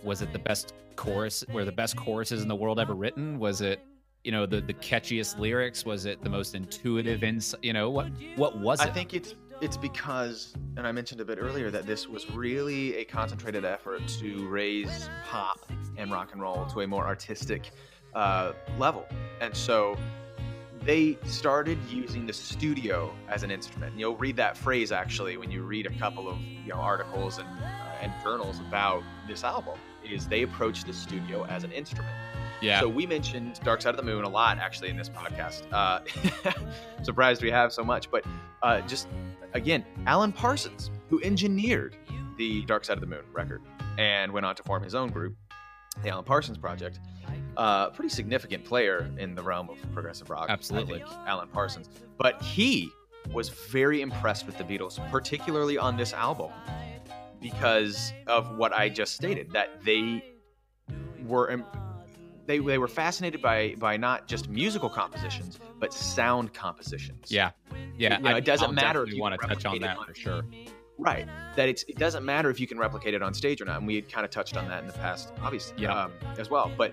was 0.02 0.22
it 0.22 0.32
the 0.32 0.38
best 0.38 0.74
chorus 0.96 1.44
were 1.52 1.64
the 1.64 1.72
best 1.72 1.96
choruses 1.96 2.42
in 2.42 2.48
the 2.48 2.56
world 2.56 2.80
ever 2.80 2.94
written 2.94 3.38
was 3.38 3.60
it 3.60 3.80
you 4.24 4.32
know 4.32 4.46
the 4.46 4.60
the 4.60 4.74
catchiest 4.74 5.38
lyrics 5.38 5.84
was 5.84 6.06
it 6.06 6.20
the 6.24 6.28
most 6.28 6.56
intuitive 6.56 7.22
ins 7.22 7.54
you 7.62 7.72
know 7.72 7.88
what 7.88 8.08
what 8.34 8.58
was 8.58 8.80
it 8.80 8.88
I 8.88 8.90
think 8.90 9.14
it's 9.14 9.36
it's 9.60 9.76
because, 9.76 10.54
and 10.76 10.86
I 10.86 10.92
mentioned 10.92 11.20
a 11.20 11.24
bit 11.24 11.38
earlier 11.40 11.70
that 11.70 11.86
this 11.86 12.08
was 12.08 12.30
really 12.30 12.96
a 12.96 13.04
concentrated 13.04 13.64
effort 13.64 14.06
to 14.20 14.46
raise 14.48 15.08
pop 15.28 15.60
and 15.96 16.12
rock 16.12 16.30
and 16.32 16.40
roll 16.40 16.66
to 16.66 16.80
a 16.80 16.86
more 16.86 17.06
artistic 17.06 17.70
uh, 18.14 18.52
level, 18.78 19.06
and 19.40 19.56
so 19.56 19.96
they 20.82 21.18
started 21.24 21.78
using 21.90 22.26
the 22.26 22.32
studio 22.32 23.12
as 23.28 23.42
an 23.42 23.50
instrument. 23.50 23.92
And 23.92 24.00
you'll 24.00 24.16
read 24.16 24.36
that 24.36 24.56
phrase 24.56 24.92
actually 24.92 25.36
when 25.36 25.50
you 25.50 25.62
read 25.62 25.86
a 25.86 25.98
couple 25.98 26.28
of 26.28 26.40
you 26.40 26.68
know 26.68 26.76
articles 26.76 27.38
and 27.38 27.48
uh, 27.48 28.00
and 28.00 28.12
journals 28.22 28.60
about 28.60 29.02
this 29.26 29.44
album. 29.44 29.78
Is 30.08 30.26
they 30.26 30.42
approached 30.42 30.86
the 30.86 30.94
studio 30.94 31.44
as 31.46 31.64
an 31.64 31.72
instrument. 31.72 32.14
Yeah 32.60 32.80
So 32.80 32.88
we 32.88 33.06
mentioned 33.06 33.60
Dark 33.64 33.82
Side 33.82 33.90
of 33.90 33.96
the 33.96 34.02
Moon 34.02 34.24
a 34.24 34.28
lot 34.28 34.58
actually 34.58 34.88
in 34.90 34.96
this 34.96 35.08
podcast. 35.08 35.62
Uh, 35.72 36.00
surprised 37.02 37.42
we 37.42 37.50
have 37.50 37.72
so 37.72 37.84
much, 37.84 38.10
but 38.10 38.24
uh, 38.62 38.80
just 38.82 39.08
again, 39.54 39.84
Alan 40.06 40.32
Parsons, 40.32 40.90
who 41.08 41.20
engineered 41.22 41.96
the 42.36 42.64
Dark 42.66 42.84
Side 42.84 42.96
of 42.96 43.00
the 43.00 43.06
Moon 43.06 43.24
record 43.32 43.62
and 43.98 44.32
went 44.32 44.46
on 44.46 44.54
to 44.56 44.62
form 44.62 44.82
his 44.82 44.94
own 44.94 45.10
group, 45.10 45.36
the 46.02 46.08
Alan 46.08 46.24
Parsons 46.24 46.58
Project. 46.58 47.00
Uh, 47.56 47.90
pretty 47.90 48.08
significant 48.08 48.64
player 48.64 49.10
in 49.18 49.34
the 49.34 49.42
realm 49.42 49.68
of 49.68 49.78
progressive 49.92 50.30
rock. 50.30 50.46
Absolutely. 50.48 51.02
Alan 51.26 51.48
Parsons. 51.48 51.90
But 52.16 52.40
he 52.40 52.88
was 53.32 53.48
very 53.48 54.00
impressed 54.00 54.46
with 54.46 54.56
the 54.56 54.64
Beatles, 54.64 54.98
particularly 55.10 55.76
on 55.76 55.96
this 55.96 56.12
album, 56.12 56.52
because 57.40 58.12
of 58.28 58.56
what 58.56 58.72
I 58.72 58.88
just 58.88 59.14
stated 59.14 59.50
that 59.52 59.82
they 59.84 60.24
were 61.26 61.50
im- 61.50 61.64
they, 62.48 62.58
they 62.58 62.78
were 62.78 62.88
fascinated 62.88 63.40
by 63.40 63.74
by 63.78 63.96
not 63.96 64.26
just 64.26 64.48
musical 64.48 64.88
compositions 64.88 65.60
but 65.78 65.92
sound 65.92 66.52
compositions. 66.52 67.30
yeah 67.30 67.50
yeah 67.96 68.16
You 68.16 68.24
know, 68.24 68.36
it 68.36 68.44
doesn't 68.44 68.74
matter 68.74 69.04
if 69.04 69.12
you 69.12 69.20
want 69.20 69.40
to 69.40 69.46
touch 69.46 69.64
on 69.64 69.78
that 69.80 69.98
on- 69.98 70.06
for 70.06 70.14
sure 70.14 70.42
Right. 71.00 71.28
That 71.54 71.68
it's 71.68 71.84
it 71.84 71.96
doesn't 71.96 72.24
matter 72.24 72.50
if 72.50 72.58
you 72.58 72.66
can 72.66 72.76
replicate 72.76 73.14
it 73.14 73.22
on 73.22 73.32
stage 73.32 73.60
or 73.60 73.66
not, 73.66 73.78
and 73.78 73.86
we 73.86 73.94
had 73.94 74.10
kind 74.10 74.24
of 74.24 74.32
touched 74.32 74.56
on 74.56 74.66
that 74.66 74.80
in 74.80 74.88
the 74.88 74.92
past, 74.94 75.32
obviously, 75.40 75.76
Yeah. 75.84 75.94
um, 76.06 76.12
as 76.38 76.50
well. 76.50 76.72
But 76.76 76.92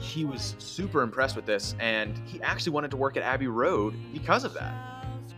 he 0.00 0.24
was 0.24 0.54
super 0.56 1.02
impressed 1.02 1.36
with 1.36 1.44
this, 1.44 1.74
and 1.78 2.16
he 2.26 2.40
actually 2.40 2.72
wanted 2.72 2.90
to 2.92 2.96
work 2.96 3.18
at 3.18 3.22
Abbey 3.22 3.46
Road 3.48 3.96
because 4.14 4.44
of 4.44 4.54
that. 4.54 4.72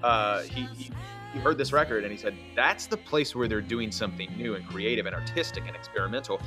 Uh, 0.05 0.43
he, 0.43 0.67
he 0.67 0.91
he 1.33 1.39
heard 1.41 1.59
this 1.59 1.73
record 1.73 2.05
and 2.05 2.13
he 2.13 2.17
said, 2.17 2.37
"That's 2.55 2.87
the 2.87 2.97
place 2.97 3.35
where 3.35 3.49
they're 3.49 3.61
doing 3.61 3.91
something 3.91 4.31
new 4.37 4.55
and 4.55 4.65
creative 4.69 5.07
and 5.07 5.15
artistic 5.17 5.65
and 5.67 5.75
experimental. 5.75 6.41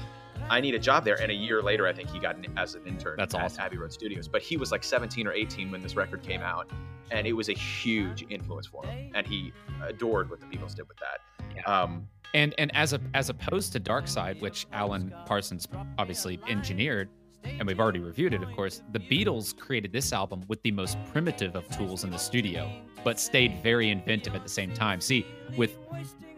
I 0.49 0.61
need 0.61 0.75
a 0.75 0.79
job 0.79 1.05
there." 1.05 1.19
And 1.21 1.31
a 1.31 1.35
year 1.35 1.61
later, 1.61 1.87
I 1.87 1.93
think 1.93 2.09
he 2.09 2.19
got 2.19 2.35
an, 2.35 2.45
as 2.57 2.75
an 2.75 2.85
intern 2.85 3.15
That's 3.17 3.35
at 3.35 3.43
awesome. 3.43 3.61
Abbey 3.61 3.77
Road 3.77 3.91
Studios. 3.91 4.27
But 4.27 4.41
he 4.41 4.57
was 4.57 4.71
like 4.71 4.83
17 4.83 5.27
or 5.27 5.33
18 5.33 5.71
when 5.71 5.81
this 5.81 5.95
record 5.95 6.23
came 6.23 6.41
out, 6.41 6.69
and 7.11 7.27
it 7.27 7.33
was 7.33 7.49
a 7.49 7.53
huge 7.53 8.25
influence 8.29 8.67
for 8.67 8.85
him, 8.85 9.11
and 9.15 9.25
he 9.25 9.51
adored 9.83 10.29
what 10.29 10.39
the 10.39 10.45
Beatles 10.45 10.75
did 10.75 10.87
with 10.87 10.97
that. 10.97 11.19
Yeah. 11.55 11.63
Um, 11.63 12.07
and 12.33 12.53
and 12.57 12.75
as 12.75 12.93
a 12.93 13.01
as 13.13 13.29
opposed 13.29 13.73
to 13.73 13.79
Dark 13.79 14.07
Side, 14.07 14.41
which 14.41 14.67
Alan 14.71 15.13
Parsons 15.25 15.67
obviously 15.97 16.39
engineered, 16.47 17.09
and 17.43 17.65
we've 17.65 17.79
already 17.79 17.99
reviewed 17.99 18.33
it, 18.33 18.43
of 18.43 18.51
course, 18.51 18.81
the 18.91 18.99
Beatles 18.99 19.57
created 19.57 19.91
this 19.91 20.13
album 20.13 20.43
with 20.47 20.61
the 20.63 20.71
most 20.71 20.97
primitive 21.11 21.55
of 21.55 21.67
tools 21.69 22.03
in 22.03 22.11
the 22.11 22.17
studio, 22.17 22.71
but 23.03 23.19
stayed 23.19 23.61
very 23.63 23.89
inventive 23.89 24.35
at 24.35 24.43
the 24.43 24.49
same 24.49 24.73
time. 24.73 25.01
See, 25.01 25.25
with 25.57 25.77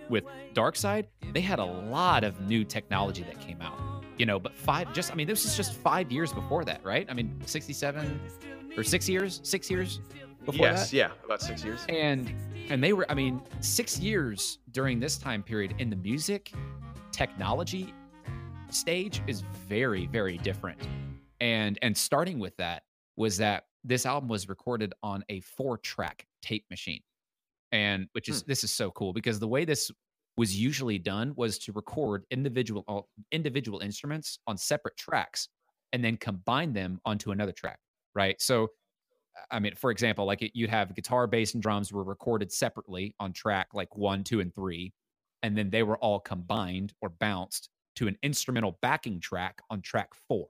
with 0.09 0.23
Dark 0.53 0.75
Side, 0.75 1.07
they 1.33 1.41
had 1.41 1.59
a 1.59 1.65
lot 1.65 2.23
of 2.23 2.39
new 2.41 2.63
technology 2.63 3.23
that 3.23 3.39
came 3.39 3.61
out. 3.61 3.79
You 4.17 4.25
know, 4.25 4.39
but 4.39 4.55
five 4.55 4.93
just 4.93 5.11
I 5.11 5.15
mean, 5.15 5.27
this 5.27 5.45
is 5.45 5.55
just 5.55 5.73
five 5.73 6.11
years 6.11 6.31
before 6.31 6.63
that, 6.65 6.83
right? 6.83 7.07
I 7.09 7.13
mean, 7.13 7.39
67 7.45 8.19
or 8.77 8.83
six 8.83 9.09
years, 9.09 9.39
six 9.43 9.69
years 9.69 9.99
before 10.45 10.67
yes, 10.67 10.91
that. 10.91 10.97
yeah, 10.97 11.11
about 11.25 11.41
six 11.41 11.63
years. 11.63 11.85
And 11.89 12.33
and 12.69 12.83
they 12.83 12.93
were, 12.93 13.09
I 13.09 13.13
mean, 13.13 13.41
six 13.59 13.99
years 13.99 14.59
during 14.71 14.99
this 14.99 15.17
time 15.17 15.43
period 15.43 15.75
in 15.79 15.89
the 15.89 15.95
music 15.95 16.51
technology 17.11 17.93
stage 18.69 19.21
is 19.27 19.41
very, 19.67 20.07
very 20.07 20.37
different. 20.37 20.79
And 21.39 21.77
and 21.81 21.95
starting 21.95 22.39
with 22.39 22.55
that 22.57 22.83
was 23.15 23.37
that 23.37 23.65
this 23.83 24.05
album 24.05 24.29
was 24.29 24.47
recorded 24.47 24.93
on 25.03 25.23
a 25.29 25.41
four 25.41 25.77
track 25.77 26.25
tape 26.41 26.65
machine. 26.69 27.01
And 27.71 28.07
which 28.13 28.27
is 28.29 28.41
hmm. 28.41 28.49
this 28.49 28.63
is 28.63 28.71
so 28.71 28.91
cool 28.91 29.13
because 29.13 29.39
the 29.39 29.47
way 29.47 29.65
this 29.65 29.91
was 30.37 30.57
usually 30.57 30.97
done 30.97 31.33
was 31.35 31.57
to 31.59 31.71
record 31.71 32.23
individual 32.31 32.83
uh, 32.87 33.01
individual 33.31 33.79
instruments 33.79 34.39
on 34.47 34.57
separate 34.57 34.97
tracks 34.97 35.49
and 35.93 36.03
then 36.03 36.17
combine 36.17 36.73
them 36.73 36.99
onto 37.05 37.31
another 37.31 37.51
track, 37.51 37.79
right? 38.15 38.41
So 38.41 38.69
I 39.49 39.59
mean, 39.59 39.75
for 39.75 39.91
example, 39.91 40.25
like 40.25 40.41
it, 40.41 40.51
you'd 40.53 40.69
have 40.69 40.95
guitar, 40.95 41.27
bass, 41.27 41.53
and 41.53 41.63
drums 41.63 41.91
were 41.91 42.03
recorded 42.03 42.51
separately 42.51 43.15
on 43.19 43.33
track 43.33 43.67
like 43.73 43.95
one, 43.95 44.23
two, 44.23 44.39
and 44.39 44.53
three, 44.53 44.93
and 45.43 45.57
then 45.57 45.69
they 45.69 45.83
were 45.83 45.97
all 45.97 46.19
combined 46.19 46.93
or 47.01 47.09
bounced 47.09 47.69
to 47.95 48.07
an 48.07 48.17
instrumental 48.23 48.77
backing 48.81 49.19
track 49.19 49.61
on 49.69 49.81
track 49.81 50.09
four, 50.27 50.47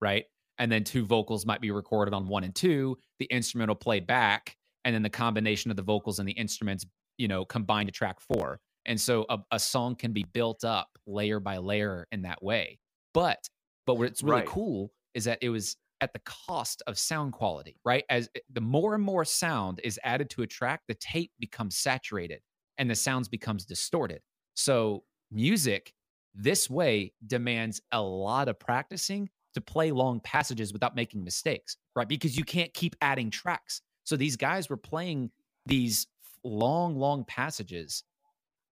right? 0.00 0.24
And 0.58 0.70
then 0.72 0.84
two 0.84 1.04
vocals 1.04 1.44
might 1.44 1.60
be 1.60 1.70
recorded 1.70 2.14
on 2.14 2.28
one 2.28 2.44
and 2.44 2.54
two, 2.54 2.98
the 3.18 3.26
instrumental 3.26 3.74
played 3.74 4.06
back, 4.06 4.56
and 4.86 4.94
then 4.94 5.02
the 5.02 5.10
combination 5.10 5.70
of 5.72 5.76
the 5.76 5.82
vocals 5.82 6.20
and 6.20 6.28
the 6.28 6.32
instruments, 6.32 6.86
you 7.18 7.26
know, 7.26 7.44
combined 7.44 7.88
to 7.88 7.92
track 7.92 8.20
four. 8.20 8.60
And 8.86 8.98
so 8.98 9.26
a, 9.28 9.38
a 9.50 9.58
song 9.58 9.96
can 9.96 10.12
be 10.12 10.24
built 10.32 10.62
up 10.62 10.88
layer 11.08 11.40
by 11.40 11.58
layer 11.58 12.06
in 12.12 12.22
that 12.22 12.42
way. 12.42 12.78
But 13.12 13.48
but 13.84 13.98
what's 13.98 14.22
really 14.22 14.38
right. 14.38 14.46
cool 14.46 14.92
is 15.14 15.24
that 15.24 15.38
it 15.42 15.48
was 15.48 15.76
at 16.00 16.12
the 16.12 16.20
cost 16.20 16.82
of 16.86 16.98
sound 16.98 17.32
quality, 17.32 17.76
right? 17.84 18.04
As 18.08 18.28
eh, 18.36 18.40
the 18.52 18.60
more 18.60 18.94
and 18.94 19.02
more 19.02 19.24
sound 19.24 19.80
is 19.82 19.98
added 20.04 20.30
to 20.30 20.42
a 20.42 20.46
track, 20.46 20.82
the 20.86 20.94
tape 20.94 21.32
becomes 21.40 21.76
saturated 21.76 22.40
and 22.78 22.88
the 22.88 22.94
sounds 22.94 23.28
becomes 23.28 23.64
distorted. 23.64 24.20
So 24.54 25.02
music 25.32 25.92
this 26.32 26.70
way 26.70 27.12
demands 27.26 27.80
a 27.90 28.00
lot 28.00 28.48
of 28.48 28.60
practicing 28.60 29.30
to 29.54 29.60
play 29.60 29.90
long 29.90 30.20
passages 30.20 30.72
without 30.72 30.94
making 30.94 31.24
mistakes, 31.24 31.76
right? 31.96 32.06
Because 32.06 32.36
you 32.36 32.44
can't 32.44 32.72
keep 32.72 32.94
adding 33.00 33.30
tracks. 33.30 33.80
So 34.06 34.16
these 34.16 34.36
guys 34.36 34.70
were 34.70 34.76
playing 34.76 35.30
these 35.66 36.06
long, 36.44 36.96
long 36.96 37.24
passages, 37.24 38.04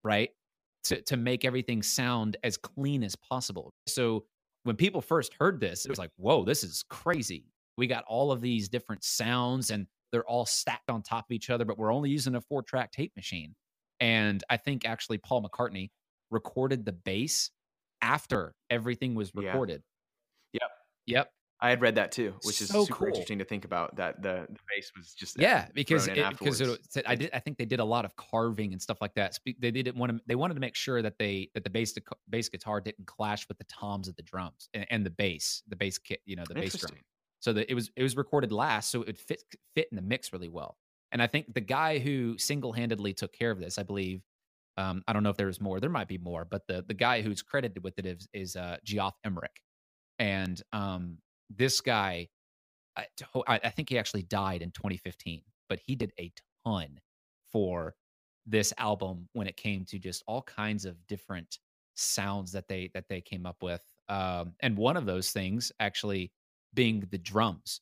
right? 0.05 0.30
To, 0.85 1.01
to 1.03 1.16
make 1.16 1.45
everything 1.45 1.83
sound 1.83 2.37
as 2.45 2.57
clean 2.57 3.03
as 3.03 3.16
possible. 3.16 3.72
So 3.87 4.24
when 4.64 4.76
people 4.76 5.01
first 5.01 5.35
heard 5.39 5.59
this, 5.59 5.87
it 5.87 5.89
was 5.89 5.99
like, 5.99 6.11
whoa, 6.16 6.45
this 6.45 6.62
is 6.62 6.85
crazy. 6.89 7.47
We 7.78 7.87
got 7.87 8.05
all 8.07 8.30
of 8.30 8.41
these 8.41 8.68
different 8.68 9.03
sounds 9.03 9.70
and 9.70 9.87
they're 10.11 10.24
all 10.24 10.45
stacked 10.45 10.91
on 10.91 11.03
top 11.03 11.24
of 11.30 11.35
each 11.35 11.49
other, 11.51 11.64
but 11.64 11.78
we're 11.78 11.93
only 11.93 12.11
using 12.11 12.35
a 12.35 12.41
four 12.41 12.62
track 12.62 12.93
tape 12.93 13.12
machine. 13.16 13.55
And 14.01 14.45
I 14.51 14.59
think 14.59 14.85
actually 14.85 15.18
Paul 15.18 15.43
McCartney 15.43 15.91
recorded 16.30 16.85
the 16.85 16.93
bass 16.93 17.51
after 18.03 18.55
everything 18.68 19.14
was 19.14 19.35
recorded. 19.35 19.83
Yeah. 20.53 20.61
Yep. 20.61 20.70
Yep. 21.07 21.30
I 21.62 21.70
had 21.70 21.80
read 21.80 21.94
that 21.94 22.10
too, 22.10 22.34
which 22.42 22.60
is 22.60 22.68
so 22.68 22.84
super 22.84 22.98
cool. 22.98 23.06
interesting 23.06 23.38
to 23.38 23.44
think 23.44 23.64
about. 23.64 23.94
That 23.94 24.20
the, 24.20 24.46
the 24.50 24.58
bass 24.68 24.90
was 24.96 25.14
just 25.14 25.40
yeah, 25.40 25.68
because 25.72 26.08
it, 26.08 26.16
because 26.38 26.60
it, 26.60 27.04
I 27.06 27.14
did 27.14 27.30
I 27.32 27.38
think 27.38 27.56
they 27.56 27.64
did 27.64 27.78
a 27.78 27.84
lot 27.84 28.04
of 28.04 28.16
carving 28.16 28.72
and 28.72 28.82
stuff 28.82 28.98
like 29.00 29.14
that. 29.14 29.38
They 29.60 29.70
didn't 29.70 29.96
want 29.96 30.10
to 30.10 30.20
they 30.26 30.34
wanted 30.34 30.54
to 30.54 30.60
make 30.60 30.74
sure 30.74 31.00
that 31.02 31.18
they 31.18 31.50
that 31.54 31.62
the 31.62 31.70
bass 31.70 31.94
bass 32.28 32.48
guitar 32.48 32.80
didn't 32.80 33.06
clash 33.06 33.48
with 33.48 33.58
the 33.58 33.64
toms 33.64 34.08
of 34.08 34.16
the 34.16 34.22
drums 34.22 34.68
and, 34.74 34.86
and 34.90 35.06
the 35.06 35.10
bass 35.10 35.62
the 35.68 35.76
bass 35.76 35.98
kit 35.98 36.20
you 36.24 36.34
know 36.34 36.42
the 36.48 36.54
bass 36.54 36.76
drum. 36.76 36.92
So 37.38 37.52
that 37.52 37.70
it 37.70 37.74
was 37.74 37.92
it 37.96 38.02
was 38.02 38.16
recorded 38.16 38.50
last, 38.50 38.90
so 38.90 39.02
it 39.02 39.06
would 39.06 39.18
fit 39.18 39.42
fit 39.76 39.86
in 39.92 39.96
the 39.96 40.02
mix 40.02 40.32
really 40.32 40.48
well. 40.48 40.76
And 41.12 41.22
I 41.22 41.28
think 41.28 41.54
the 41.54 41.60
guy 41.60 42.00
who 42.00 42.36
single 42.38 42.72
handedly 42.72 43.12
took 43.12 43.32
care 43.32 43.52
of 43.52 43.60
this, 43.60 43.78
I 43.78 43.84
believe, 43.84 44.22
um, 44.76 45.02
I 45.06 45.12
don't 45.12 45.22
know 45.22 45.30
if 45.30 45.36
there 45.36 45.46
was 45.46 45.60
more. 45.60 45.78
There 45.78 45.90
might 45.90 46.08
be 46.08 46.18
more, 46.18 46.44
but 46.44 46.66
the 46.66 46.84
the 46.86 46.94
guy 46.94 47.22
who's 47.22 47.40
credited 47.40 47.84
with 47.84 47.98
it 47.98 48.06
is, 48.06 48.26
is 48.32 48.56
uh, 48.56 48.78
Geoff 48.84 49.14
Emerick, 49.24 49.60
and 50.18 50.60
um, 50.72 51.18
this 51.57 51.80
guy, 51.80 52.28
I, 52.96 53.07
I 53.46 53.70
think 53.70 53.88
he 53.88 53.98
actually 53.98 54.22
died 54.22 54.62
in 54.62 54.70
2015, 54.70 55.42
but 55.68 55.80
he 55.84 55.94
did 55.94 56.12
a 56.18 56.32
ton 56.64 57.00
for 57.50 57.94
this 58.46 58.72
album 58.78 59.28
when 59.32 59.46
it 59.46 59.57
came 59.57 59.84
to 59.86 59.98
just 59.98 60.22
all 60.26 60.42
kinds 60.42 60.84
of 60.84 60.96
different 61.07 61.59
sounds 61.94 62.53
that 62.53 62.68
they 62.68 62.90
that 62.94 63.09
they 63.09 63.20
came 63.20 63.46
up 63.46 63.62
with. 63.62 63.82
Um, 64.09 64.55
and 64.61 64.76
one 64.76 64.96
of 64.96 65.07
those 65.07 65.30
things 65.30 65.70
actually 65.80 66.32
being 66.74 67.07
the 67.11 67.18
drums. 67.18 67.80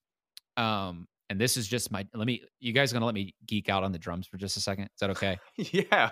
Um, 0.57 1.07
and 1.29 1.41
this 1.41 1.57
is 1.57 1.69
just 1.69 1.93
my 1.93 2.07
let 2.15 2.27
me 2.27 2.43
you 2.59 2.73
guys 2.73 2.93
gonna 2.93 3.07
let 3.07 3.15
me 3.15 3.35
geek 3.47 3.69
out 3.69 3.85
on 3.85 3.93
the 3.93 3.99
drums 3.99 4.27
for 4.27 4.37
just 4.37 4.57
a 4.57 4.61
second? 4.61 4.85
Is 4.85 5.01
that 5.01 5.11
okay? 5.11 5.39
yeah. 5.57 6.11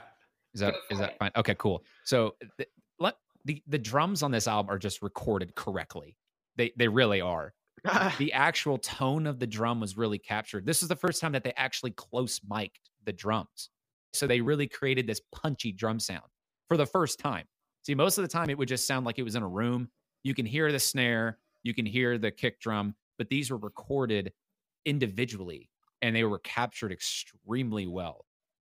Is 0.54 0.60
that 0.60 0.74
is 0.90 0.98
that 0.98 1.18
fine? 1.18 1.30
Okay, 1.36 1.54
cool. 1.56 1.82
So 2.04 2.34
the, 2.56 2.66
let 2.98 3.14
the 3.44 3.62
the 3.66 3.78
drums 3.78 4.22
on 4.22 4.30
this 4.30 4.46
album 4.48 4.70
are 4.70 4.78
just 4.78 5.02
recorded 5.02 5.54
correctly. 5.54 6.16
They 6.58 6.72
they 6.76 6.88
really 6.88 7.22
are. 7.22 7.54
the 8.18 8.32
actual 8.34 8.76
tone 8.78 9.26
of 9.26 9.38
the 9.38 9.46
drum 9.46 9.80
was 9.80 9.96
really 9.96 10.18
captured. 10.18 10.66
This 10.66 10.82
is 10.82 10.88
the 10.88 10.96
first 10.96 11.20
time 11.20 11.32
that 11.32 11.44
they 11.44 11.54
actually 11.56 11.92
close 11.92 12.40
mic'd 12.46 12.90
the 13.06 13.12
drums. 13.12 13.70
So 14.12 14.26
they 14.26 14.40
really 14.40 14.66
created 14.66 15.06
this 15.06 15.22
punchy 15.32 15.72
drum 15.72 16.00
sound 16.00 16.26
for 16.68 16.76
the 16.76 16.86
first 16.86 17.20
time. 17.20 17.46
See, 17.86 17.94
most 17.94 18.18
of 18.18 18.22
the 18.22 18.28
time 18.28 18.50
it 18.50 18.58
would 18.58 18.68
just 18.68 18.86
sound 18.86 19.06
like 19.06 19.18
it 19.18 19.22
was 19.22 19.36
in 19.36 19.42
a 19.42 19.48
room. 19.48 19.88
You 20.24 20.34
can 20.34 20.44
hear 20.44 20.72
the 20.72 20.80
snare, 20.80 21.38
you 21.62 21.72
can 21.72 21.86
hear 21.86 22.18
the 22.18 22.30
kick 22.30 22.60
drum, 22.60 22.94
but 23.16 23.28
these 23.30 23.50
were 23.50 23.58
recorded 23.58 24.32
individually 24.84 25.70
and 26.02 26.14
they 26.14 26.24
were 26.24 26.40
captured 26.40 26.92
extremely 26.92 27.86
well. 27.86 28.26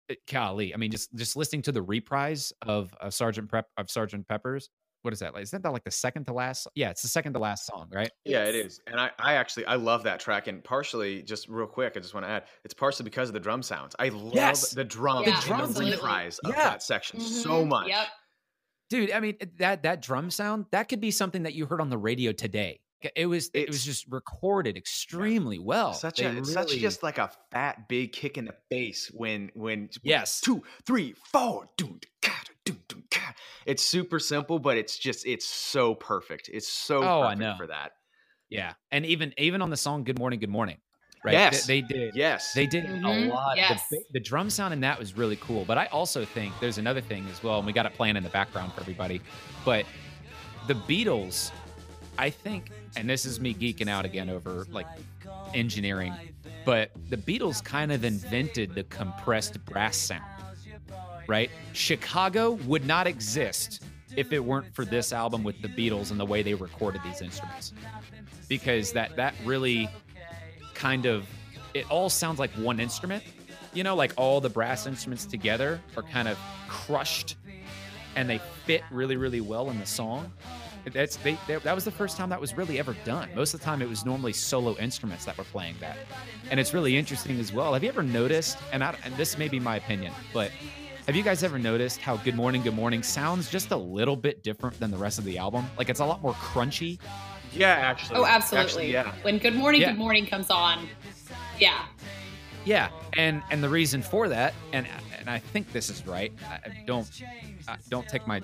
It, 0.08 0.18
golly, 0.30 0.74
I 0.74 0.76
mean, 0.76 0.90
just 0.90 1.14
just 1.14 1.36
listening 1.36 1.62
to 1.62 1.72
the 1.72 1.82
reprise 1.82 2.52
of, 2.62 2.94
of 3.00 3.14
Sergeant 3.14 3.48
Prep 3.48 3.66
of 3.76 3.90
Sergeant 3.90 4.26
Pepper's 4.28 4.68
what 5.02 5.12
is 5.12 5.20
that 5.20 5.34
like? 5.34 5.42
Isn't 5.42 5.62
that 5.62 5.72
like 5.72 5.84
the 5.84 5.90
second 5.90 6.26
to 6.26 6.32
last? 6.32 6.66
Yeah, 6.74 6.90
it's 6.90 7.02
the 7.02 7.08
second 7.08 7.34
to 7.34 7.38
last 7.38 7.66
song, 7.66 7.88
right? 7.92 8.10
Yeah, 8.24 8.44
it 8.44 8.54
is. 8.54 8.80
And 8.86 9.00
I, 9.00 9.10
I 9.18 9.34
actually 9.34 9.66
I 9.66 9.74
love 9.74 10.04
that 10.04 10.20
track. 10.20 10.46
And 10.46 10.62
partially, 10.62 11.22
just 11.22 11.48
real 11.48 11.66
quick, 11.66 11.94
I 11.96 12.00
just 12.00 12.14
want 12.14 12.26
to 12.26 12.30
add, 12.30 12.44
it's 12.64 12.74
partially 12.74 13.04
because 13.04 13.28
of 13.28 13.34
the 13.34 13.40
drum 13.40 13.62
sounds. 13.62 13.94
I 13.98 14.08
love 14.08 14.34
yes! 14.34 14.70
the 14.70 14.84
drum, 14.84 15.24
yeah, 15.26 15.40
the 15.40 15.46
drum 15.46 15.74
reprise 15.74 16.38
of 16.40 16.50
yeah. 16.50 16.70
that 16.70 16.82
section 16.82 17.20
mm-hmm. 17.20 17.28
so 17.28 17.64
much. 17.64 17.88
Yep. 17.88 18.06
Dude, 18.90 19.12
I 19.12 19.20
mean 19.20 19.36
that 19.58 19.84
that 19.84 20.02
drum 20.02 20.30
sound 20.30 20.66
that 20.70 20.88
could 20.88 21.00
be 21.00 21.10
something 21.10 21.44
that 21.44 21.54
you 21.54 21.66
heard 21.66 21.80
on 21.80 21.88
the 21.88 21.98
radio 21.98 22.32
today. 22.32 22.80
It 23.16 23.26
was 23.26 23.46
it's, 23.54 23.64
it 23.64 23.68
was 23.68 23.84
just 23.84 24.06
recorded 24.10 24.76
extremely 24.76 25.58
well. 25.58 25.94
Such 25.94 26.20
a 26.20 26.30
really... 26.30 26.44
such 26.44 26.70
just 26.76 27.02
like 27.02 27.18
a 27.18 27.30
fat 27.50 27.88
big 27.88 28.12
kick 28.12 28.38
in 28.38 28.44
the 28.44 28.54
face 28.70 29.10
when 29.14 29.50
when 29.54 29.88
yes 30.02 30.40
two 30.40 30.62
three 30.86 31.14
four 31.32 31.68
doom, 31.76 31.88
doom, 31.88 31.98
doom, 32.00 32.00
it's 33.66 33.82
super 33.82 34.18
simple, 34.18 34.58
but 34.58 34.76
it's 34.76 34.98
just 34.98 35.26
it's 35.26 35.46
so 35.46 35.94
perfect. 35.94 36.50
It's 36.52 36.68
so 36.68 37.02
oh, 37.02 37.22
I 37.22 37.34
know. 37.34 37.54
for 37.56 37.66
that. 37.66 37.92
Yeah, 38.48 38.74
and 38.90 39.06
even 39.06 39.32
even 39.38 39.62
on 39.62 39.70
the 39.70 39.76
song 39.76 40.04
"Good 40.04 40.18
Morning, 40.18 40.38
Good 40.38 40.50
Morning," 40.50 40.78
right? 41.24 41.32
Yes, 41.32 41.66
they, 41.66 41.80
they 41.80 41.86
did. 41.86 42.14
Yes, 42.14 42.52
they 42.52 42.66
did 42.66 42.84
mm-hmm. 42.84 43.04
a 43.04 43.34
lot. 43.34 43.56
Yes. 43.56 43.88
The, 43.90 44.02
the, 44.12 44.20
drum 44.20 44.50
sound 44.50 44.74
in 44.74 44.80
that 44.80 44.98
was 44.98 45.16
really 45.16 45.36
cool. 45.36 45.64
But 45.64 45.78
I 45.78 45.86
also 45.86 46.24
think 46.24 46.52
there's 46.60 46.78
another 46.78 47.00
thing 47.00 47.26
as 47.30 47.42
well, 47.42 47.58
and 47.58 47.66
we 47.66 47.72
got 47.72 47.86
it 47.86 47.94
playing 47.94 48.16
in 48.16 48.22
the 48.22 48.30
background 48.30 48.74
for 48.74 48.80
everybody. 48.80 49.20
But 49.64 49.86
the 50.66 50.74
Beatles, 50.74 51.50
I 52.18 52.30
think, 52.30 52.70
and 52.96 53.08
this 53.08 53.24
is 53.24 53.40
me 53.40 53.54
geeking 53.54 53.88
out 53.88 54.04
again 54.04 54.28
over 54.28 54.66
like 54.70 54.86
engineering, 55.54 56.12
but 56.66 56.90
the 57.08 57.16
Beatles 57.16 57.64
kind 57.64 57.90
of 57.90 58.04
invented 58.04 58.74
the 58.74 58.84
compressed 58.84 59.64
brass 59.64 59.96
sound 59.96 60.41
right? 61.32 61.50
Chicago 61.72 62.52
would 62.66 62.86
not 62.86 63.06
exist 63.06 63.82
if 64.16 64.34
it 64.34 64.44
weren't 64.44 64.74
for 64.74 64.84
this 64.84 65.14
album 65.14 65.42
with 65.42 65.62
the 65.62 65.68
Beatles 65.68 66.10
and 66.10 66.20
the 66.20 66.26
way 66.26 66.42
they 66.42 66.52
recorded 66.52 67.00
these 67.02 67.22
instruments. 67.22 67.72
Because 68.48 68.92
that 68.92 69.16
that 69.16 69.32
really 69.42 69.88
kind 70.74 71.06
of 71.06 71.26
it 71.72 71.90
all 71.90 72.10
sounds 72.10 72.38
like 72.38 72.50
one 72.50 72.78
instrument. 72.78 73.24
You 73.72 73.82
know, 73.82 73.96
like 73.96 74.12
all 74.18 74.42
the 74.42 74.50
brass 74.50 74.86
instruments 74.86 75.24
together 75.24 75.80
are 75.96 76.02
kind 76.02 76.28
of 76.28 76.38
crushed 76.68 77.36
and 78.14 78.28
they 78.28 78.38
fit 78.66 78.82
really 78.90 79.16
really 79.16 79.40
well 79.40 79.70
in 79.70 79.80
the 79.80 79.86
song. 79.86 80.30
That's 80.84 81.16
they, 81.16 81.38
they, 81.46 81.56
that 81.56 81.74
was 81.74 81.86
the 81.86 81.90
first 81.90 82.18
time 82.18 82.28
that 82.28 82.42
was 82.42 82.58
really 82.58 82.78
ever 82.78 82.94
done. 83.06 83.30
Most 83.34 83.54
of 83.54 83.60
the 83.60 83.64
time, 83.64 83.80
it 83.80 83.88
was 83.88 84.04
normally 84.04 84.34
solo 84.34 84.76
instruments 84.76 85.24
that 85.24 85.38
were 85.38 85.44
playing 85.44 85.76
that, 85.80 85.96
and 86.50 86.58
it's 86.58 86.74
really 86.74 86.96
interesting 86.98 87.38
as 87.40 87.52
well. 87.52 87.72
Have 87.72 87.84
you 87.84 87.88
ever 87.88 88.02
noticed? 88.02 88.58
And, 88.72 88.82
I, 88.82 88.96
and 89.04 89.16
this 89.16 89.38
may 89.38 89.48
be 89.48 89.60
my 89.60 89.76
opinion, 89.76 90.12
but 90.34 90.50
Have 91.06 91.16
you 91.16 91.24
guys 91.24 91.42
ever 91.42 91.58
noticed 91.58 92.00
how 92.00 92.16
Good 92.18 92.36
Morning, 92.36 92.62
Good 92.62 92.74
Morning 92.74 93.02
sounds 93.02 93.50
just 93.50 93.72
a 93.72 93.76
little 93.76 94.14
bit 94.14 94.42
different 94.44 94.78
than 94.78 94.90
the 94.92 94.96
rest 94.96 95.18
of 95.18 95.24
the 95.24 95.36
album? 95.36 95.66
Like 95.76 95.88
it's 95.88 96.00
a 96.00 96.06
lot 96.06 96.22
more 96.22 96.34
crunchy. 96.34 97.00
Yeah, 97.52 97.70
actually. 97.70 98.20
Oh, 98.20 98.24
absolutely. 98.24 98.64
Actually, 98.64 98.92
yeah. 98.92 99.12
When 99.22 99.38
Good 99.38 99.54
Morning, 99.56 99.80
Yeah. 99.80 99.90
Good 99.90 99.98
Morning 99.98 100.26
comes 100.26 100.48
on, 100.48 100.88
yeah. 101.58 101.86
Yeah, 102.64 102.90
and 103.18 103.42
and 103.50 103.64
the 103.64 103.68
reason 103.68 104.00
for 104.00 104.28
that, 104.28 104.54
and 104.72 104.86
and 105.18 105.28
I 105.28 105.40
think 105.40 105.72
this 105.72 105.90
is 105.90 106.06
right. 106.06 106.32
I 106.48 106.54
I 106.68 106.84
don't 106.86 107.10
I 107.66 107.76
don't 107.88 108.08
take 108.08 108.24
my 108.28 108.40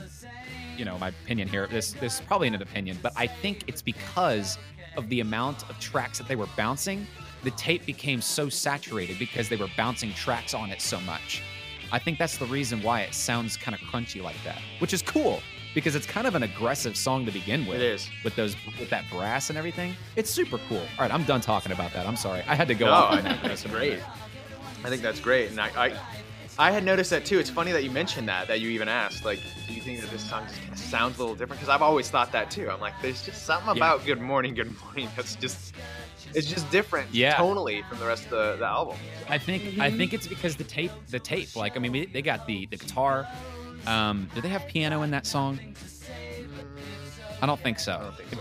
you 0.76 0.84
know 0.84 0.98
my 0.98 1.08
opinion 1.08 1.46
here. 1.46 1.68
This 1.68 1.92
this 1.92 2.14
is 2.14 2.20
probably 2.22 2.48
an 2.48 2.56
opinion, 2.56 2.98
but 3.00 3.12
I 3.16 3.28
think 3.28 3.62
it's 3.68 3.80
because 3.82 4.58
of 4.96 5.08
the 5.08 5.20
amount 5.20 5.62
of 5.70 5.78
tracks 5.78 6.18
that 6.18 6.26
they 6.26 6.34
were 6.34 6.48
bouncing. 6.56 7.06
The 7.44 7.52
tape 7.52 7.86
became 7.86 8.20
so 8.20 8.48
saturated 8.48 9.16
because 9.20 9.48
they 9.48 9.54
were 9.54 9.70
bouncing 9.76 10.12
tracks 10.14 10.52
on 10.54 10.70
it 10.70 10.80
so 10.80 10.98
much. 11.02 11.44
I 11.92 11.98
think 11.98 12.18
that's 12.18 12.36
the 12.36 12.46
reason 12.46 12.82
why 12.82 13.02
it 13.02 13.14
sounds 13.14 13.56
kind 13.56 13.74
of 13.74 13.80
crunchy 13.80 14.22
like 14.22 14.36
that, 14.44 14.58
which 14.78 14.92
is 14.92 15.02
cool 15.02 15.40
because 15.74 15.94
it's 15.94 16.06
kind 16.06 16.26
of 16.26 16.34
an 16.34 16.42
aggressive 16.42 16.96
song 16.96 17.24
to 17.26 17.32
begin 17.32 17.66
with 17.66 17.76
It 17.76 17.82
is. 17.82 18.10
with 18.24 18.34
those 18.36 18.56
with 18.78 18.90
that 18.90 19.04
brass 19.10 19.48
and 19.50 19.58
everything. 19.58 19.94
It's 20.16 20.30
super 20.30 20.58
cool. 20.68 20.78
All 20.78 20.86
right, 21.00 21.12
I'm 21.12 21.24
done 21.24 21.40
talking 21.40 21.72
about 21.72 21.92
that. 21.92 22.06
I'm 22.06 22.16
sorry. 22.16 22.42
I 22.46 22.54
had 22.54 22.68
to 22.68 22.74
go 22.74 22.86
No, 22.86 22.92
off 22.92 23.12
I 23.14 23.18
on 23.18 23.24
that. 23.24 23.40
think 23.40 23.42
that's 23.48 23.64
great. 23.64 24.00
I 24.84 24.88
think 24.88 25.02
that's 25.02 25.20
great, 25.20 25.50
and 25.50 25.60
I, 25.60 25.70
I, 25.86 25.98
I 26.58 26.70
had 26.70 26.84
noticed 26.84 27.10
that 27.10 27.24
too. 27.24 27.38
It's 27.38 27.50
funny 27.50 27.72
that 27.72 27.84
you 27.84 27.90
mentioned 27.90 28.28
that. 28.28 28.48
That 28.48 28.60
you 28.60 28.70
even 28.70 28.88
asked, 28.88 29.24
like, 29.24 29.40
do 29.66 29.72
you 29.74 29.80
think 29.80 30.00
that 30.00 30.10
this 30.10 30.28
song 30.28 30.44
just 30.46 30.60
kind 30.60 30.72
of 30.72 30.78
sounds 30.78 31.16
a 31.16 31.20
little 31.20 31.34
different? 31.34 31.60
Because 31.60 31.68
I've 31.72 31.82
always 31.82 32.10
thought 32.10 32.32
that 32.32 32.50
too. 32.50 32.70
I'm 32.70 32.80
like, 32.80 32.94
there's 33.02 33.24
just 33.24 33.44
something 33.46 33.68
Yeah. 33.76 33.94
about 33.94 34.04
"Good 34.06 34.20
Morning, 34.20 34.54
Good 34.54 34.72
Morning" 34.84 35.08
that's 35.16 35.34
just, 35.36 35.74
it's 36.34 36.46
just 36.46 36.70
different, 36.70 37.12
Yeah. 37.12 37.34
tonally 37.34 37.86
from 37.88 37.98
the 37.98 38.06
rest 38.06 38.24
of 38.24 38.30
the, 38.30 38.56
the 38.58 38.66
album. 38.66 38.96
I 39.28 39.38
think 39.38 39.78
I 39.78 39.90
think 39.90 40.12
it's 40.12 40.26
because 40.26 40.56
the 40.56 40.64
tape 40.64 40.92
the 41.08 41.18
tape 41.18 41.54
like 41.56 41.76
I 41.76 41.80
mean 41.80 42.10
they 42.12 42.22
got 42.22 42.46
the 42.46 42.66
the 42.66 42.76
guitar. 42.76 43.26
Um, 43.86 44.28
do 44.34 44.40
they 44.40 44.48
have 44.48 44.66
piano 44.66 45.02
in 45.02 45.10
that 45.12 45.26
song? 45.26 45.58
I 47.40 47.46
don't 47.46 47.60
think 47.60 47.78
so. 47.78 47.92
I 47.92 48.00
don't 48.02 48.16
think 48.16 48.30
so. 48.30 48.38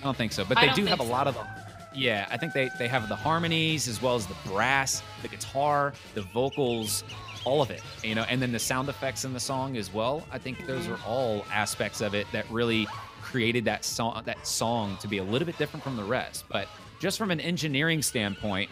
I 0.00 0.04
don't 0.04 0.16
think 0.16 0.32
so. 0.32 0.44
But 0.44 0.58
they 0.60 0.66
don't 0.66 0.76
do 0.76 0.82
think 0.84 0.98
have 0.98 1.00
a 1.00 1.10
lot 1.10 1.26
of 1.26 1.36
yeah. 1.94 2.26
I 2.30 2.36
think 2.36 2.52
they 2.52 2.70
they 2.78 2.88
have 2.88 3.08
the 3.08 3.16
harmonies 3.16 3.88
as 3.88 4.02
well 4.02 4.14
as 4.16 4.26
the 4.26 4.36
brass, 4.46 5.02
the 5.22 5.28
guitar, 5.28 5.94
the 6.14 6.22
vocals, 6.22 7.04
all 7.44 7.62
of 7.62 7.70
it. 7.70 7.82
You 8.02 8.14
know, 8.14 8.24
and 8.28 8.42
then 8.42 8.52
the 8.52 8.58
sound 8.58 8.88
effects 8.88 9.24
in 9.24 9.32
the 9.32 9.40
song 9.40 9.76
as 9.76 9.92
well. 9.92 10.26
I 10.30 10.38
think 10.38 10.66
those 10.66 10.86
are 10.88 10.98
all 11.06 11.44
aspects 11.52 12.00
of 12.00 12.14
it 12.14 12.26
that 12.32 12.48
really 12.50 12.86
created 13.22 13.64
that 13.64 13.84
song 13.84 14.20
that 14.26 14.46
song 14.46 14.98
to 15.00 15.08
be 15.08 15.18
a 15.18 15.24
little 15.24 15.46
bit 15.46 15.56
different 15.56 15.82
from 15.82 15.96
the 15.96 16.04
rest. 16.04 16.44
But 16.48 16.68
just 17.00 17.18
from 17.18 17.30
an 17.30 17.40
engineering 17.40 18.02
standpoint, 18.02 18.70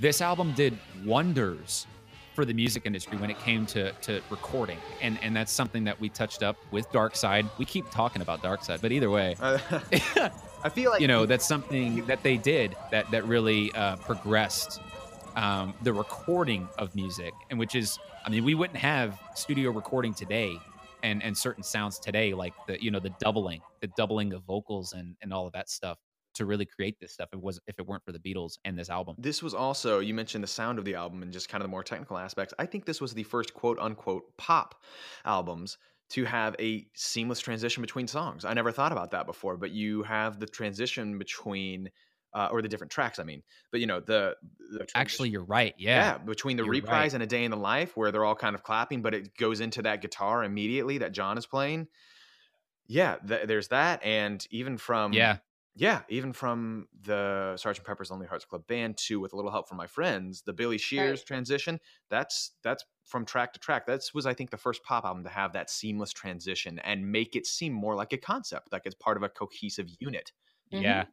this 0.00 0.20
album 0.20 0.52
did 0.54 0.76
wonders 1.04 1.86
for 2.34 2.44
the 2.44 2.54
music 2.54 2.86
industry 2.86 3.18
when 3.18 3.30
it 3.30 3.38
came 3.40 3.66
to 3.66 3.92
to 3.92 4.20
recording. 4.30 4.78
And 5.00 5.18
and 5.22 5.36
that's 5.36 5.52
something 5.52 5.84
that 5.84 6.00
we 6.00 6.08
touched 6.08 6.42
up 6.42 6.56
with 6.70 6.90
dark 6.90 7.14
side. 7.14 7.46
We 7.58 7.64
keep 7.64 7.90
talking 7.90 8.22
about 8.22 8.42
dark 8.42 8.64
side 8.64 8.80
but 8.80 8.90
either 8.92 9.10
way 9.10 9.36
Uh, 9.40 9.58
I 10.64 10.68
feel 10.70 10.90
like 10.90 11.00
you 11.00 11.08
know 11.08 11.26
that's 11.26 11.46
something 11.46 12.06
that 12.06 12.22
they 12.22 12.36
did 12.38 12.74
that 12.90 13.10
that 13.10 13.26
really 13.26 13.70
uh, 13.72 13.96
progressed 13.96 14.80
um, 15.36 15.74
the 15.82 15.92
recording 15.92 16.68
of 16.78 16.94
music. 16.94 17.32
And 17.50 17.58
which 17.58 17.74
is 17.74 17.98
i 18.24 18.30
mean 18.30 18.44
we 18.44 18.54
wouldn't 18.54 18.78
have 18.78 19.18
studio 19.34 19.70
recording 19.70 20.14
today 20.14 20.56
and 21.02 21.22
and 21.22 21.36
certain 21.36 21.62
sounds 21.62 21.98
today 21.98 22.32
like 22.34 22.54
the 22.66 22.82
you 22.82 22.90
know 22.90 23.00
the 23.00 23.12
doubling 23.20 23.60
the 23.80 23.88
doubling 23.96 24.32
of 24.32 24.42
vocals 24.44 24.92
and 24.92 25.16
and 25.22 25.32
all 25.32 25.46
of 25.46 25.52
that 25.52 25.68
stuff 25.68 25.98
to 26.34 26.46
really 26.46 26.64
create 26.66 26.98
this 27.00 27.12
stuff 27.12 27.28
it 27.32 27.40
was 27.40 27.60
if 27.66 27.78
it 27.78 27.86
weren't 27.86 28.04
for 28.04 28.12
the 28.12 28.18
beatles 28.18 28.58
and 28.64 28.78
this 28.78 28.90
album 28.90 29.14
This 29.18 29.42
was 29.42 29.54
also, 29.54 30.00
you 30.00 30.14
mentioned 30.14 30.42
the 30.42 30.48
sound 30.48 30.78
of 30.78 30.84
the 30.84 30.94
album 30.94 31.22
and 31.22 31.32
just 31.32 31.48
kind 31.48 31.62
of 31.62 31.66
the 31.66 31.70
more 31.70 31.82
technical 31.82 32.18
aspects. 32.18 32.54
I 32.58 32.66
think 32.66 32.84
this 32.84 33.00
was 33.00 33.14
the 33.14 33.22
first 33.22 33.54
quote 33.54 33.78
unquote 33.78 34.36
pop 34.36 34.82
albums 35.24 35.78
to 36.10 36.24
have 36.24 36.54
a 36.58 36.86
seamless 36.94 37.40
transition 37.40 37.80
between 37.80 38.06
songs. 38.06 38.44
I 38.44 38.52
never 38.52 38.70
thought 38.70 38.92
about 38.92 39.12
that 39.12 39.26
before, 39.26 39.56
but 39.56 39.70
you 39.70 40.02
have 40.02 40.38
the 40.38 40.46
transition 40.46 41.18
between, 41.18 41.90
uh, 42.34 42.48
or 42.50 42.60
the 42.60 42.68
different 42.68 42.90
tracks, 42.90 43.18
I 43.18 43.24
mean, 43.24 43.42
but 43.70 43.80
you 43.80 43.86
know, 43.86 44.00
the, 44.00 44.36
the 44.72 44.86
actually 44.94 45.30
you're 45.30 45.44
right 45.44 45.74
yeah. 45.78 46.12
yeah, 46.12 46.18
between 46.18 46.56
the 46.56 46.64
you're 46.64 46.72
reprise 46.72 47.12
right. 47.12 47.14
and 47.14 47.22
a 47.22 47.26
day 47.26 47.44
in 47.44 47.50
the 47.50 47.56
life 47.56 47.96
where 47.96 48.12
they're 48.12 48.24
all 48.24 48.34
kind 48.34 48.54
of 48.54 48.62
clapping, 48.62 49.00
but 49.02 49.14
it 49.14 49.36
goes 49.36 49.60
into 49.60 49.82
that 49.82 50.02
guitar 50.02 50.44
immediately 50.44 50.98
that 50.98 51.12
John 51.12 51.38
is 51.38 51.46
playing. 51.46 51.88
Yeah, 52.88 53.16
th- 53.26 53.46
there's 53.46 53.68
that. 53.68 54.02
And 54.04 54.46
even 54.50 54.76
from, 54.76 55.12
yeah 55.12 55.38
yeah, 55.74 56.02
even 56.08 56.32
from 56.32 56.86
the 57.00 57.56
Sergeant 57.56 57.86
Pepper's 57.86 58.10
Lonely 58.10 58.26
Hearts 58.26 58.44
Club 58.44 58.66
Band 58.66 58.96
to 58.98 59.20
with 59.20 59.32
a 59.32 59.36
little 59.36 59.50
help 59.50 59.68
from 59.68 59.78
my 59.78 59.86
friends, 59.86 60.42
the 60.42 60.52
Billy 60.52 60.76
Shears 60.78 61.24
transition, 61.24 61.80
that's 62.10 62.52
that's 62.62 62.84
from 63.04 63.24
track 63.24 63.52
to 63.54 63.58
track. 63.60 63.86
That 63.86 64.02
was 64.14 64.26
I 64.26 64.34
think 64.34 64.50
the 64.50 64.58
first 64.58 64.82
pop 64.84 65.04
album 65.04 65.24
to 65.24 65.30
have 65.30 65.52
that 65.54 65.70
seamless 65.70 66.12
transition 66.12 66.78
and 66.80 67.10
make 67.10 67.34
it 67.36 67.46
seem 67.46 67.72
more 67.72 67.94
like 67.94 68.12
a 68.12 68.18
concept, 68.18 68.70
like 68.72 68.82
it's 68.84 68.94
part 68.96 69.16
of 69.16 69.22
a 69.22 69.28
cohesive 69.30 69.88
unit. 69.98 70.32
Mhm. 70.72 70.82
Yeah. 70.82 71.04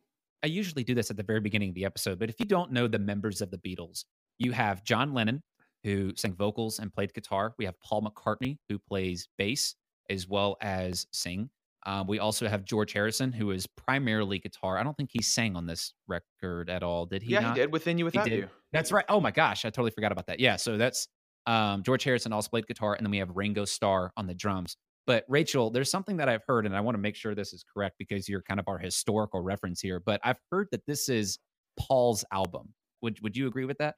I 0.43 0.47
usually 0.47 0.83
do 0.83 0.95
this 0.95 1.09
at 1.11 1.17
the 1.17 1.23
very 1.23 1.41
beginning 1.41 1.69
of 1.69 1.75
the 1.75 1.85
episode, 1.85 2.19
but 2.19 2.29
if 2.29 2.39
you 2.39 2.45
don't 2.45 2.71
know 2.71 2.87
the 2.87 2.99
members 2.99 3.41
of 3.41 3.51
the 3.51 3.57
Beatles, 3.57 4.05
you 4.37 4.51
have 4.53 4.83
John 4.83 5.13
Lennon, 5.13 5.41
who 5.83 6.13
sang 6.15 6.33
vocals 6.35 6.79
and 6.79 6.93
played 6.93 7.13
guitar. 7.13 7.55
We 7.57 7.65
have 7.65 7.79
Paul 7.81 8.01
McCartney, 8.03 8.57
who 8.69 8.79
plays 8.79 9.27
bass 9.37 9.75
as 10.09 10.27
well 10.27 10.57
as 10.61 11.07
sing. 11.11 11.49
Um, 11.89 12.05
we 12.05 12.19
also 12.19 12.47
have 12.47 12.65
George 12.65 12.93
Harrison, 12.93 13.31
who 13.31 13.49
is 13.49 13.65
primarily 13.65 14.37
guitar. 14.37 14.77
I 14.77 14.83
don't 14.83 14.95
think 14.95 15.09
he 15.11 15.23
sang 15.23 15.55
on 15.55 15.65
this 15.65 15.95
record 16.07 16.69
at 16.69 16.83
all. 16.83 17.07
Did 17.07 17.23
he? 17.23 17.31
yeah, 17.31 17.39
not? 17.39 17.55
he 17.55 17.61
did 17.63 17.73
within 17.73 17.97
you 17.97 18.05
without 18.05 18.29
you. 18.29 18.47
That's 18.71 18.91
right. 18.91 19.05
Oh 19.09 19.19
my 19.19 19.31
gosh, 19.31 19.65
I 19.65 19.71
totally 19.71 19.89
forgot 19.89 20.11
about 20.11 20.27
that. 20.27 20.39
Yeah, 20.39 20.57
so 20.57 20.77
that's 20.77 21.07
um, 21.47 21.81
George 21.81 22.03
Harrison 22.03 22.31
also 22.31 22.49
played 22.49 22.67
guitar, 22.67 22.93
and 22.93 23.03
then 23.03 23.09
we 23.09 23.17
have 23.17 23.31
Ringo 23.33 23.65
Starr 23.65 24.11
on 24.17 24.27
the 24.27 24.35
drums. 24.35 24.77
But 25.07 25.25
Rachel, 25.27 25.71
there's 25.71 25.89
something 25.89 26.17
that 26.17 26.29
I've 26.29 26.43
heard, 26.47 26.67
and 26.67 26.75
I 26.75 26.81
want 26.81 26.93
to 26.93 26.99
make 26.99 27.15
sure 27.15 27.33
this 27.33 27.53
is 27.53 27.65
correct 27.73 27.95
because 27.97 28.29
you're 28.29 28.43
kind 28.43 28.59
of 28.59 28.67
our 28.67 28.77
historical 28.77 29.41
reference 29.41 29.81
here. 29.81 29.99
But 29.99 30.21
I've 30.23 30.37
heard 30.51 30.67
that 30.71 30.85
this 30.85 31.09
is 31.09 31.39
Paul's 31.79 32.23
album. 32.31 32.75
Would 33.01 33.19
Would 33.23 33.35
you 33.35 33.47
agree 33.47 33.65
with 33.65 33.79
that? 33.79 33.95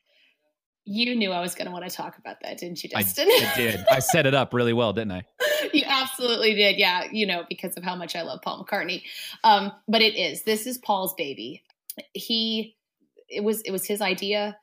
You 0.85 1.15
knew 1.15 1.31
I 1.31 1.41
was 1.41 1.53
going 1.53 1.67
to 1.67 1.71
want 1.71 1.87
to 1.87 1.95
talk 1.95 2.17
about 2.17 2.37
that, 2.41 2.57
didn't 2.57 2.83
you, 2.83 2.89
I, 2.95 3.03
Dustin? 3.03 3.27
I 3.29 3.53
did. 3.55 3.85
I 3.91 3.99
set 3.99 4.25
it 4.25 4.33
up 4.33 4.53
really 4.53 4.73
well, 4.73 4.93
didn't 4.93 5.11
I? 5.11 5.23
you 5.73 5.83
absolutely 5.85 6.55
did. 6.55 6.77
Yeah, 6.77 7.05
you 7.11 7.25
know, 7.27 7.43
because 7.47 7.75
of 7.77 7.83
how 7.83 7.95
much 7.95 8.15
I 8.15 8.23
love 8.23 8.41
Paul 8.41 8.65
McCartney. 8.65 9.03
Um, 9.43 9.71
but 9.87 10.01
it 10.01 10.15
is. 10.15 10.41
This 10.43 10.65
is 10.65 10.77
Paul's 10.79 11.13
baby. 11.13 11.63
He 12.13 12.75
it 13.29 13.43
was 13.43 13.61
it 13.61 13.71
was 13.71 13.85
his 13.85 14.01
idea 14.01 14.57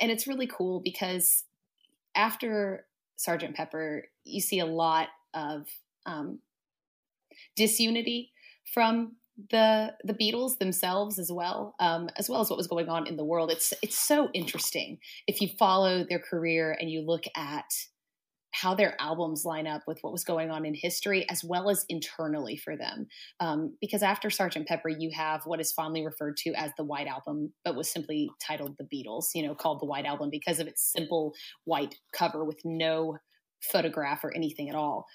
and 0.00 0.10
it's 0.10 0.26
really 0.26 0.46
cool 0.46 0.80
because 0.80 1.44
after 2.14 2.86
Sergeant 3.16 3.56
Pepper, 3.56 4.04
you 4.24 4.40
see 4.40 4.60
a 4.60 4.66
lot 4.66 5.08
of 5.32 5.66
um, 6.06 6.40
disunity 7.56 8.32
from 8.72 9.16
the 9.50 9.92
the 10.04 10.14
Beatles 10.14 10.58
themselves 10.58 11.18
as 11.18 11.30
well, 11.32 11.74
um, 11.80 12.08
as 12.16 12.28
well 12.28 12.40
as 12.40 12.50
what 12.50 12.56
was 12.56 12.66
going 12.66 12.88
on 12.88 13.06
in 13.06 13.16
the 13.16 13.24
world. 13.24 13.50
It's 13.50 13.72
it's 13.82 13.98
so 13.98 14.28
interesting 14.32 14.98
if 15.26 15.40
you 15.40 15.48
follow 15.58 16.04
their 16.08 16.20
career 16.20 16.76
and 16.78 16.90
you 16.90 17.00
look 17.00 17.24
at 17.36 17.66
how 18.54 18.72
their 18.72 18.94
albums 19.00 19.44
line 19.44 19.66
up 19.66 19.82
with 19.88 19.98
what 20.02 20.12
was 20.12 20.22
going 20.22 20.48
on 20.48 20.64
in 20.64 20.74
history 20.74 21.28
as 21.28 21.42
well 21.42 21.68
as 21.68 21.84
internally 21.88 22.56
for 22.56 22.76
them. 22.76 23.08
Um, 23.40 23.76
because 23.80 24.02
after 24.02 24.30
Sergeant 24.30 24.68
Pepper, 24.68 24.88
you 24.88 25.10
have 25.12 25.42
what 25.44 25.60
is 25.60 25.72
fondly 25.72 26.04
referred 26.04 26.36
to 26.38 26.52
as 26.54 26.70
the 26.76 26.84
White 26.84 27.08
Album, 27.08 27.52
but 27.64 27.74
was 27.74 27.90
simply 27.90 28.30
titled 28.40 28.76
The 28.78 28.84
Beatles, 28.84 29.26
you 29.34 29.44
know, 29.44 29.56
called 29.56 29.80
the 29.80 29.86
White 29.86 30.06
Album 30.06 30.30
because 30.30 30.60
of 30.60 30.68
its 30.68 30.92
simple 30.96 31.34
white 31.64 31.96
cover 32.12 32.44
with 32.44 32.60
no 32.64 33.18
photograph 33.60 34.22
or 34.22 34.32
anything 34.36 34.68
at 34.68 34.76
all. 34.76 35.06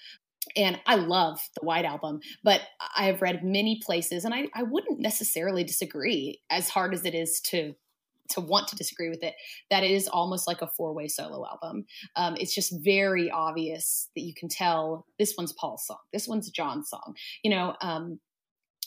And 0.56 0.80
I 0.86 0.96
love 0.96 1.38
the 1.58 1.64
White 1.64 1.84
Album, 1.84 2.20
but 2.42 2.62
I 2.96 3.04
have 3.04 3.22
read 3.22 3.44
many 3.44 3.80
places, 3.84 4.24
and 4.24 4.34
I, 4.34 4.48
I 4.54 4.62
wouldn't 4.62 4.98
necessarily 4.98 5.64
disagree 5.64 6.40
as 6.50 6.68
hard 6.68 6.94
as 6.94 7.04
it 7.04 7.14
is 7.14 7.40
to 7.46 7.74
to 8.30 8.40
want 8.40 8.68
to 8.68 8.76
disagree 8.76 9.08
with 9.08 9.24
it 9.24 9.34
that 9.70 9.82
it 9.82 9.90
is 9.90 10.06
almost 10.06 10.46
like 10.46 10.62
a 10.62 10.68
four-way 10.68 11.08
solo 11.08 11.44
album. 11.44 11.84
Um, 12.14 12.36
it's 12.38 12.54
just 12.54 12.72
very 12.80 13.28
obvious 13.28 14.08
that 14.14 14.22
you 14.22 14.34
can 14.34 14.48
tell 14.48 15.04
this 15.18 15.34
one's 15.36 15.52
paul's 15.52 15.84
song 15.84 15.98
this 16.12 16.28
one's 16.28 16.48
john's 16.48 16.88
song 16.88 17.16
you 17.42 17.50
know 17.50 17.74
um, 17.80 18.20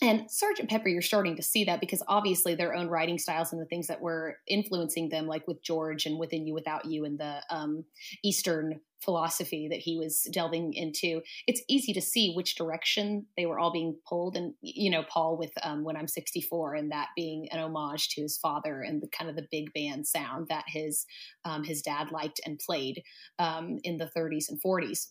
and 0.03 0.29
Sergeant 0.29 0.69
Pepper, 0.69 0.89
you're 0.89 1.01
starting 1.01 1.37
to 1.37 1.41
see 1.41 1.63
that 1.63 1.79
because 1.79 2.03
obviously 2.09 2.55
their 2.55 2.73
own 2.73 2.89
writing 2.89 3.17
styles 3.17 3.53
and 3.53 3.61
the 3.61 3.65
things 3.65 3.87
that 3.87 4.01
were 4.01 4.37
influencing 4.47 5.07
them, 5.07 5.27
like 5.27 5.47
with 5.47 5.63
George 5.63 6.05
and 6.05 6.19
Within 6.19 6.45
You 6.45 6.53
Without 6.53 6.83
You 6.85 7.05
and 7.05 7.17
the 7.17 7.41
um, 7.49 7.85
Eastern 8.21 8.81
philosophy 9.03 9.67
that 9.69 9.79
he 9.79 9.97
was 9.97 10.27
delving 10.31 10.73
into, 10.73 11.21
it's 11.47 11.61
easy 11.67 11.93
to 11.93 12.01
see 12.01 12.33
which 12.33 12.55
direction 12.55 13.25
they 13.37 13.45
were 13.45 13.59
all 13.59 13.71
being 13.71 13.97
pulled. 14.07 14.35
And, 14.37 14.53
you 14.61 14.89
know, 14.89 15.03
Paul 15.03 15.37
with 15.37 15.51
um, 15.63 15.83
When 15.83 15.97
I'm 15.97 16.07
64 16.07 16.75
and 16.75 16.91
that 16.91 17.09
being 17.15 17.47
an 17.51 17.59
homage 17.59 18.09
to 18.09 18.21
his 18.21 18.37
father 18.37 18.81
and 18.81 19.01
the 19.01 19.07
kind 19.07 19.29
of 19.29 19.35
the 19.35 19.47
big 19.51 19.73
band 19.73 20.07
sound 20.07 20.47
that 20.49 20.65
his, 20.67 21.05
um, 21.45 21.63
his 21.63 21.81
dad 21.81 22.11
liked 22.11 22.39
and 22.45 22.59
played 22.59 23.03
um, 23.39 23.79
in 23.83 23.97
the 23.97 24.09
30s 24.15 24.49
and 24.49 24.61
40s. 24.61 25.07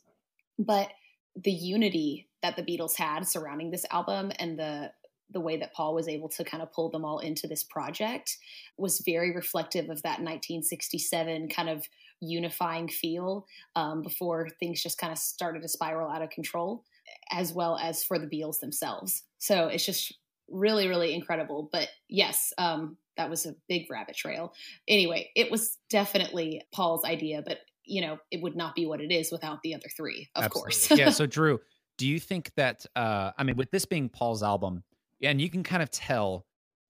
But 0.59 0.90
the 1.36 1.53
unity 1.53 2.28
that 2.43 2.57
the 2.57 2.62
Beatles 2.62 2.97
had 2.97 3.26
surrounding 3.26 3.70
this 3.70 3.86
album 3.90 4.32
and 4.38 4.59
the 4.59 4.93
the 5.32 5.40
way 5.40 5.57
that 5.57 5.72
Paul 5.72 5.95
was 5.95 6.09
able 6.09 6.28
to 6.30 6.45
kind 6.45 6.62
of 6.62 6.72
pull 6.72 6.90
them 6.90 7.05
all 7.05 7.18
into 7.18 7.47
this 7.47 7.64
project 7.64 8.36
was 8.76 9.03
very 9.05 9.34
reflective 9.34 9.84
of 9.84 10.03
that 10.03 10.20
1967 10.20 11.49
kind 11.49 11.68
of 11.68 11.86
unifying 12.23 12.89
feel 12.89 13.47
um, 13.77 14.03
before 14.03 14.49
things 14.61 14.83
just 14.83 14.99
kind 14.99 15.12
of 15.12 15.18
started 15.18 15.61
to 15.62 15.68
spiral 15.68 16.11
out 16.11 16.23
of 16.23 16.31
control, 16.31 16.85
as 17.31 17.53
well 17.53 17.77
as 17.77 18.05
for 18.05 18.18
the 18.18 18.27
Beatles 18.27 18.61
themselves. 18.61 19.25
So 19.39 19.66
it's 19.66 19.85
just 19.85 20.16
really, 20.49 20.89
really 20.89 21.14
incredible. 21.14 21.68
But 21.73 21.89
yes, 22.09 22.53
um, 22.57 22.97
that 23.16 23.29
was 23.29 23.45
a 23.45 23.55
big 23.68 23.91
rabbit 23.91 24.16
trail. 24.16 24.55
Anyway, 24.89 25.31
it 25.37 25.51
was 25.51 25.79
definitely 25.91 26.62
Paul's 26.73 27.05
idea, 27.05 27.43
but 27.45 27.59
you 27.85 28.01
know, 28.01 28.18
it 28.31 28.41
would 28.41 28.57
not 28.57 28.77
be 28.77 28.87
what 28.87 29.01
it 29.01 29.11
is 29.11 29.33
without 29.33 29.59
the 29.62 29.75
other 29.75 29.89
three, 29.97 30.29
of 30.37 30.45
Absolutely. 30.45 30.73
course. 30.73 30.91
yeah. 30.99 31.11
So, 31.11 31.27
Drew, 31.27 31.59
do 31.99 32.07
you 32.07 32.20
think 32.20 32.53
that, 32.55 32.87
uh, 32.95 33.33
I 33.37 33.43
mean, 33.43 33.57
with 33.57 33.73
this 33.73 33.85
being 33.85 34.09
Paul's 34.09 34.43
album, 34.43 34.85
and 35.20 35.41
you 35.41 35.51
can 35.51 35.64
kind 35.64 35.83
of 35.83 35.91
tell 35.91 36.47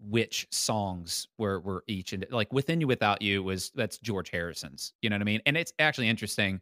which 0.09 0.47
songs 0.51 1.29
were 1.39 1.61
were 1.61 1.85
each 1.87 2.13
and 2.13 2.27
like 2.31 2.53
within 2.53 2.81
you 2.81 2.87
without 2.87 3.23
you 3.23 3.43
was 3.43 3.71
that's 3.75 3.99
george 3.99 4.31
harrison's 4.31 4.95
you 5.01 5.09
know 5.09 5.15
what 5.15 5.23
i 5.23 5.25
mean? 5.25 5.41
And 5.47 5.57
it's 5.57 5.73
actually 5.79 6.09
interesting 6.09 6.61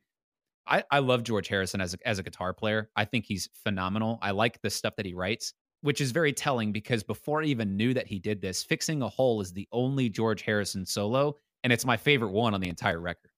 i 0.66 0.82
i 0.90 0.98
love 0.98 1.22
george 1.22 1.48
harrison 1.48 1.80
as 1.80 1.94
a, 1.94 1.98
as 2.06 2.18
a 2.18 2.22
guitar 2.22 2.52
player. 2.52 2.90
I 2.96 3.04
think 3.04 3.24
he's 3.26 3.48
phenomenal. 3.54 4.18
I 4.22 4.32
like 4.32 4.60
the 4.62 4.70
stuff 4.70 4.94
that 4.96 5.06
he 5.06 5.14
writes 5.14 5.54
which 5.82 6.02
is 6.02 6.10
very 6.10 6.32
telling 6.32 6.72
because 6.72 7.02
before 7.02 7.42
i 7.42 7.46
even 7.46 7.76
knew 7.76 7.94
that 7.94 8.06
he 8.06 8.18
did 8.18 8.40
this 8.40 8.62
fixing 8.62 9.02
a 9.02 9.08
hole 9.08 9.40
is 9.40 9.52
the 9.52 9.68
only 9.72 10.08
george 10.08 10.42
harrison 10.42 10.84
solo 10.84 11.34
and 11.64 11.72
it's 11.72 11.84
my 11.84 11.96
favorite 11.96 12.32
one 12.32 12.54
on 12.54 12.60
the 12.60 12.68
entire 12.68 13.00
record. 13.00 13.30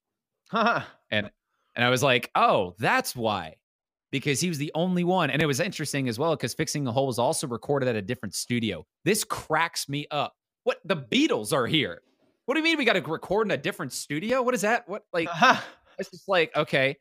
And 1.11 1.30
and 1.74 1.84
i 1.84 1.90
was 1.90 2.03
like 2.03 2.30
oh 2.34 2.74
that's 2.78 3.14
why 3.14 3.57
because 4.13 4.41
he 4.41 4.49
was 4.49 4.59
the 4.59 4.71
only 4.75 5.03
one. 5.03 5.31
And 5.31 5.43
it 5.43 5.47
was 5.47 5.59
interesting 5.59 6.09
as 6.09 6.19
well 6.19 6.37
because 6.37 6.55
Fixing 6.55 6.85
the 6.85 6.93
Hole 6.93 7.09
was 7.09 7.19
also 7.19 7.49
recorded 7.49 7.89
at 7.89 7.97
a 7.97 8.03
different 8.03 8.35
studio. 8.35 8.87
This 9.05 9.25
cracks 9.25 9.89
me 9.89 10.07
up. 10.13 10.35
What 10.63 10.79
the 10.85 10.97
Beatles 10.97 11.53
are 11.53 11.67
here? 11.67 12.03
What 12.47 12.55
do 12.55 12.61
you 12.61 12.65
mean 12.65 12.79
we 12.79 12.85
got 12.85 12.93
to 12.93 13.11
record 13.11 13.49
in 13.49 13.51
a 13.51 13.57
different 13.57 13.93
studio? 13.93 14.43
What 14.43 14.55
is 14.55 14.61
that? 14.61 14.89
What 14.89 15.03
like? 15.13 15.29
uh-huh. 15.33 15.61
it's 15.99 16.11
just 16.11 16.29
like 16.29 16.55
okay, 16.55 16.99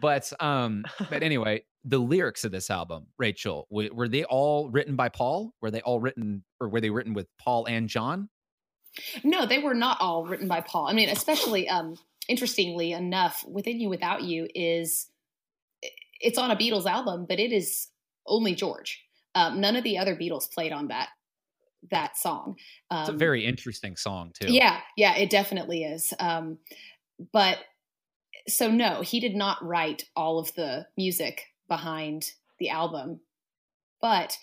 but 0.00 0.32
um, 0.40 0.84
but 1.10 1.22
anyway, 1.22 1.64
the 1.84 1.98
lyrics 1.98 2.44
of 2.44 2.52
this 2.52 2.70
album, 2.70 3.06
Rachel, 3.18 3.66
w- 3.70 3.92
were 3.94 4.08
they 4.08 4.24
all 4.24 4.70
written 4.70 4.96
by 4.96 5.08
Paul? 5.10 5.52
Were 5.60 5.70
they 5.70 5.80
all 5.82 6.00
written, 6.00 6.44
or 6.60 6.68
were 6.68 6.80
they 6.80 6.90
written 6.90 7.12
with 7.12 7.26
Paul 7.38 7.66
and 7.66 7.88
John? 7.88 8.28
No, 9.24 9.46
they 9.46 9.58
were 9.58 9.74
not 9.74 10.00
all 10.00 10.24
written 10.24 10.46
by 10.46 10.60
Paul. 10.60 10.86
I 10.86 10.92
mean, 10.92 11.08
especially 11.08 11.68
um, 11.68 11.96
interestingly 12.28 12.92
enough, 12.92 13.44
"Within 13.46 13.80
You, 13.80 13.88
Without 13.88 14.22
You" 14.22 14.48
is 14.54 15.06
it's 16.24 16.38
on 16.38 16.50
a 16.50 16.56
Beatles 16.56 16.86
album, 16.86 17.26
but 17.28 17.38
it 17.38 17.52
is 17.52 17.88
only 18.26 18.54
George. 18.54 19.02
Um, 19.34 19.60
none 19.60 19.76
of 19.76 19.84
the 19.84 19.98
other 19.98 20.16
Beatles 20.16 20.50
played 20.50 20.72
on 20.72 20.88
that 20.88 21.08
that 21.90 22.16
song. 22.16 22.56
Um, 22.90 23.00
it's 23.00 23.08
a 23.10 23.12
um, 23.12 23.18
very 23.18 23.44
interesting 23.44 23.96
song 23.96 24.32
too. 24.38 24.52
Yeah, 24.52 24.80
yeah, 24.96 25.16
it 25.16 25.30
definitely 25.30 25.84
is. 25.84 26.14
Um, 26.18 26.58
but 27.32 27.58
so 28.48 28.70
no, 28.70 29.02
he 29.02 29.20
did 29.20 29.34
not 29.34 29.64
write 29.64 30.04
all 30.16 30.38
of 30.38 30.54
the 30.54 30.86
music 30.96 31.46
behind 31.68 32.32
the 32.58 32.70
album, 32.70 33.20
but 34.00 34.36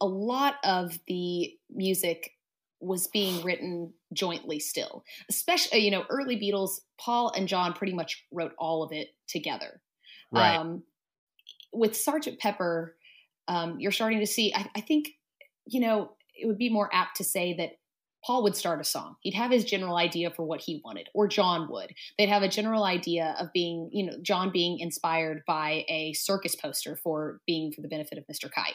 a 0.00 0.06
lot 0.06 0.54
of 0.64 0.98
the 1.06 1.54
music 1.70 2.32
was 2.80 3.08
being 3.08 3.42
written 3.42 3.92
jointly 4.12 4.60
still. 4.60 5.04
Especially, 5.28 5.80
you 5.80 5.90
know, 5.90 6.04
early 6.10 6.36
Beatles, 6.36 6.80
Paul 7.00 7.32
and 7.36 7.48
John 7.48 7.72
pretty 7.72 7.92
much 7.92 8.24
wrote 8.32 8.52
all 8.58 8.82
of 8.82 8.92
it 8.92 9.08
together. 9.26 9.80
Right. 10.32 10.56
Um, 10.56 10.82
with 11.72 11.96
Sergeant 11.96 12.38
Pepper, 12.38 12.96
um, 13.46 13.78
you're 13.80 13.92
starting 13.92 14.20
to 14.20 14.26
see. 14.26 14.52
I, 14.54 14.68
I 14.76 14.80
think 14.80 15.10
you 15.66 15.80
know 15.80 16.12
it 16.34 16.46
would 16.46 16.58
be 16.58 16.70
more 16.70 16.90
apt 16.92 17.16
to 17.16 17.24
say 17.24 17.54
that 17.54 17.78
Paul 18.24 18.42
would 18.42 18.56
start 18.56 18.80
a 18.80 18.84
song. 18.84 19.16
He'd 19.20 19.34
have 19.34 19.50
his 19.50 19.64
general 19.64 19.96
idea 19.96 20.30
for 20.30 20.44
what 20.44 20.60
he 20.60 20.80
wanted, 20.84 21.08
or 21.14 21.28
John 21.28 21.68
would. 21.70 21.94
They'd 22.18 22.28
have 22.28 22.42
a 22.42 22.48
general 22.48 22.84
idea 22.84 23.36
of 23.38 23.52
being, 23.52 23.90
you 23.92 24.06
know, 24.06 24.16
John 24.22 24.50
being 24.50 24.80
inspired 24.80 25.42
by 25.46 25.84
a 25.88 26.12
circus 26.14 26.54
poster 26.54 26.96
for 26.96 27.40
being 27.46 27.72
for 27.72 27.80
the 27.80 27.88
benefit 27.88 28.18
of 28.18 28.24
Mr. 28.26 28.50
Kite. 28.50 28.74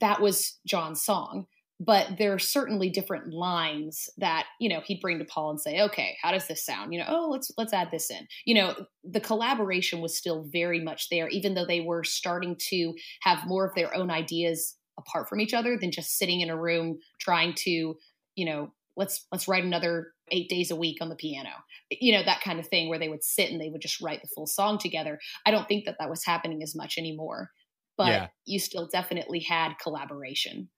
That 0.00 0.20
was 0.20 0.58
John's 0.66 1.04
song 1.04 1.46
but 1.80 2.18
there 2.18 2.34
are 2.34 2.38
certainly 2.38 2.90
different 2.90 3.32
lines 3.32 4.10
that 4.18 4.46
you 4.60 4.68
know 4.68 4.80
he'd 4.84 5.00
bring 5.00 5.18
to 5.18 5.24
paul 5.24 5.50
and 5.50 5.60
say 5.60 5.80
okay 5.80 6.16
how 6.22 6.30
does 6.30 6.46
this 6.46 6.64
sound? 6.64 6.92
You 6.92 7.00
know 7.00 7.06
oh 7.08 7.28
let's 7.30 7.50
let's 7.56 7.72
add 7.72 7.90
this 7.90 8.10
in. 8.10 8.28
You 8.44 8.54
know 8.54 8.74
the 9.02 9.20
collaboration 9.20 10.00
was 10.00 10.16
still 10.16 10.46
very 10.52 10.80
much 10.80 11.08
there 11.08 11.28
even 11.28 11.54
though 11.54 11.66
they 11.66 11.80
were 11.80 12.04
starting 12.04 12.56
to 12.68 12.94
have 13.22 13.46
more 13.46 13.66
of 13.66 13.74
their 13.74 13.94
own 13.96 14.10
ideas 14.10 14.76
apart 14.98 15.28
from 15.28 15.40
each 15.40 15.54
other 15.54 15.78
than 15.78 15.90
just 15.90 16.18
sitting 16.18 16.42
in 16.42 16.50
a 16.50 16.60
room 16.60 16.98
trying 17.20 17.54
to 17.54 17.96
you 18.36 18.44
know 18.44 18.72
let's 18.96 19.26
let's 19.32 19.48
write 19.48 19.64
another 19.64 20.08
eight 20.32 20.48
days 20.48 20.70
a 20.70 20.76
week 20.76 20.98
on 21.00 21.08
the 21.08 21.16
piano. 21.16 21.50
You 21.90 22.12
know 22.12 22.22
that 22.24 22.42
kind 22.42 22.60
of 22.60 22.68
thing 22.68 22.88
where 22.88 22.98
they 22.98 23.08
would 23.08 23.24
sit 23.24 23.50
and 23.50 23.60
they 23.60 23.70
would 23.70 23.80
just 23.80 24.00
write 24.00 24.22
the 24.22 24.28
full 24.28 24.46
song 24.46 24.78
together. 24.78 25.18
I 25.46 25.50
don't 25.50 25.66
think 25.66 25.86
that 25.86 25.96
that 25.98 26.10
was 26.10 26.24
happening 26.24 26.62
as 26.62 26.76
much 26.76 26.98
anymore 26.98 27.50
but 27.96 28.08
yeah. 28.08 28.28
you 28.46 28.58
still 28.58 28.88
definitely 28.90 29.40
had 29.40 29.74
collaboration 29.82 30.70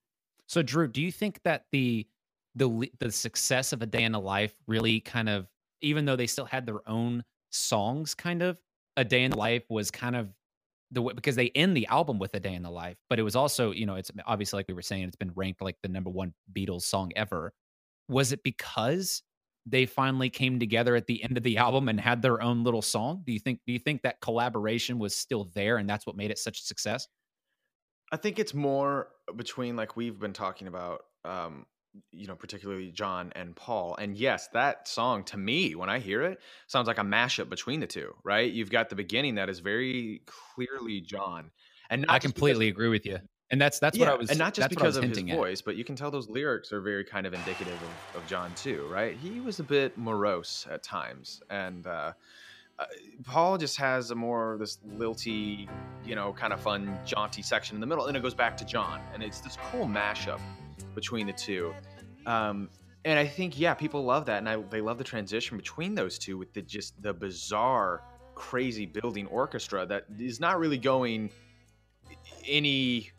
so, 0.53 0.61
Drew, 0.61 0.87
do 0.87 1.01
you 1.01 1.11
think 1.11 1.41
that 1.45 1.65
the 1.73 2.07
the 2.55 2.93
the 3.01 3.11
success 3.11 3.73
of 3.73 3.81
a 3.81 3.87
day 3.87 4.03
in 4.03 4.13
the 4.13 4.21
life 4.21 4.55
really 4.67 5.01
kind 5.01 5.31
of, 5.31 5.47
even 5.81 6.05
though 6.05 6.15
they 6.15 6.27
still 6.27 6.45
had 6.45 6.67
their 6.67 6.87
own 6.87 7.25
songs, 7.49 8.15
kind 8.15 8.43
of 8.43 8.59
a 8.99 9.03
day 9.03 9.23
in 9.23 9.31
the 9.31 9.39
life 9.39 9.63
was 9.71 9.91
kind 9.91 10.15
of 10.15 10.29
the 10.91 11.01
way 11.01 11.15
because 11.15 11.37
they 11.37 11.49
end 11.55 11.75
the 11.75 11.87
album 11.87 12.19
with 12.19 12.35
a 12.35 12.41
day 12.41 12.53
in 12.53 12.63
the 12.63 12.71
life, 12.71 12.99
but 13.09 13.19
it 13.19 13.23
was 13.23 13.35
also 13.35 13.71
you 13.71 13.87
know 13.87 13.95
it's 13.95 14.11
obviously 14.27 14.59
like 14.59 14.69
we 14.69 14.75
were 14.75 14.83
saying 14.83 15.05
it's 15.05 15.17
been 15.17 15.33
ranked 15.35 15.63
like 15.63 15.79
the 15.83 15.89
number 15.89 16.11
one 16.11 16.35
Beatles 16.53 16.83
song 16.83 17.13
ever. 17.17 17.55
Was 18.09 18.33
it 18.33 18.43
because 18.43 19.23
they 19.65 19.87
finally 19.87 20.29
came 20.29 20.59
together 20.59 20.95
at 20.97 21.07
the 21.07 21.25
end 21.25 21.39
of 21.39 21.45
the 21.45 21.57
album 21.57 21.89
and 21.89 21.99
had 21.99 22.21
their 22.21 22.43
own 22.43 22.63
little 22.63 22.83
song? 22.83 23.23
Do 23.25 23.33
you 23.33 23.39
think 23.39 23.61
do 23.67 23.73
you 23.73 23.79
think 23.79 24.03
that 24.03 24.21
collaboration 24.21 24.99
was 24.99 25.17
still 25.17 25.51
there 25.55 25.79
and 25.79 25.89
that's 25.89 26.07
what 26.07 26.15
made 26.15 26.31
it 26.31 26.39
such 26.39 26.61
a 26.61 26.63
success? 26.65 27.09
I 28.13 28.19
think 28.19 28.39
it's 28.39 28.53
more 28.53 29.09
between 29.35 29.75
like 29.75 29.97
we've 29.97 30.21
been 30.21 30.35
talking 30.35 30.69
about 30.69 31.07
um 31.25 31.67
you 32.11 32.27
know 32.27 32.37
particularly 32.37 32.91
John 32.91 33.33
and 33.35 33.57
Paul 33.57 33.97
and 33.97 34.17
yes 34.17 34.49
that 34.53 34.87
song 34.87 35.25
to 35.25 35.37
me 35.37 35.75
when 35.75 35.89
I 35.91 35.99
hear 35.99 36.23
it 36.23 36.39
sounds 36.67 36.87
like 36.87 36.99
a 36.99 37.03
mashup 37.03 37.49
between 37.49 37.81
the 37.81 37.87
two 37.87 38.15
right? 38.23 38.51
You've 38.51 38.71
got 38.71 38.91
the 38.91 38.97
beginning 38.97 39.37
that 39.37 39.49
is 39.49 39.61
very 39.61 40.23
clearly 40.27 41.01
John 41.01 41.51
and 41.91 42.07
I 42.09 42.19
completely 42.19 42.67
because, 42.67 42.77
agree 42.77 42.89
with 42.89 43.07
you 43.07 43.19
and 43.51 43.61
that's 43.61 43.79
that's 43.79 43.97
yeah, 43.97 44.07
what 44.07 44.15
I 44.15 44.17
was 44.17 44.31
and 44.31 44.39
not 44.39 44.55
just 44.55 44.69
because 44.71 44.97
of 44.97 45.05
his 45.05 45.19
voice 45.21 45.63
but 45.63 45.77
you 45.77 45.85
can 45.85 45.97
tell 45.97 46.11
those 46.11 46.29
lyrics 46.29 46.73
are 46.73 46.81
very 46.81 47.05
kind 47.05 47.27
of 47.27 47.35
indicative 47.35 47.79
of, 48.15 48.23
of 48.23 48.29
John 48.29 48.55
too 48.55 48.87
right? 48.91 49.17
He 49.17 49.41
was 49.41 49.59
a 49.59 49.65
bit 49.65 49.97
morose 49.97 50.67
at 50.71 50.83
times 50.83 51.43
and 51.51 51.87
uh 51.87 52.13
uh, 52.79 52.87
Paul 53.25 53.59
just 53.59 53.77
has 53.77 54.11
a 54.11 54.15
more 54.15 54.57
this 54.59 54.79
lilty, 54.97 55.69
you 56.05 56.15
know, 56.15 56.33
kind 56.33 56.53
of 56.53 56.61
fun, 56.61 56.99
jaunty 57.05 57.43
section 57.43 57.77
in 57.77 57.81
the 57.81 57.87
middle, 57.87 58.07
and 58.07 58.17
it 58.17 58.23
goes 58.23 58.35
back 58.35 58.57
to 58.59 58.65
John, 58.65 59.01
and 59.13 59.23
it's 59.23 59.41
this 59.41 59.57
cool 59.71 59.87
mashup 59.87 60.41
between 60.95 61.27
the 61.27 61.33
two. 61.33 61.75
Um, 62.27 62.69
and 63.05 63.19
I 63.19 63.27
think 63.27 63.59
yeah, 63.59 63.75
people 63.75 64.05
love 64.05 64.27
that, 64.27 64.39
and 64.39 64.49
I, 64.49 64.57
they 64.71 64.81
love 64.81 64.99
the 64.99 65.05
transition 65.05 65.57
between 65.57 65.95
those 65.95 66.19
two 66.19 66.39
with 66.39 66.53
the 66.53 66.63
just 66.63 67.01
the 67.03 67.13
bizarre, 67.13 68.03
crazy 68.35 68.87
building 68.87 69.27
orchestra 69.27 69.85
that 69.87 70.07
is 70.19 70.41
not 70.41 70.59
really 70.59 70.79
going 70.79 71.31
any 72.47 73.11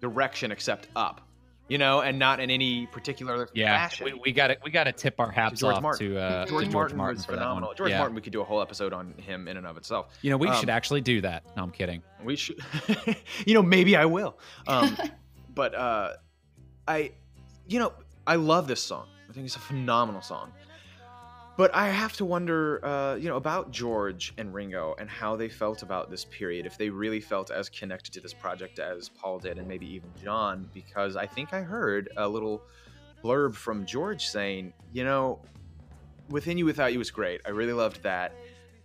direction 0.00 0.52
except 0.52 0.88
up 0.94 1.25
you 1.68 1.78
know, 1.78 2.00
and 2.00 2.18
not 2.18 2.40
in 2.40 2.50
any 2.50 2.86
particular 2.86 3.48
yeah, 3.54 3.76
fashion. 3.76 4.04
We, 4.04 4.14
we 4.14 4.32
got 4.32 4.48
to 4.48 4.58
we 4.62 4.70
got 4.70 4.84
to 4.84 4.92
tip 4.92 5.18
our 5.18 5.30
hats 5.30 5.60
to 5.60 5.68
off 5.68 5.82
Martin. 5.82 6.08
to 6.08 6.18
uh, 6.18 6.46
George, 6.46 6.66
to 6.66 6.70
George 6.70 6.72
Martin, 6.72 6.96
Martin 6.96 7.22
for 7.22 7.32
phenomenal. 7.32 7.74
George 7.74 7.90
yeah. 7.90 7.98
Martin, 7.98 8.14
we 8.14 8.22
could 8.22 8.32
do 8.32 8.40
a 8.40 8.44
whole 8.44 8.62
episode 8.62 8.92
on 8.92 9.14
him 9.18 9.48
in 9.48 9.56
and 9.56 9.66
of 9.66 9.76
itself. 9.76 10.16
You 10.22 10.30
know, 10.30 10.36
we 10.36 10.48
um, 10.48 10.56
should 10.56 10.70
actually 10.70 11.00
do 11.00 11.20
that. 11.22 11.44
No, 11.56 11.62
I'm 11.62 11.70
kidding. 11.70 12.02
We 12.22 12.36
should. 12.36 12.60
you 13.46 13.54
know, 13.54 13.62
maybe 13.62 13.96
I 13.96 14.04
will. 14.04 14.38
Um, 14.66 14.96
but 15.54 15.74
uh, 15.74 16.12
I, 16.86 17.12
you 17.66 17.78
know, 17.78 17.92
I 18.26 18.36
love 18.36 18.68
this 18.68 18.82
song. 18.82 19.08
I 19.28 19.32
think 19.32 19.46
it's 19.46 19.56
a 19.56 19.60
phenomenal 19.60 20.22
song. 20.22 20.52
But 21.56 21.74
I 21.74 21.88
have 21.88 22.12
to 22.14 22.24
wonder, 22.26 22.84
uh, 22.84 23.14
you 23.14 23.30
know, 23.30 23.36
about 23.36 23.70
George 23.70 24.34
and 24.36 24.52
Ringo 24.52 24.94
and 24.98 25.08
how 25.08 25.36
they 25.36 25.48
felt 25.48 25.82
about 25.82 26.10
this 26.10 26.26
period. 26.26 26.66
If 26.66 26.76
they 26.76 26.90
really 26.90 27.20
felt 27.20 27.50
as 27.50 27.70
connected 27.70 28.12
to 28.12 28.20
this 28.20 28.34
project 28.34 28.78
as 28.78 29.08
Paul 29.08 29.38
did, 29.38 29.56
and 29.56 29.66
maybe 29.66 29.86
even 29.86 30.10
John, 30.22 30.68
because 30.74 31.16
I 31.16 31.26
think 31.26 31.54
I 31.54 31.62
heard 31.62 32.10
a 32.18 32.28
little 32.28 32.62
blurb 33.24 33.54
from 33.54 33.86
George 33.86 34.26
saying, 34.26 34.74
you 34.92 35.04
know, 35.04 35.40
Within 36.28 36.58
You 36.58 36.66
Without 36.66 36.92
You 36.92 36.98
was 36.98 37.10
great. 37.10 37.40
I 37.46 37.50
really 37.50 37.72
loved 37.72 38.02
that. 38.02 38.34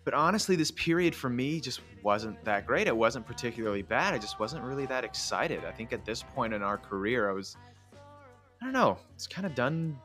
But 0.05 0.13
honestly, 0.13 0.55
this 0.55 0.71
period 0.71 1.13
for 1.13 1.29
me 1.29 1.59
just 1.59 1.81
wasn't 2.03 2.43
that 2.45 2.65
great. 2.65 2.87
It 2.87 2.95
wasn't 2.95 3.27
particularly 3.27 3.81
bad. 3.81 4.13
I 4.13 4.17
just 4.17 4.39
wasn't 4.39 4.63
really 4.63 4.85
that 4.87 5.03
excited. 5.03 5.65
I 5.65 5.71
think 5.71 5.91
at 5.91 6.05
this 6.05 6.23
point 6.23 6.53
in 6.53 6.63
our 6.63 6.77
career, 6.77 7.29
I 7.29 7.33
was, 7.33 7.57
I 8.61 8.63
don't 8.63 8.73
know, 8.73 8.97
it's 9.13 9.27
kind 9.27 9.45
of 9.45 9.53
done 9.55 9.99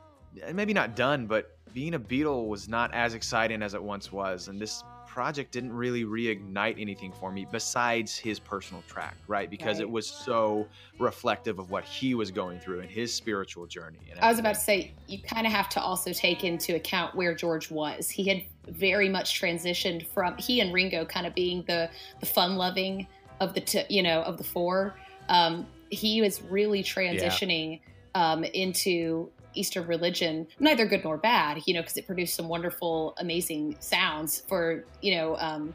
maybe 0.53 0.73
not 0.73 0.95
done, 0.95 1.27
but 1.27 1.57
being 1.73 1.93
a 1.93 1.99
Beatle 1.99 2.47
was 2.47 2.67
not 2.67 2.93
as 2.93 3.13
exciting 3.13 3.61
as 3.61 3.73
it 3.73 3.83
once 3.83 4.11
was, 4.11 4.47
and 4.47 4.59
this 4.59 4.83
project 5.17 5.51
didn't 5.51 5.73
really 5.73 6.03
reignite 6.03 6.79
anything 6.79 7.11
for 7.11 7.31
me 7.31 7.47
besides 7.51 8.15
his 8.15 8.39
personal 8.39 8.83
track, 8.87 9.17
right? 9.27 9.49
Because 9.49 9.77
right. 9.77 9.83
it 9.83 9.89
was 9.89 10.05
so 10.05 10.67
reflective 10.99 11.57
of 11.57 11.71
what 11.71 11.83
he 11.83 12.13
was 12.13 12.29
going 12.29 12.59
through 12.59 12.81
in 12.81 12.87
his 12.87 13.11
spiritual 13.11 13.65
journey. 13.65 13.97
I 14.21 14.29
was 14.29 14.37
about 14.37 14.53
to 14.53 14.61
say, 14.61 14.93
you 15.07 15.19
kind 15.19 15.47
of 15.47 15.53
have 15.53 15.69
to 15.69 15.81
also 15.81 16.13
take 16.13 16.43
into 16.43 16.75
account 16.75 17.15
where 17.15 17.33
George 17.33 17.71
was. 17.71 18.11
He 18.11 18.25
had 18.27 18.43
very 18.67 19.09
much 19.09 19.41
transitioned 19.41 20.05
from 20.05 20.37
he 20.37 20.59
and 20.61 20.71
Ringo 20.71 21.03
kind 21.05 21.25
of 21.25 21.33
being 21.33 21.63
the 21.67 21.89
the 22.19 22.27
fun 22.27 22.55
loving 22.55 23.07
of 23.39 23.55
the 23.55 23.61
t- 23.61 23.85
you 23.89 24.03
know 24.03 24.21
of 24.21 24.37
the 24.37 24.43
four. 24.43 24.95
Um, 25.29 25.65
he 25.89 26.21
was 26.21 26.43
really 26.43 26.83
transitioning 26.83 27.79
yeah. 28.15 28.33
um, 28.33 28.43
into 28.43 29.31
Eastern 29.57 29.87
religion, 29.87 30.47
neither 30.59 30.85
good 30.85 31.03
nor 31.03 31.17
bad, 31.17 31.61
you 31.65 31.73
know, 31.73 31.81
because 31.81 31.97
it 31.97 32.05
produced 32.05 32.35
some 32.35 32.47
wonderful, 32.47 33.15
amazing 33.17 33.75
sounds 33.79 34.43
for, 34.47 34.85
you 35.01 35.15
know, 35.15 35.35
um, 35.37 35.73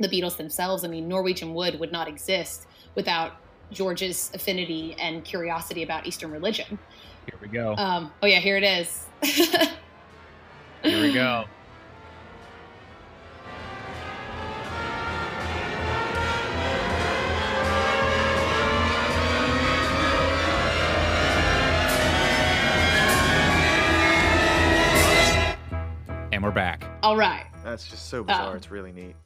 the 0.00 0.08
Beatles 0.08 0.36
themselves. 0.36 0.84
I 0.84 0.88
mean, 0.88 1.08
Norwegian 1.08 1.54
Wood 1.54 1.78
would 1.80 1.92
not 1.92 2.08
exist 2.08 2.66
without 2.94 3.32
George's 3.70 4.30
affinity 4.34 4.96
and 4.98 5.24
curiosity 5.24 5.82
about 5.82 6.06
Eastern 6.06 6.30
religion. 6.30 6.78
Here 7.26 7.38
we 7.40 7.48
go. 7.48 7.74
Um, 7.76 8.12
oh, 8.22 8.26
yeah, 8.26 8.40
here 8.40 8.56
it 8.56 8.64
is. 8.64 9.06
here 10.82 11.02
we 11.02 11.12
go. 11.12 11.44
And 26.38 26.44
we're 26.44 26.52
back. 26.52 26.84
All 27.02 27.16
right. 27.16 27.46
That's 27.64 27.88
just 27.88 28.10
so 28.10 28.22
bizarre. 28.22 28.52
Oh. 28.52 28.56
It's 28.56 28.70
really 28.70 28.92
neat. 28.92 29.16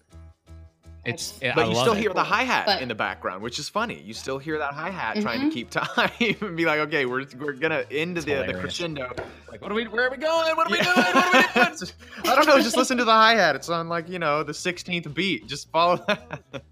It's 1.04 1.32
but 1.40 1.58
I 1.58 1.66
you 1.66 1.74
still 1.74 1.92
it. 1.92 1.98
hear 1.98 2.14
the 2.14 2.24
hi 2.24 2.42
hat 2.42 2.80
in 2.80 2.88
the 2.88 2.94
background, 2.94 3.42
which 3.42 3.58
is 3.58 3.68
funny. 3.68 4.00
You 4.00 4.14
still 4.14 4.38
hear 4.38 4.56
that 4.56 4.72
hi 4.72 4.88
hat 4.88 5.16
mm-hmm. 5.16 5.22
trying 5.22 5.40
to 5.40 5.46
mm-hmm. 5.48 5.52
keep 5.52 5.68
time 5.68 6.10
and 6.48 6.56
be 6.56 6.64
like, 6.64 6.78
okay, 6.78 7.04
we're, 7.04 7.26
we're 7.38 7.52
gonna 7.52 7.84
end 7.90 8.16
the, 8.16 8.46
the 8.46 8.54
crescendo. 8.58 9.12
Like, 9.50 9.60
what 9.60 9.70
are 9.70 9.74
we? 9.74 9.88
Where 9.88 10.06
are 10.06 10.10
we 10.10 10.16
going? 10.16 10.56
What 10.56 10.68
are 10.68 10.70
we 10.70 10.80
doing? 10.80 10.96
What 10.96 11.26
are 11.26 11.70
we 11.70 11.76
doing? 11.76 11.92
I 12.24 12.34
don't 12.34 12.46
know. 12.46 12.58
Just 12.62 12.78
listen 12.78 12.96
to 12.96 13.04
the 13.04 13.12
hi 13.12 13.34
hat. 13.34 13.56
It's 13.56 13.68
on 13.68 13.90
like 13.90 14.08
you 14.08 14.18
know 14.18 14.42
the 14.42 14.52
16th 14.52 15.12
beat. 15.12 15.46
Just 15.46 15.70
follow 15.70 16.02
that. 16.08 16.40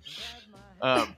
um, 0.80 1.14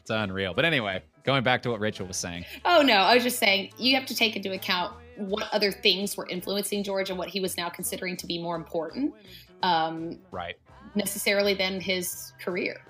it's 0.00 0.08
unreal. 0.08 0.54
But 0.54 0.64
anyway, 0.64 1.02
going 1.24 1.44
back 1.44 1.60
to 1.64 1.70
what 1.70 1.80
Rachel 1.80 2.06
was 2.06 2.16
saying. 2.16 2.46
Oh 2.64 2.80
no, 2.80 2.94
I 2.94 3.16
was 3.16 3.22
just 3.22 3.38
saying 3.38 3.72
you 3.76 3.94
have 3.96 4.06
to 4.06 4.14
take 4.14 4.34
into 4.34 4.52
account 4.52 4.94
what 5.16 5.48
other 5.52 5.72
things 5.72 6.16
were 6.16 6.26
influencing 6.28 6.82
George 6.82 7.10
and 7.10 7.18
what 7.18 7.28
he 7.28 7.40
was 7.40 7.56
now 7.56 7.68
considering 7.68 8.16
to 8.18 8.26
be 8.26 8.40
more 8.40 8.56
important. 8.56 9.14
Um, 9.62 10.18
right. 10.30 10.56
Necessarily 10.94 11.54
than 11.54 11.80
his 11.80 12.32
career, 12.40 12.80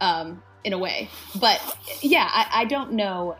um, 0.00 0.42
in 0.64 0.72
a 0.72 0.78
way. 0.78 1.08
But 1.40 1.60
yeah, 2.02 2.28
I, 2.30 2.62
I 2.62 2.64
don't 2.64 2.92
know 2.92 3.36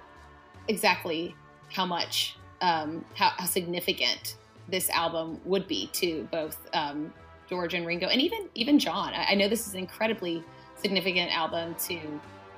exactly 0.69 1.35
how 1.73 1.87
much, 1.87 2.37
um, 2.61 3.05
how, 3.15 3.31
how, 3.37 3.45
significant 3.45 4.37
this 4.69 4.91
album 4.91 5.41
would 5.45 5.67
be 5.67 5.89
to 5.93 6.29
both 6.31 6.59
um, 6.75 7.13
George 7.49 7.75
and 7.75 7.87
Ringo, 7.87 8.09
and 8.09 8.21
even 8.21 8.49
even 8.55 8.79
John. 8.79 9.13
I, 9.15 9.31
I, 9.31 9.35
know 9.35 9.49
this 9.49 9.67
is 9.67 9.75
an 9.75 9.81
incredibly 9.81 10.45
significant 10.77 11.31
album 11.37 11.75
to 11.87 11.99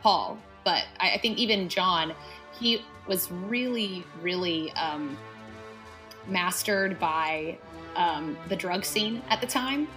Paul, 0.03 0.39
but 0.65 0.85
I, 1.01 1.13
I 1.13 1.19
think 1.19 1.39
even 1.39 1.69
John, 1.69 2.15
he 2.59 2.83
was 3.07 3.31
really, 3.31 4.05
really 4.21 4.71
um, 4.73 5.17
mastered 6.27 6.99
by 6.99 7.59
um, 7.97 8.37
the 8.49 8.57
drug 8.57 8.85
scene 8.85 9.23
at 9.29 9.41
the 9.41 9.47
time. 9.47 9.89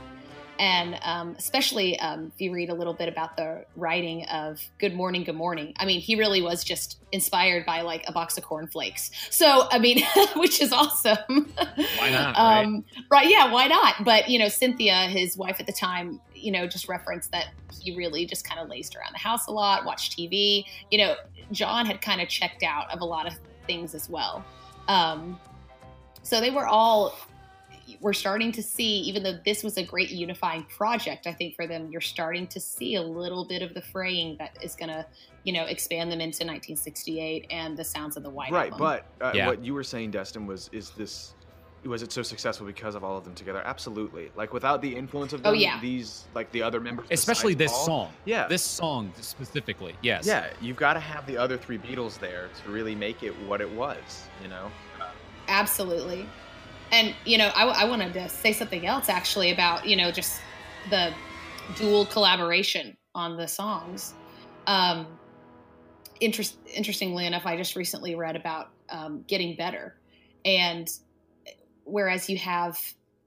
And 0.57 0.97
um, 1.03 1.35
especially 1.37 1.99
um, 1.99 2.31
if 2.33 2.39
you 2.39 2.53
read 2.53 2.69
a 2.69 2.73
little 2.73 2.93
bit 2.93 3.09
about 3.09 3.35
the 3.35 3.65
writing 3.75 4.23
of 4.25 4.61
Good 4.79 4.95
Morning, 4.95 5.23
Good 5.25 5.35
Morning. 5.35 5.73
I 5.77 5.85
mean, 5.85 5.99
he 5.99 6.15
really 6.15 6.41
was 6.41 6.63
just 6.63 6.99
inspired 7.11 7.65
by 7.65 7.81
like 7.81 8.05
a 8.07 8.13
box 8.13 8.37
of 8.37 8.45
cornflakes. 8.45 9.11
So, 9.29 9.67
I 9.69 9.79
mean, 9.79 10.01
which 10.37 10.61
is 10.61 10.71
awesome. 10.71 11.51
Why 11.97 12.09
not? 12.09 12.35
Right? 12.35 12.63
Um, 12.63 12.85
right? 13.09 13.29
Yeah, 13.29 13.51
why 13.51 13.67
not? 13.67 14.03
But, 14.03 14.29
you 14.29 14.39
know, 14.39 14.47
Cynthia, 14.47 15.07
his 15.07 15.37
wife 15.37 15.57
at 15.59 15.65
the 15.65 15.73
time, 15.73 16.21
you 16.33 16.51
know, 16.51 16.67
just 16.67 16.87
referenced 16.87 17.31
that 17.31 17.47
he 17.81 17.95
really 17.95 18.25
just 18.25 18.47
kind 18.47 18.61
of 18.61 18.69
lazed 18.69 18.95
around 18.95 19.13
the 19.13 19.19
house 19.19 19.47
a 19.47 19.51
lot, 19.51 19.83
watched 19.85 20.17
TV. 20.17 20.65
You 20.89 20.99
know, 20.99 21.15
John 21.51 21.85
had 21.85 22.01
kind 22.01 22.21
of 22.21 22.29
checked 22.29 22.63
out 22.63 22.91
of 22.93 23.01
a 23.01 23.05
lot 23.05 23.27
of 23.27 23.33
things 23.67 23.93
as 23.93 24.09
well. 24.09 24.43
Um, 24.87 25.39
so 26.25 26.41
they 26.41 26.49
were 26.49 26.67
all 26.67 27.15
we're 28.01 28.13
starting 28.13 28.51
to 28.51 28.63
see, 28.63 28.99
even 29.01 29.21
though 29.21 29.37
this 29.45 29.63
was 29.63 29.77
a 29.77 29.83
great 29.83 30.09
unifying 30.09 30.63
project, 30.63 31.27
I 31.27 31.33
think 31.33 31.55
for 31.55 31.67
them, 31.67 31.89
you're 31.91 32.01
starting 32.01 32.47
to 32.47 32.59
see 32.59 32.95
a 32.95 33.01
little 33.01 33.45
bit 33.45 33.61
of 33.61 33.75
the 33.75 33.81
fraying 33.81 34.37
that 34.39 34.57
is 34.59 34.75
going 34.75 34.89
to, 34.89 35.05
you 35.43 35.53
know, 35.53 35.65
expand 35.65 36.11
them 36.11 36.19
into 36.19 36.43
1968 36.43 37.45
and 37.51 37.77
the 37.77 37.83
sounds 37.83 38.17
of 38.17 38.23
the 38.23 38.29
White 38.29 38.51
right, 38.51 38.71
Album. 38.71 38.79
but 38.79 39.05
uh, 39.23 39.31
yeah. 39.35 39.45
what 39.45 39.63
you 39.63 39.75
were 39.75 39.83
saying, 39.83 40.11
Destin, 40.11 40.47
was 40.47 40.69
is 40.73 40.89
this 40.91 41.35
was 41.85 42.01
it 42.01 42.11
so 42.11 42.23
successful 42.23 42.65
because 42.65 42.95
of 42.95 43.03
all 43.03 43.15
of 43.15 43.23
them 43.23 43.35
together? 43.35 43.61
Absolutely. 43.63 44.31
Like 44.35 44.53
without 44.53 44.81
the 44.81 44.95
influence 44.95 45.33
of 45.33 45.41
oh, 45.41 45.43
them, 45.43 45.53
oh, 45.53 45.55
yeah. 45.55 45.79
these 45.79 46.25
like 46.33 46.51
the 46.51 46.63
other 46.63 46.79
members, 46.79 47.05
especially 47.11 47.53
this 47.53 47.71
Paul, 47.71 47.85
song. 47.85 48.11
Yeah, 48.25 48.47
this 48.47 48.63
song 48.63 49.13
specifically. 49.21 49.95
Yes. 50.01 50.25
Yeah, 50.25 50.49
you've 50.59 50.77
got 50.77 50.93
to 50.93 50.99
have 50.99 51.27
the 51.27 51.37
other 51.37 51.57
three 51.57 51.77
Beatles 51.77 52.19
there 52.19 52.49
to 52.63 52.71
really 52.71 52.95
make 52.95 53.21
it 53.21 53.31
what 53.47 53.61
it 53.61 53.69
was. 53.69 54.27
You 54.41 54.47
know. 54.47 54.71
Absolutely. 55.47 56.27
And, 56.91 57.15
you 57.25 57.37
know, 57.37 57.47
I, 57.55 57.65
I 57.65 57.85
wanted 57.85 58.13
to 58.13 58.29
say 58.29 58.53
something 58.53 58.85
else 58.85 59.09
actually 59.09 59.51
about, 59.51 59.85
you 59.85 59.95
know, 59.95 60.11
just 60.11 60.39
the 60.89 61.13
dual 61.75 62.05
collaboration 62.05 62.95
on 63.13 63.37
the 63.37 63.47
songs. 63.47 64.13
Um, 64.67 65.07
interest, 66.19 66.57
interestingly 66.73 67.25
enough, 67.25 67.45
I 67.45 67.57
just 67.57 67.75
recently 67.75 68.15
read 68.15 68.35
about 68.35 68.69
um, 68.89 69.23
getting 69.27 69.55
better. 69.55 69.95
And 70.43 70.87
whereas 71.83 72.29
you 72.29 72.37
have 72.37 72.79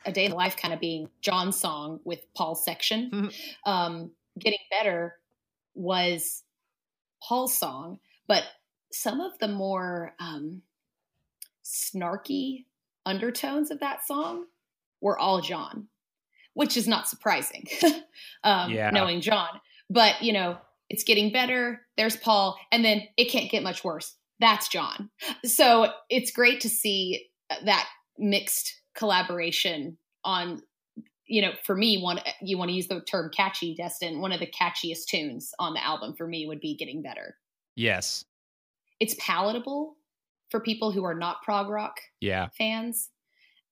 a 0.06 0.12
day 0.12 0.26
in 0.26 0.32
life 0.32 0.56
kind 0.56 0.72
of 0.72 0.80
being 0.80 1.08
John's 1.20 1.58
song 1.58 2.00
with 2.04 2.22
Paul's 2.34 2.64
section, 2.64 3.10
mm-hmm. 3.14 3.70
um, 3.70 4.10
getting 4.38 4.58
better 4.70 5.16
was 5.74 6.44
Paul's 7.22 7.56
song, 7.56 7.98
but 8.26 8.44
some 8.92 9.20
of 9.20 9.38
the 9.38 9.48
more 9.48 10.14
um, 10.18 10.62
snarky 11.68 12.64
undertones 13.04 13.70
of 13.70 13.80
that 13.80 14.06
song 14.06 14.46
were 15.00 15.18
all 15.18 15.40
John, 15.40 15.88
which 16.54 16.76
is 16.76 16.88
not 16.88 17.08
surprising, 17.08 17.66
um, 18.44 18.70
yeah. 18.70 18.90
knowing 18.90 19.20
John. 19.20 19.60
But, 19.90 20.22
you 20.22 20.32
know, 20.32 20.58
it's 20.88 21.04
getting 21.04 21.32
better. 21.32 21.82
There's 21.96 22.16
Paul. 22.16 22.58
And 22.72 22.84
then 22.84 23.02
it 23.16 23.26
can't 23.26 23.50
get 23.50 23.62
much 23.62 23.84
worse. 23.84 24.14
That's 24.40 24.68
John. 24.68 25.10
So 25.44 25.92
it's 26.08 26.30
great 26.30 26.60
to 26.60 26.68
see 26.68 27.28
that 27.64 27.88
mixed 28.18 28.74
collaboration 28.94 29.98
on 30.24 30.62
you 31.30 31.42
know, 31.42 31.50
for 31.62 31.76
me, 31.76 32.00
one 32.00 32.20
you 32.40 32.56
want 32.56 32.70
to 32.70 32.74
use 32.74 32.88
the 32.88 33.02
term 33.02 33.30
catchy, 33.30 33.74
Destin. 33.74 34.22
One 34.22 34.32
of 34.32 34.40
the 34.40 34.46
catchiest 34.46 35.08
tunes 35.08 35.52
on 35.58 35.74
the 35.74 35.84
album 35.84 36.14
for 36.16 36.26
me 36.26 36.46
would 36.46 36.58
be 36.58 36.74
"Getting 36.74 37.02
Better." 37.02 37.36
Yes, 37.76 38.24
it's 38.98 39.14
palatable 39.18 39.97
for 40.50 40.60
people 40.60 40.92
who 40.92 41.04
are 41.04 41.14
not 41.14 41.42
prog 41.42 41.68
rock 41.68 42.00
yeah. 42.20 42.48
fans. 42.56 43.10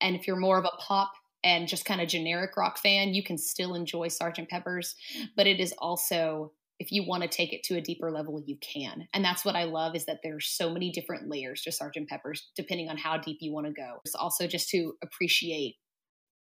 And 0.00 0.14
if 0.14 0.26
you're 0.26 0.36
more 0.36 0.58
of 0.58 0.64
a 0.64 0.76
pop 0.78 1.12
and 1.42 1.68
just 1.68 1.84
kind 1.84 2.00
of 2.00 2.08
generic 2.08 2.56
rock 2.56 2.78
fan, 2.78 3.14
you 3.14 3.22
can 3.22 3.38
still 3.38 3.74
enjoy 3.74 4.08
Sergeant 4.08 4.48
Pepper's. 4.48 4.94
But 5.36 5.46
it 5.46 5.60
is 5.60 5.72
also, 5.78 6.52
if 6.78 6.92
you 6.92 7.06
want 7.06 7.22
to 7.22 7.28
take 7.28 7.52
it 7.52 7.62
to 7.64 7.76
a 7.76 7.80
deeper 7.80 8.10
level, 8.10 8.42
you 8.44 8.56
can. 8.60 9.08
And 9.14 9.24
that's 9.24 9.44
what 9.44 9.56
I 9.56 9.64
love 9.64 9.94
is 9.94 10.06
that 10.06 10.20
there's 10.22 10.48
so 10.48 10.70
many 10.70 10.90
different 10.90 11.30
layers 11.30 11.62
to 11.62 11.72
Sergeant 11.72 12.08
Pepper's, 12.08 12.50
depending 12.56 12.88
on 12.88 12.98
how 12.98 13.16
deep 13.16 13.38
you 13.40 13.52
want 13.52 13.66
to 13.66 13.72
go. 13.72 14.00
It's 14.04 14.14
also 14.14 14.46
just 14.46 14.68
to 14.70 14.94
appreciate 15.02 15.76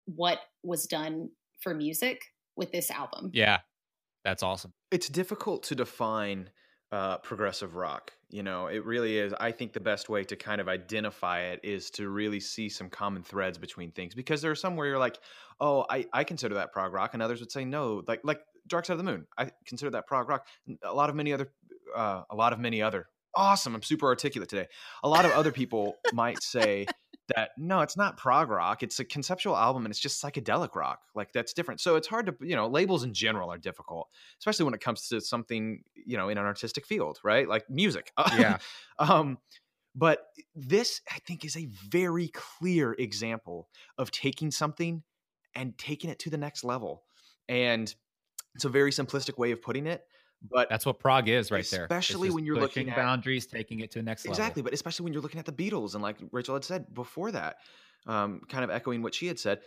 what 0.05 0.39
was 0.63 0.85
done 0.85 1.29
for 1.61 1.73
music 1.73 2.21
with 2.55 2.71
this 2.71 2.89
album. 2.89 3.31
Yeah, 3.33 3.59
that's 4.23 4.43
awesome. 4.43 4.73
It's 4.91 5.09
difficult 5.09 5.63
to 5.63 5.75
define 5.75 6.49
uh, 6.91 7.17
progressive 7.17 7.75
rock. 7.75 8.13
You 8.31 8.43
know, 8.43 8.67
it 8.67 8.85
really 8.85 9.17
is. 9.17 9.33
I 9.39 9.51
think 9.51 9.73
the 9.73 9.81
best 9.81 10.07
way 10.07 10.23
to 10.23 10.37
kind 10.37 10.61
of 10.61 10.69
identify 10.69 11.41
it 11.41 11.59
is 11.63 11.91
to 11.91 12.07
really 12.09 12.39
see 12.39 12.69
some 12.69 12.89
common 12.89 13.23
threads 13.23 13.57
between 13.57 13.91
things 13.91 14.15
because 14.15 14.41
there 14.41 14.51
are 14.51 14.55
some 14.55 14.77
where 14.77 14.87
you're 14.87 14.97
like, 14.97 15.19
oh, 15.59 15.85
I, 15.89 16.05
I 16.13 16.23
consider 16.23 16.55
that 16.55 16.71
prog 16.71 16.93
rock, 16.93 17.13
and 17.13 17.21
others 17.21 17.41
would 17.41 17.51
say 17.51 17.65
no, 17.65 18.03
like 18.07 18.21
like 18.23 18.41
Dark 18.67 18.85
Side 18.85 18.93
of 18.93 18.97
the 18.99 19.03
Moon. 19.03 19.27
I 19.37 19.51
consider 19.65 19.91
that 19.91 20.07
prog 20.07 20.29
rock. 20.29 20.47
A 20.83 20.93
lot 20.93 21.09
of 21.09 21.15
many 21.15 21.33
other, 21.33 21.51
uh, 21.95 22.23
a 22.29 22.35
lot 22.35 22.53
of 22.53 22.59
many 22.59 22.81
other. 22.81 23.07
Awesome, 23.35 23.75
I'm 23.75 23.83
super 23.83 24.07
articulate 24.07 24.49
today. 24.49 24.67
A 25.03 25.09
lot 25.09 25.25
of 25.25 25.31
other 25.31 25.51
people 25.51 25.97
might 26.13 26.41
say 26.41 26.85
that 27.35 27.51
no, 27.57 27.81
it's 27.81 27.97
not 27.97 28.17
prog 28.17 28.49
rock. 28.49 28.83
It's 28.83 28.99
a 28.99 29.05
conceptual 29.05 29.55
album 29.57 29.85
and 29.85 29.91
it's 29.91 29.99
just 29.99 30.21
psychedelic 30.23 30.75
rock. 30.75 31.01
Like 31.15 31.31
that's 31.33 31.53
different. 31.53 31.81
So 31.81 31.95
it's 31.95 32.07
hard 32.07 32.25
to, 32.27 32.35
you 32.41 32.55
know, 32.55 32.67
labels 32.67 33.03
in 33.03 33.13
general 33.13 33.51
are 33.51 33.57
difficult, 33.57 34.07
especially 34.39 34.65
when 34.65 34.73
it 34.73 34.81
comes 34.81 35.07
to 35.09 35.21
something, 35.21 35.83
you 35.93 36.17
know, 36.17 36.29
in 36.29 36.37
an 36.37 36.45
artistic 36.45 36.85
field, 36.85 37.19
right? 37.23 37.47
Like 37.47 37.69
music. 37.69 38.11
Yeah. 38.37 38.57
um, 38.99 39.37
But 39.93 40.27
this, 40.55 41.01
I 41.11 41.19
think, 41.27 41.43
is 41.43 41.57
a 41.57 41.67
very 41.89 42.29
clear 42.29 42.93
example 42.93 43.67
of 43.97 44.09
taking 44.11 44.51
something 44.51 45.03
and 45.53 45.77
taking 45.77 46.09
it 46.09 46.19
to 46.19 46.29
the 46.29 46.37
next 46.37 46.63
level. 46.63 47.03
And 47.49 47.93
it's 48.55 48.65
a 48.65 48.69
very 48.69 48.91
simplistic 48.91 49.37
way 49.37 49.51
of 49.51 49.61
putting 49.61 49.87
it, 49.87 50.05
but 50.49 50.69
that's 50.69 50.85
what 50.85 50.99
prog 50.99 51.29
is 51.29 51.51
right 51.51 51.67
there. 51.69 51.83
Especially 51.83 52.29
when 52.29 52.45
you're 52.45 52.55
looking 52.55 52.89
at 52.89 52.95
boundaries, 52.95 53.45
taking 53.45 53.81
it 53.81 53.91
to 53.91 53.99
the 53.99 54.03
next 54.03 54.25
exactly, 54.25 54.31
level. 54.31 54.43
Exactly, 54.43 54.61
but 54.63 54.73
especially 54.73 55.03
when 55.03 55.13
you're 55.13 55.21
looking 55.21 55.39
at 55.39 55.45
the 55.45 55.51
Beatles 55.51 55.93
and 55.93 56.01
like 56.01 56.17
Rachel 56.31 56.55
had 56.55 56.63
said 56.63 56.93
before 56.93 57.31
that, 57.31 57.57
um, 58.07 58.41
kind 58.49 58.63
of 58.63 58.69
echoing 58.69 59.01
what 59.01 59.13
she 59.13 59.27
had 59.27 59.39
said. 59.39 59.61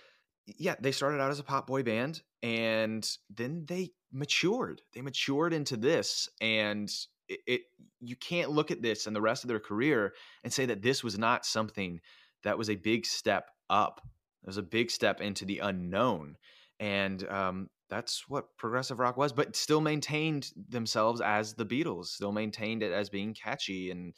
Yeah, 0.47 0.75
they 0.79 0.93
started 0.93 1.20
out 1.20 1.31
as 1.31 1.39
a 1.39 1.45
pop 1.45 1.66
boy 1.66 1.83
band 1.83 2.22
and 2.43 3.09
then 3.35 3.64
they 3.66 3.93
matured. 4.12 4.83
They 4.93 5.01
matured 5.01 5.53
into 5.53 5.77
this 5.77 6.29
and 6.41 6.91
it, 7.29 7.41
it 7.47 7.61
you 8.01 8.16
can't 8.16 8.51
look 8.51 8.70
at 8.70 8.83
this 8.83 9.07
and 9.07 9.16
the 9.16 9.22
rest 9.22 9.45
of 9.45 9.49
their 9.49 9.61
career 9.61 10.12
and 10.43 10.53
say 10.53 10.66
that 10.66 10.83
this 10.83 11.03
was 11.03 11.18
not 11.18 11.47
something 11.47 12.01
that 12.43 12.59
was 12.59 12.68
a 12.68 12.77
big 12.77 13.07
step 13.07 13.51
up. 13.70 14.03
It 14.43 14.47
was 14.47 14.59
a 14.59 14.62
big 14.62 14.91
step 14.91 15.22
into 15.22 15.47
the 15.47 15.61
unknown. 15.61 16.37
And 16.79 17.27
um, 17.29 17.70
that's 17.89 18.28
what 18.28 18.57
progressive 18.57 18.99
rock 18.99 19.16
was, 19.16 19.32
but 19.32 19.55
still 19.57 19.80
maintained 19.80 20.51
themselves 20.68 21.20
as 21.20 21.55
the 21.55 21.66
Beatles, 21.66 22.07
still 22.07 22.32
maintained 22.32 22.82
it 22.82 22.93
as 22.93 23.09
being 23.09 23.35
catchy. 23.35 23.91
And, 23.91 24.14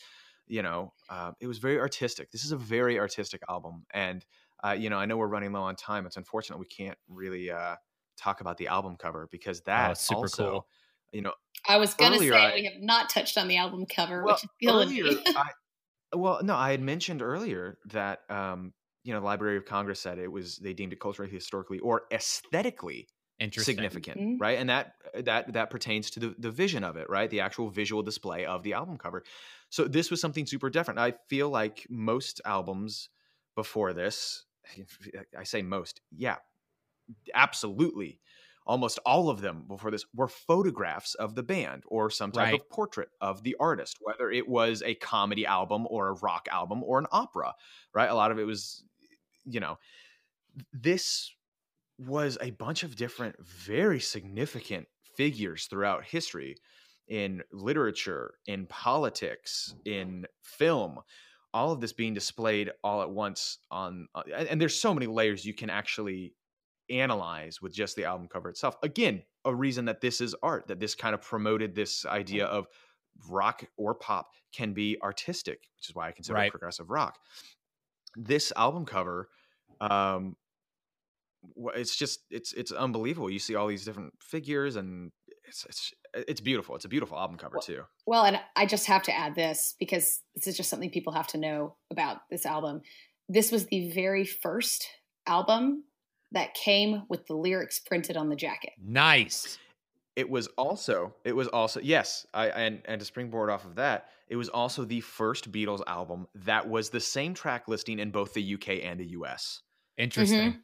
you 0.47 0.63
know, 0.63 0.93
uh, 1.11 1.33
it 1.41 1.47
was 1.47 1.59
very 1.59 1.79
artistic. 1.79 2.31
This 2.31 2.45
is 2.45 2.53
a 2.53 2.57
very 2.57 2.99
artistic 2.99 3.43
album. 3.49 3.85
And, 3.93 4.25
uh, 4.65 4.73
you 4.73 4.91
know, 4.91 4.99
I 4.99 5.07
know 5.07 5.17
we're 5.17 5.27
running 5.27 5.53
low 5.53 5.63
on 5.63 5.77
time. 5.77 6.07
It's 6.07 6.17
unfortunate 6.17 6.59
we 6.59 6.67
can't 6.67 6.99
really 7.09 7.51
uh, 7.51 7.77
talk 8.17 8.41
about 8.41 8.57
the 8.57 8.69
album 8.69 8.97
cover 8.97 9.29
because 9.31 9.61
that 9.63 9.91
oh, 9.91 9.95
super 9.95 10.21
also, 10.21 10.51
cool. 10.51 10.67
you 11.13 11.23
know, 11.23 11.33
I 11.69 11.79
was 11.79 11.95
going 11.95 12.13
to 12.13 12.19
say 12.19 12.31
I, 12.31 12.55
we 12.55 12.65
have 12.65 12.81
not 12.81 13.11
touched 13.11 13.37
on 13.37 13.49
the 13.49 13.57
album 13.57 13.87
cover, 13.87 14.23
well, 14.23 14.35
which 14.35 14.45
is 14.45 14.51
killing 14.63 14.89
earlier, 14.89 15.05
me. 15.05 15.23
I, 15.27 15.51
well, 16.17 16.41
no, 16.43 16.55
I 16.55 16.71
had 16.71 16.81
mentioned 16.81 17.21
earlier 17.21 17.79
that, 17.87 18.21
um, 18.31 18.73
you 19.03 19.13
know, 19.13 19.21
the 19.21 19.27
Library 19.27 19.57
of 19.57 19.65
Congress 19.65 20.01
said 20.01 20.19
it 20.19 20.31
was, 20.31 20.57
they 20.59 20.73
deemed 20.73 20.93
it 20.93 21.01
culturally, 21.01 21.31
historically, 21.31 21.79
or 21.81 22.03
aesthetically 22.13 23.09
significant 23.53 24.19
mm-hmm. 24.19 24.39
right? 24.39 24.59
And 24.59 24.71
that 24.71 24.95
that 25.15 25.53
that 25.53 25.71
pertains 25.71 26.11
to 26.13 26.21
the 26.21 26.35
the 26.39 26.51
vision 26.51 26.85
of 26.85 26.97
it 26.97 27.09
right? 27.11 27.31
The 27.31 27.41
actual 27.41 27.71
visual 27.71 28.03
display 28.03 28.45
of 28.45 28.63
the 28.63 28.75
album 28.75 28.97
cover. 28.97 29.23
So 29.69 29.85
this 29.85 30.11
was 30.11 30.21
something 30.21 30.47
super 30.47 30.71
different. 30.71 31.01
I 31.01 31.15
feel 31.29 31.49
like 31.49 31.87
most 31.91 32.41
albums 32.45 33.09
before 33.57 33.93
this 33.93 34.45
i 35.39 35.43
say 35.43 35.63
most 35.63 36.01
yeah 36.17 36.37
absolutely 37.35 38.21
almost 38.67 38.99
all 39.07 39.31
of 39.31 39.41
them 39.41 39.65
before 39.69 39.91
this 39.91 40.05
were 40.15 40.29
photographs 40.29 41.15
of 41.15 41.35
the 41.35 41.43
band 41.43 41.85
or 41.87 42.11
some 42.11 42.33
type 42.33 42.53
right. 42.53 42.61
of 42.61 42.69
portrait 42.69 43.09
of 43.21 43.43
the 43.43 43.57
artist 43.59 43.99
whether 44.01 44.31
it 44.31 44.47
was 44.47 44.83
a 44.85 44.95
comedy 44.95 45.47
album 45.47 45.87
or 45.89 46.09
a 46.09 46.15
rock 46.15 46.49
album 46.51 46.83
or 46.85 46.99
an 46.99 47.07
opera 47.11 47.55
right? 47.95 48.11
A 48.11 48.15
lot 48.15 48.31
of 48.31 48.39
it 48.39 48.45
was 48.45 48.85
you 49.45 49.61
know 49.61 49.79
this 50.73 51.33
was 51.99 52.37
a 52.41 52.51
bunch 52.53 52.83
of 52.83 52.97
different, 52.97 53.37
very 53.45 54.01
significant 54.01 54.87
figures 55.17 55.67
throughout 55.67 56.05
history 56.05 56.57
in 57.09 57.43
literature, 57.53 58.35
in 58.47 58.67
politics, 58.67 59.75
in 59.85 60.27
film, 60.43 60.99
all 61.55 61.73
of 61.73 61.81
this 61.81 61.93
being 61.93 62.13
displayed 62.13 62.71
all 62.85 63.01
at 63.01 63.09
once 63.09 63.59
on 63.71 64.09
uh, 64.15 64.23
and 64.31 64.61
there's 64.61 64.79
so 64.79 64.93
many 64.93 65.07
layers 65.07 65.45
you 65.45 65.55
can 65.55 65.71
actually 65.71 66.35
analyze 66.91 67.63
with 67.63 67.73
just 67.73 67.97
the 67.97 68.05
album 68.05 68.29
cover 68.29 68.51
itself. 68.51 68.77
Again, 68.83 69.23
a 69.45 69.55
reason 69.55 69.87
that 69.87 70.01
this 70.01 70.21
is 70.21 70.35
art, 70.43 70.67
that 70.69 70.81
this 70.81 70.95
kind 70.95 71.15
of 71.15 71.23
promoted 71.23 71.75
this 71.75 72.05
idea 72.05 72.45
of 72.45 72.67
rock 73.31 73.65
or 73.77 73.95
pop 73.95 74.33
can 74.53 74.75
be 74.75 74.99
artistic, 75.03 75.61
which 75.77 75.89
is 75.89 75.95
why 75.95 76.09
I 76.09 76.13
consider 76.13 76.37
right. 76.37 76.49
it 76.49 76.51
progressive 76.51 76.91
rock. 76.91 77.19
This 78.17 78.53
album 78.57 78.85
cover 78.85 79.29
um, 79.81 80.37
it's 81.75 81.97
just 81.97 82.21
it's 82.31 82.53
it's 82.53 82.73
unbelievable. 82.73 83.31
You 83.31 83.39
see 83.39 83.55
all 83.55 83.67
these 83.67 83.85
different 83.85 84.15
figures, 84.21 84.77
and 84.77 85.13
it's 85.45 85.65
it's 85.65 85.93
it's 86.15 86.41
beautiful. 86.41 86.75
It's 86.77 86.85
a 86.85 86.89
beautiful 86.89 87.19
album 87.19 87.37
cover 87.37 87.59
too. 87.63 87.83
Well, 88.07 88.25
and 88.25 88.41
I 88.55 88.67
just 88.67 88.87
have 88.87 89.03
to 89.05 89.17
add 89.17 89.35
this 89.35 89.75
because 89.79 90.21
this 90.35 90.47
is 90.47 90.57
just 90.57 90.71
something 90.71 90.91
people 90.91 91.13
have 91.13 91.29
to 91.29 91.39
know 91.39 91.77
about 91.91 92.19
this 92.31 92.47
album. 92.47 92.83
This 93.29 93.51
was 93.51 93.67
the 93.67 93.91
very 93.91 94.25
first 94.25 94.89
album 95.27 95.85
that 96.33 96.55
came 96.55 97.03
with 97.09 97.27
the 97.27 97.35
lyrics 97.35 97.81
printed 97.81 98.17
on 98.17 98.29
the 98.29 98.37
jacket. 98.37 98.73
Nice. 98.83 99.59
It 100.15 100.31
was 100.31 100.49
also 100.57 101.15
it 101.25 101.37
was 101.37 101.49
also 101.49 101.81
yes, 101.81 102.27
I 102.33 102.49
and 102.49 102.83
and 102.87 102.99
to 103.01 103.05
springboard 103.05 103.51
off 103.51 103.65
of 103.65 103.75
that, 103.77 104.09
it 104.29 104.37
was 104.37 104.49
also 104.49 104.85
the 104.85 105.01
first 105.01 105.53
Beatles 105.53 105.83
album 105.87 106.27
that 106.35 106.69
was 106.69 106.89
the 106.89 107.01
same 107.01 107.35
track 107.35 107.69
listing 107.69 107.99
in 107.99 108.11
both 108.11 108.33
the 108.33 108.55
UK 108.55 108.83
and 108.83 108.99
the 108.99 109.09
US. 109.09 109.61
Interesting. 109.99 110.51
Mm-hmm. 110.51 110.59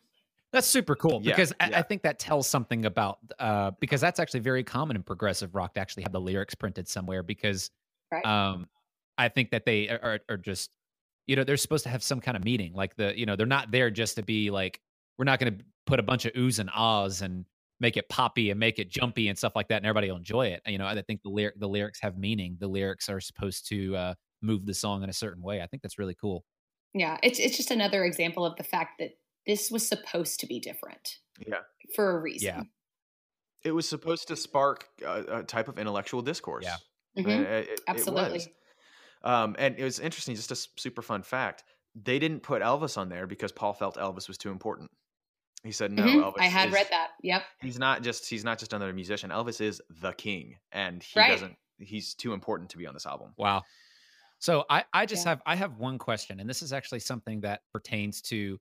That's 0.53 0.66
super 0.66 0.94
cool 0.94 1.18
because 1.18 1.53
yeah, 1.61 1.70
I, 1.74 1.78
I, 1.78 1.82
think 1.82 2.03
that 2.03 2.18
tells 2.18 2.46
something 2.46 2.84
about 2.84 3.18
uh, 3.38 3.70
because 3.80 4.03
that's 4.03 4.20
actually 4.20 4.40
very 4.40 4.62
common 4.62 4.96
in 4.96 5.03
progressive 5.03 5.55
rock 5.55 5.72
to 5.74 5.80
actually 5.80 6.03
have 6.03 6.12
the 6.12 6.20
lyrics 6.20 6.55
printed 6.55 6.86
somewhere 6.86 7.22
because 7.22 7.70
right. 8.12 8.24
um, 8.26 8.66
I 9.16 9.30
think 9.30 9.50
that 9.53 9.64
they 9.64 9.88
are, 9.88 10.20
are 10.28 10.36
just 10.36 10.70
you 11.26 11.36
know 11.36 11.44
they're 11.44 11.57
supposed 11.57 11.84
to 11.84 11.90
have 11.90 12.03
some 12.03 12.20
kind 12.20 12.36
of 12.36 12.44
meaning 12.44 12.74
like 12.74 12.94
the 12.96 13.18
you 13.18 13.24
know 13.24 13.34
they're 13.34 13.46
not 13.46 13.70
there 13.70 13.90
just 13.90 14.16
to 14.16 14.22
be 14.22 14.50
like 14.50 14.78
we're 15.18 15.24
not 15.24 15.38
going 15.38 15.57
to 15.57 15.64
put 15.86 15.98
a 15.98 16.03
bunch 16.03 16.26
of 16.26 16.32
oohs 16.34 16.59
and 16.59 16.68
ahs 16.74 17.22
and 17.22 17.46
make 17.80 17.96
it 17.96 18.09
poppy 18.11 18.50
and 18.50 18.61
make 18.61 18.78
it 18.78 18.90
jumpy 18.90 19.28
and 19.28 19.38
stuff 19.38 19.57
like 19.57 19.68
that 19.68 19.76
and 19.76 19.86
everybody 19.86 20.11
will 20.11 20.18
enjoy 20.18 20.48
it. 20.48 20.61
You 20.66 20.76
know 20.76 20.86
I 20.86 21.00
think 21.00 21.22
the 21.22 21.30
lyric 21.30 21.59
the 21.59 21.68
lyrics 21.68 21.98
have 22.03 22.18
meaning. 22.18 22.59
The 22.61 22.68
lyrics 22.68 23.09
are 23.09 23.20
supposed 23.20 23.66
to 23.68 23.96
uh, 23.96 24.14
move 24.42 24.66
the 24.66 24.74
song 24.74 25.03
in 25.03 25.09
a 25.09 25.14
certain 25.14 25.42
way. 25.42 25.62
I 25.62 25.66
think 25.66 25.82
that's 25.82 25.98
really 25.98 26.16
cool. 26.20 26.44
Yeah 26.92 27.16
it's 27.22 27.38
it's 27.38 27.57
just 27.57 27.70
another 27.70 28.05
example 28.05 28.44
of 28.44 28.57
the 28.57 28.64
fact 28.64 28.98
that 28.98 29.12
this 29.47 29.70
was 29.70 29.86
supposed 29.86 30.40
to 30.40 30.47
be 30.47 30.61
different. 30.61 31.18
Yeah. 31.47 31.61
For 31.95 32.16
a 32.16 32.20
reason. 32.20 32.47
Yeah. 32.47 32.62
It 33.64 33.72
was 33.72 33.88
supposed 33.88 34.28
to 34.28 34.36
spark 34.36 34.86
a, 35.05 35.38
a 35.38 35.43
type 35.43 35.68
of 35.68 35.78
intellectual 35.78 36.22
discourse. 36.22 36.64
Yeah. 36.64 36.76
Mm-hmm. 37.18 37.30
It, 37.30 37.68
it, 37.68 37.80
Absolutely. 37.86 38.40
It 38.40 38.55
um, 39.24 39.55
and 39.59 39.78
it 39.78 39.84
was 39.84 40.01
interesting, 40.01 40.34
just 40.34 40.51
a 40.51 40.80
super 40.80 41.03
fun 41.03 41.22
fact. 41.22 41.64
They 41.95 42.18
didn't 42.18 42.40
put 42.40 42.62
Elvis 42.62 42.99
on 42.99 43.09
there 43.09 43.26
because 43.26 43.53
Paul 43.53 43.72
felt 43.72 43.97
Elvis 43.97 44.26
was 44.26 44.38
too 44.38 44.51
important. 44.51 44.90
He 45.62 45.70
said, 45.70 45.93
"No, 45.93 46.03
mm-hmm. 46.03 46.20
Elvis." 46.20 46.40
I 46.40 46.47
had 46.47 46.68
is, 46.68 46.74
read 46.74 46.88
that. 46.90 47.09
Yep. 47.22 47.43
He's 47.61 47.78
not 47.78 48.03
just 48.03 48.28
he's 48.28 48.45
not 48.45 48.59
just 48.59 48.72
another 48.72 48.93
musician. 48.93 49.30
Elvis 49.30 49.61
is 49.61 49.80
the 50.01 50.12
king, 50.12 50.57
and 50.72 51.03
he 51.03 51.20
right. 51.20 51.30
doesn't. 51.30 51.57
He's 51.78 52.14
too 52.14 52.32
important 52.32 52.70
to 52.70 52.78
be 52.78 52.86
on 52.86 52.95
this 52.95 53.07
album. 53.07 53.34
Wow. 53.36 53.62
So 54.38 54.64
I 54.68 54.84
I 54.93 55.07
just 55.07 55.24
yeah. 55.24 55.30
have 55.30 55.43
I 55.47 55.55
have 55.55 55.76
one 55.78 55.99
question, 55.99 56.40
and 56.40 56.49
this 56.51 56.62
is 56.62 56.72
actually 56.72 57.01
something 57.01 57.43
that 57.43 57.61
pertains 57.72 58.22
to 58.22 58.59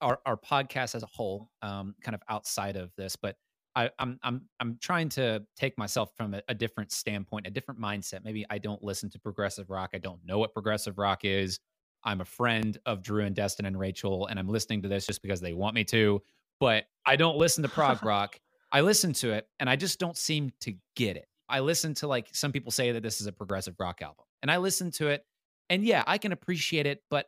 our, 0.00 0.20
our 0.26 0.36
podcast 0.36 0.94
as 0.94 1.02
a 1.02 1.08
whole, 1.12 1.50
um, 1.62 1.94
kind 2.02 2.14
of 2.14 2.22
outside 2.28 2.76
of 2.76 2.92
this, 2.96 3.16
but 3.16 3.36
I, 3.76 3.86
am 3.86 3.90
I'm, 3.98 4.18
I'm 4.22 4.42
I'm 4.60 4.78
trying 4.80 5.08
to 5.10 5.42
take 5.56 5.76
myself 5.76 6.12
from 6.16 6.34
a, 6.34 6.42
a, 6.48 6.54
different 6.54 6.92
standpoint, 6.92 7.46
a 7.46 7.50
different 7.50 7.80
mindset. 7.80 8.24
Maybe 8.24 8.46
I 8.48 8.58
don't 8.58 8.82
listen 8.82 9.10
to 9.10 9.18
progressive 9.18 9.68
rock. 9.68 9.90
I 9.94 9.98
don't 9.98 10.20
know 10.24 10.38
what 10.38 10.52
progressive 10.52 10.98
rock 10.98 11.24
is. 11.24 11.58
I'm 12.04 12.20
a 12.20 12.24
friend 12.24 12.78
of 12.86 13.02
Drew 13.02 13.24
and 13.24 13.34
Destin 13.34 13.66
and 13.66 13.78
Rachel, 13.78 14.26
and 14.26 14.38
I'm 14.38 14.48
listening 14.48 14.82
to 14.82 14.88
this 14.88 15.06
just 15.06 15.22
because 15.22 15.40
they 15.40 15.54
want 15.54 15.74
me 15.74 15.84
to. 15.84 16.22
But 16.60 16.84
I 17.04 17.16
don't 17.16 17.36
listen 17.36 17.62
to 17.62 17.68
prog 17.68 18.04
rock. 18.04 18.38
I 18.70 18.82
listen 18.82 19.12
to 19.14 19.32
it, 19.32 19.48
and 19.58 19.68
I 19.68 19.76
just 19.76 19.98
don't 19.98 20.16
seem 20.16 20.52
to 20.60 20.74
get 20.94 21.16
it. 21.16 21.26
I 21.48 21.60
listen 21.60 21.94
to 21.94 22.06
like 22.06 22.28
some 22.32 22.52
people 22.52 22.70
say 22.70 22.92
that 22.92 23.02
this 23.02 23.20
is 23.20 23.26
a 23.26 23.32
progressive 23.32 23.74
rock 23.78 24.02
album, 24.02 24.24
and 24.42 24.50
I 24.50 24.58
listen 24.58 24.90
to 24.92 25.08
it, 25.08 25.24
and 25.68 25.84
yeah, 25.84 26.04
I 26.06 26.18
can 26.18 26.32
appreciate 26.32 26.86
it, 26.86 27.02
but 27.10 27.26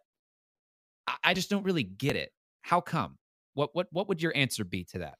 I, 1.06 1.16
I 1.24 1.34
just 1.34 1.50
don't 1.50 1.64
really 1.64 1.82
get 1.82 2.14
it. 2.14 2.32
How 2.66 2.80
come? 2.80 3.16
What 3.54 3.70
what 3.74 3.86
what 3.92 4.08
would 4.08 4.20
your 4.20 4.36
answer 4.36 4.64
be 4.64 4.82
to 4.86 4.98
that? 4.98 5.18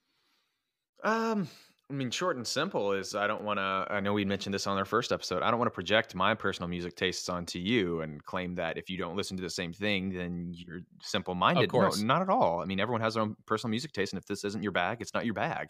Um, 1.05 1.47
I 1.88 1.92
mean, 1.92 2.11
short 2.11 2.36
and 2.36 2.44
simple 2.44 2.92
is 2.92 3.14
I 3.14 3.28
don't 3.28 3.44
want 3.44 3.59
to. 3.59 3.86
I 3.88 4.01
know 4.01 4.12
we 4.12 4.24
mentioned 4.24 4.53
this 4.53 4.66
on 4.66 4.76
our 4.76 4.84
first 4.84 5.12
episode. 5.12 5.44
I 5.44 5.51
don't 5.53 5.61
want 5.61 5.68
to 5.68 5.74
project 5.74 6.16
my 6.16 6.34
personal 6.34 6.68
music 6.68 6.97
tastes 6.97 7.28
onto 7.28 7.61
you 7.61 8.01
and 8.01 8.22
claim 8.24 8.57
that 8.57 8.76
if 8.76 8.90
you 8.90 8.99
don't 8.99 9.14
listen 9.14 9.36
to 9.36 9.44
the 9.44 9.51
same 9.51 9.72
thing, 9.72 10.11
then 10.11 10.53
you're 10.57 10.80
simple 11.01 11.36
minded. 11.36 11.72
No, 11.72 12.14
not 12.14 12.20
at 12.20 12.28
all. 12.28 12.61
I 12.61 12.64
mean, 12.64 12.80
everyone 12.80 13.01
has 13.03 13.14
their 13.14 13.22
own 13.22 13.36
personal 13.47 13.70
music 13.70 13.92
taste, 13.92 14.12
and 14.12 14.20
if 14.20 14.26
this 14.26 14.42
isn't 14.42 14.64
your 14.64 14.72
bag, 14.72 15.01
it's 15.01 15.14
not 15.14 15.24
your 15.24 15.34
bag. 15.34 15.68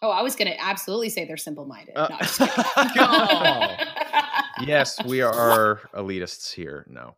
Oh, 0.00 0.10
I 0.10 0.22
was 0.22 0.34
going 0.34 0.50
to 0.50 0.58
absolutely 0.58 1.10
say 1.10 1.26
they're 1.26 1.36
simple 1.36 1.66
minded. 1.66 1.96
Uh, 1.96 2.08
no, 2.08 2.16
yes, 4.60 5.02
we 5.04 5.20
are 5.20 5.80
elitists 5.94 6.52
here. 6.52 6.86
No, 6.88 7.16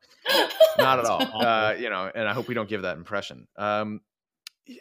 not 0.78 0.98
at 0.98 1.04
all. 1.04 1.22
Uh, 1.22 1.74
you 1.78 1.90
know, 1.90 2.10
and 2.14 2.28
I 2.28 2.32
hope 2.32 2.48
we 2.48 2.54
don't 2.54 2.68
give 2.68 2.82
that 2.82 2.96
impression. 2.96 3.46
Um, 3.56 4.00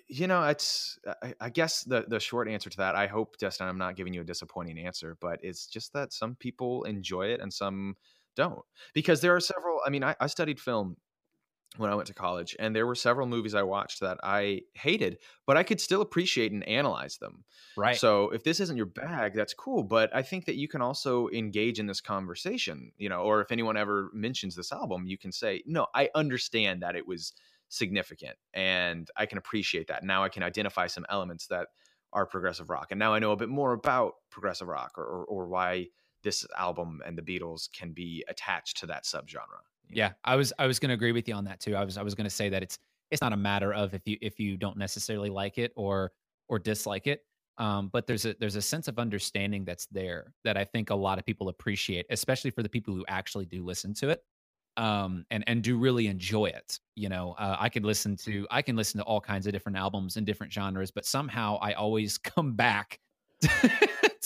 you 0.07 0.27
know, 0.27 0.43
it's 0.43 0.97
I, 1.21 1.33
I, 1.39 1.49
guess 1.49 1.83
the 1.83 2.05
the 2.07 2.19
short 2.19 2.47
answer 2.47 2.69
to 2.69 2.77
that. 2.77 2.95
I 2.95 3.07
hope, 3.07 3.37
Destin, 3.37 3.67
I'm 3.67 3.77
not 3.77 3.95
giving 3.95 4.13
you 4.13 4.21
a 4.21 4.25
disappointing 4.25 4.79
answer, 4.79 5.17
but 5.21 5.39
it's 5.43 5.67
just 5.67 5.93
that 5.93 6.11
some 6.11 6.35
people 6.35 6.83
enjoy 6.83 7.27
it 7.27 7.39
and 7.39 7.53
some 7.53 7.95
don't, 8.35 8.61
because 8.93 9.21
there 9.21 9.35
are 9.35 9.39
several. 9.39 9.79
I 9.85 9.89
mean, 9.89 10.03
I, 10.03 10.15
I 10.19 10.27
studied 10.27 10.59
film 10.59 10.97
when 11.77 11.89
I 11.89 11.95
went 11.95 12.07
to 12.07 12.13
college, 12.13 12.55
and 12.59 12.75
there 12.75 12.87
were 12.87 12.95
several 12.95 13.27
movies 13.27 13.55
I 13.55 13.63
watched 13.63 13.99
that 14.01 14.17
I 14.23 14.61
hated, 14.73 15.19
but 15.45 15.57
I 15.57 15.63
could 15.63 15.81
still 15.81 16.01
appreciate 16.01 16.51
and 16.51 16.67
analyze 16.67 17.17
them. 17.17 17.43
Right. 17.77 17.97
So 17.97 18.29
if 18.29 18.43
this 18.43 18.59
isn't 18.59 18.77
your 18.77 18.85
bag, 18.85 19.33
that's 19.33 19.53
cool. 19.53 19.83
But 19.83 20.15
I 20.15 20.21
think 20.21 20.45
that 20.45 20.55
you 20.55 20.67
can 20.67 20.81
also 20.81 21.29
engage 21.29 21.79
in 21.79 21.87
this 21.87 22.01
conversation, 22.01 22.91
you 22.97 23.09
know, 23.09 23.21
or 23.21 23.41
if 23.41 23.51
anyone 23.51 23.77
ever 23.77 24.09
mentions 24.13 24.55
this 24.55 24.71
album, 24.71 25.05
you 25.05 25.17
can 25.17 25.31
say, 25.31 25.61
no, 25.65 25.87
I 25.93 26.09
understand 26.15 26.81
that 26.81 26.95
it 26.95 27.07
was 27.07 27.33
significant 27.69 28.37
and 28.53 29.09
I 29.17 29.25
can 29.25 29.37
appreciate 29.37 29.87
that. 29.87 30.03
Now 30.03 30.23
I 30.23 30.29
can 30.29 30.43
identify 30.43 30.87
some 30.87 31.05
elements 31.09 31.47
that 31.47 31.67
are 32.13 32.25
progressive 32.25 32.69
rock. 32.69 32.87
And 32.91 32.99
now 32.99 33.13
I 33.13 33.19
know 33.19 33.31
a 33.31 33.37
bit 33.37 33.49
more 33.49 33.73
about 33.73 34.13
progressive 34.29 34.67
rock 34.67 34.93
or, 34.97 35.03
or, 35.03 35.25
or 35.25 35.47
why 35.47 35.87
this 36.23 36.45
album 36.57 37.01
and 37.05 37.17
the 37.17 37.21
Beatles 37.21 37.71
can 37.71 37.91
be 37.91 38.23
attached 38.27 38.77
to 38.77 38.87
that 38.87 39.03
subgenre. 39.03 39.63
Yeah, 39.91 40.13
I 40.23 40.35
was 40.35 40.53
I 40.59 40.67
was 40.67 40.79
going 40.79 40.89
to 40.89 40.95
agree 40.95 41.11
with 41.11 41.27
you 41.27 41.33
on 41.35 41.45
that 41.45 41.59
too. 41.59 41.75
I 41.75 41.83
was 41.83 41.97
I 41.97 42.01
was 42.03 42.15
going 42.15 42.25
to 42.25 42.29
say 42.35 42.49
that 42.49 42.63
it's 42.63 42.79
it's 43.11 43.21
not 43.21 43.33
a 43.33 43.37
matter 43.37 43.73
of 43.73 43.93
if 43.93 44.01
you 44.07 44.17
if 44.21 44.39
you 44.39 44.57
don't 44.57 44.77
necessarily 44.77 45.29
like 45.29 45.57
it 45.57 45.71
or 45.75 46.11
or 46.47 46.59
dislike 46.59 47.07
it. 47.07 47.21
Um, 47.57 47.87
but 47.93 48.05
there's 48.05 48.25
a 48.25 48.35
there's 48.39 48.55
a 48.55 48.61
sense 48.61 48.87
of 48.87 48.99
understanding 48.99 49.63
that's 49.63 49.85
there 49.87 50.33
that 50.43 50.57
I 50.57 50.65
think 50.65 50.89
a 50.89 50.95
lot 50.95 51.19
of 51.19 51.25
people 51.25 51.49
appreciate, 51.49 52.05
especially 52.09 52.51
for 52.51 52.63
the 52.63 52.69
people 52.69 52.93
who 52.93 53.05
actually 53.07 53.45
do 53.45 53.63
listen 53.63 53.93
to 53.95 54.09
it, 54.09 54.23
um, 54.77 55.25
and 55.31 55.43
and 55.47 55.63
do 55.63 55.77
really 55.77 56.07
enjoy 56.07 56.47
it. 56.47 56.79
You 56.95 57.07
know, 57.09 57.35
uh, 57.39 57.55
I 57.57 57.69
could 57.69 57.85
listen 57.85 58.17
to 58.17 58.45
I 58.51 58.61
can 58.61 58.75
listen 58.75 58.97
to 58.99 59.05
all 59.05 59.21
kinds 59.21 59.47
of 59.47 59.53
different 59.53 59.77
albums 59.77 60.17
and 60.17 60.25
different 60.25 60.51
genres, 60.51 60.91
but 60.91 61.05
somehow 61.05 61.57
I 61.61 61.73
always 61.73 62.17
come 62.17 62.53
back 62.55 62.99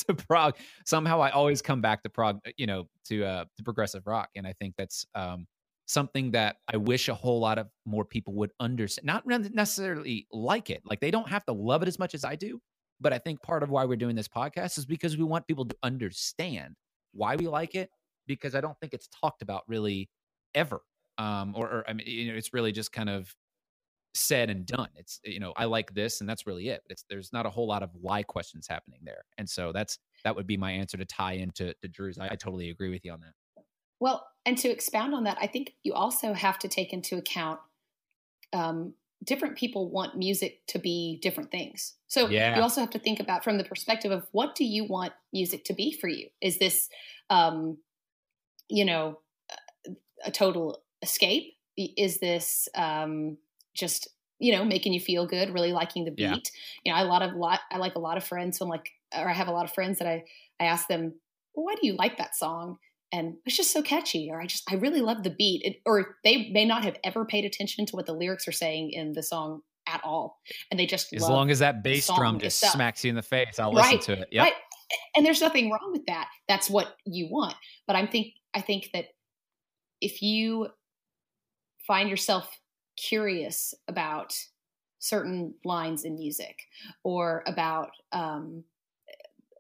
to 0.06 0.14
prog. 0.14 0.56
Somehow 0.86 1.22
I 1.22 1.30
always 1.32 1.62
come 1.62 1.82
back 1.82 2.04
to 2.04 2.10
prog. 2.10 2.40
You 2.58 2.68
know, 2.68 2.90
to 3.06 3.26
uh, 3.26 3.46
to 3.58 3.64
progressive 3.64 4.06
rock, 4.06 4.30
and 4.36 4.46
I 4.48 4.54
think 4.54 4.76
that's 4.78 5.06
um, 5.16 5.48
something 5.90 6.32
that 6.32 6.58
I 6.72 6.78
wish 6.78 7.10
a 7.10 7.16
whole 7.16 7.40
lot 7.40 7.58
of 7.58 7.68
more 7.86 8.06
people 8.06 8.34
would 8.36 8.52
understand. 8.60 9.06
Not 9.06 9.26
necessarily 9.26 10.28
like 10.32 10.70
it, 10.70 10.82
like 10.86 11.00
they 11.00 11.12
don't 11.12 11.30
have 11.30 11.46
to 11.46 11.54
love 11.54 11.82
it 11.82 11.88
as 11.88 11.98
much 11.98 12.14
as 12.14 12.24
I 12.24 12.36
do, 12.36 12.60
but 13.02 13.12
I 13.12 13.18
think 13.18 13.42
part 13.42 13.64
of 13.64 13.70
why 13.70 13.86
we're 13.86 13.96
doing 13.96 14.16
this 14.16 14.28
podcast 14.28 14.78
is 14.78 14.86
because 14.86 15.18
we 15.18 15.24
want 15.24 15.48
people 15.48 15.66
to 15.66 15.76
understand 15.82 16.76
why 17.14 17.36
we 17.36 17.48
like 17.48 17.76
it. 17.76 17.90
Because 18.28 18.54
I 18.54 18.62
don't 18.62 18.78
think 18.80 18.94
it's 18.94 19.08
talked 19.08 19.42
about 19.42 19.64
really 19.68 20.08
ever, 20.54 20.82
um, 21.18 21.56
or, 21.56 21.66
or 21.68 21.84
I 21.88 21.94
mean, 21.94 22.06
you 22.06 22.32
know, 22.32 22.38
it's 22.38 22.54
really 22.54 22.72
just 22.72 22.92
kind 22.92 23.10
of 23.10 23.34
said 24.14 24.50
and 24.50 24.66
done. 24.66 24.90
It's 24.96 25.20
you 25.24 25.40
know 25.40 25.54
I 25.56 25.66
like 25.66 25.94
this 25.94 26.22
and 26.22 26.30
that's 26.30 26.48
really 26.48 26.70
it. 26.70 26.82
It's 26.90 27.04
there's 27.10 27.32
not 27.34 27.46
a 27.46 27.50
whole 27.50 27.68
lot 27.68 27.84
of 27.84 27.90
why 27.94 28.24
questions 28.24 28.68
happening 28.68 29.00
there, 29.04 29.24
and 29.38 29.50
so 29.50 29.72
that's 29.72 30.00
that 30.24 30.36
would 30.36 30.48
be 30.48 30.58
my 30.58 30.72
answer 30.72 30.98
to 30.98 31.06
tie 31.06 31.34
into 31.34 31.74
to 31.82 31.88
Drew's. 31.88 32.18
I, 32.18 32.28
I 32.32 32.36
totally 32.36 32.70
agree 32.70 32.90
with 32.90 33.06
you 33.06 33.12
on 33.12 33.22
that. 33.22 33.64
Well, 34.00 34.26
and 34.46 34.58
to 34.60 34.70
expound 34.70 35.14
on 35.14 35.26
that, 35.26 35.38
I 35.42 35.48
think 35.48 35.74
you 35.84 35.94
also 35.94 36.34
have 36.34 36.58
to 36.60 36.68
take 36.68 36.94
into 36.94 37.18
account 37.18 37.60
um, 38.54 38.94
different 39.24 39.58
people 39.58 39.90
want 39.90 40.18
music 40.18 40.62
to 40.68 40.80
be 40.80 41.20
different 41.22 41.52
things. 41.52 41.96
So 42.08 42.28
yeah. 42.30 42.56
you 42.56 42.62
also 42.62 42.82
have 42.82 42.92
to 42.92 43.00
think 43.00 43.20
about 43.20 43.44
from 43.44 43.58
the 43.58 43.64
perspective 43.64 44.12
of 44.12 44.26
what 44.32 44.56
do 44.56 44.64
you 44.64 44.86
want 44.86 45.14
music 45.34 45.66
to 45.66 45.74
be 45.74 45.92
for 45.92 46.08
you? 46.08 46.28
Is 46.42 46.58
this, 46.58 46.90
um, 47.30 47.78
you 48.70 48.86
know, 48.86 49.20
a 50.24 50.32
total 50.32 50.82
escape? 51.02 51.54
Is 51.76 52.20
this 52.20 52.68
um, 52.76 53.38
just 53.74 54.08
you 54.40 54.52
know 54.52 54.64
making 54.64 54.94
you 54.94 55.00
feel 55.00 55.26
good, 55.26 55.54
really 55.54 55.74
liking 55.74 56.06
the 56.06 56.12
beat? 56.12 56.24
Yeah. 56.24 56.36
You 56.84 56.92
know, 56.92 56.98
I 56.98 57.02
a 57.02 57.06
lot 57.06 57.22
of 57.22 57.34
lot 57.36 57.60
I 57.72 57.78
like 57.78 57.96
a 57.96 58.00
lot 58.00 58.18
of 58.18 58.24
friends. 58.24 58.58
So 58.58 58.66
I'm 58.66 58.70
like, 58.70 58.90
or 59.16 59.30
I 59.30 59.34
have 59.34 59.48
a 59.48 59.54
lot 59.54 59.66
of 59.66 59.74
friends 59.74 60.00
that 60.00 60.08
I 60.08 60.24
I 60.60 60.66
ask 60.66 60.88
them, 60.88 61.14
well, 61.54 61.66
why 61.66 61.76
do 61.76 61.88
you 61.88 61.96
like 61.96 62.18
that 62.18 62.36
song? 62.36 62.78
and 63.12 63.36
it's 63.46 63.58
just 63.58 63.72
so 63.72 63.82
catchy 63.82 64.30
or 64.32 64.42
i 64.42 64.46
just 64.46 64.70
i 64.72 64.76
really 64.76 65.02
love 65.02 65.24
the 65.24 65.30
beat 65.30 65.62
it, 65.64 65.82
or 65.86 66.18
they 66.24 66.50
may 66.52 66.66
not 66.66 66.84
have 66.84 66.98
ever 67.04 67.26
paid 67.26 67.46
attention 67.46 67.86
to 67.86 67.96
what 67.96 68.06
the 68.06 68.14
lyrics 68.14 68.48
are 68.48 68.54
saying 68.54 68.92
in 68.92 69.14
the 69.14 69.24
song 69.24 69.62
at 69.88 70.02
all 70.04 70.40
and 70.70 70.80
they 70.80 70.86
just 70.86 71.12
as 71.14 71.28
long 71.28 71.50
as 71.50 71.60
that 71.60 71.84
bass 71.84 72.10
drum 72.16 72.40
just 72.40 72.58
itself. 72.58 72.74
smacks 72.74 73.04
you 73.04 73.10
in 73.10 73.16
the 73.16 73.22
face 73.22 73.60
i'll 73.60 73.74
right, 73.74 73.94
listen 73.96 74.16
to 74.16 74.22
it 74.22 74.28
yeah 74.32 74.44
right 74.44 74.54
and 75.16 75.26
there's 75.26 75.42
nothing 75.42 75.72
wrong 75.72 75.92
with 75.92 76.06
that 76.06 76.28
that's 76.48 76.70
what 76.70 76.96
you 77.06 77.28
want 77.30 77.56
but 77.88 77.96
i'm 77.96 78.08
think 78.08 78.34
i 78.54 78.62
think 78.62 78.90
that 78.94 79.06
if 80.02 80.22
you 80.22 80.68
find 81.88 82.10
yourself 82.10 82.60
curious 83.08 83.74
about 83.88 84.34
certain 85.00 85.54
lines 85.64 86.04
in 86.04 86.16
music 86.16 86.58
or 87.04 87.44
about 87.48 87.92
um, 88.12 88.64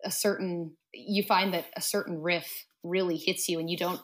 a 0.03 0.11
certain 0.11 0.71
you 0.93 1.23
find 1.23 1.53
that 1.53 1.65
a 1.75 1.81
certain 1.81 2.21
riff 2.21 2.65
really 2.83 3.15
hits 3.15 3.47
you 3.47 3.59
and 3.59 3.69
you 3.69 3.77
don't 3.77 4.01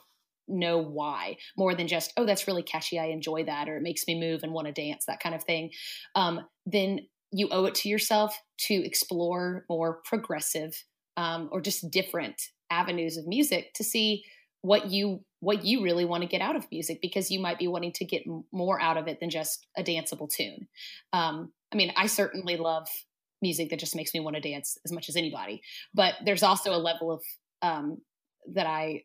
know 0.48 0.78
why 0.78 1.36
more 1.58 1.74
than 1.74 1.88
just 1.88 2.14
oh 2.18 2.26
that's 2.26 2.48
really 2.48 2.62
catchy 2.62 3.00
i 3.00 3.06
enjoy 3.06 3.44
that 3.44 3.68
or 3.68 3.78
it 3.78 3.84
makes 3.84 4.06
me 4.08 4.20
move 4.20 4.42
and 4.44 4.54
want 4.54 4.68
to 4.68 4.74
dance 4.74 5.06
that 5.06 5.20
kind 5.20 5.34
of 5.34 5.44
thing 5.44 5.72
um, 6.14 6.42
then 6.66 7.00
you 7.32 7.48
owe 7.50 7.66
it 7.66 7.76
to 7.76 7.90
yourself 7.90 8.38
to 8.58 8.74
explore 8.74 9.66
more 9.70 10.02
progressive 10.06 10.84
um, 11.18 11.50
or 11.52 11.62
just 11.62 11.90
different 11.90 12.50
avenues 12.70 13.18
of 13.18 13.28
music 13.28 13.74
to 13.74 13.84
see 13.84 14.24
what 14.66 14.90
you 14.90 15.22
what 15.40 15.64
you 15.64 15.84
really 15.84 16.06
want 16.06 16.24
to 16.24 16.30
get 16.30 16.42
out 16.42 16.56
of 16.56 16.66
music 16.72 17.00
because 17.02 17.30
you 17.30 17.40
might 17.40 17.60
be 17.60 17.68
wanting 17.68 17.92
to 17.92 18.06
get 18.06 18.24
more 18.52 18.82
out 18.82 18.98
of 18.98 19.08
it 19.08 19.20
than 19.20 19.30
just 19.30 19.68
a 19.78 19.84
danceable 19.84 20.30
tune 20.30 20.68
um, 21.14 21.52
i 21.74 21.76
mean 21.76 21.92
i 21.98 22.08
certainly 22.08 22.58
love 22.58 22.88
music 23.42 23.70
that 23.70 23.80
just 23.80 23.96
makes 23.96 24.14
me 24.14 24.20
want 24.20 24.36
to 24.36 24.42
dance 24.42 24.78
as 24.86 24.92
much 24.92 25.08
as 25.10 25.16
anybody 25.16 25.62
but 25.94 26.14
there's 26.26 26.44
also 26.44 26.74
a 26.74 26.78
level 26.78 27.12
of 27.12 27.22
um, 27.62 27.98
that 28.54 28.68
I 28.68 29.04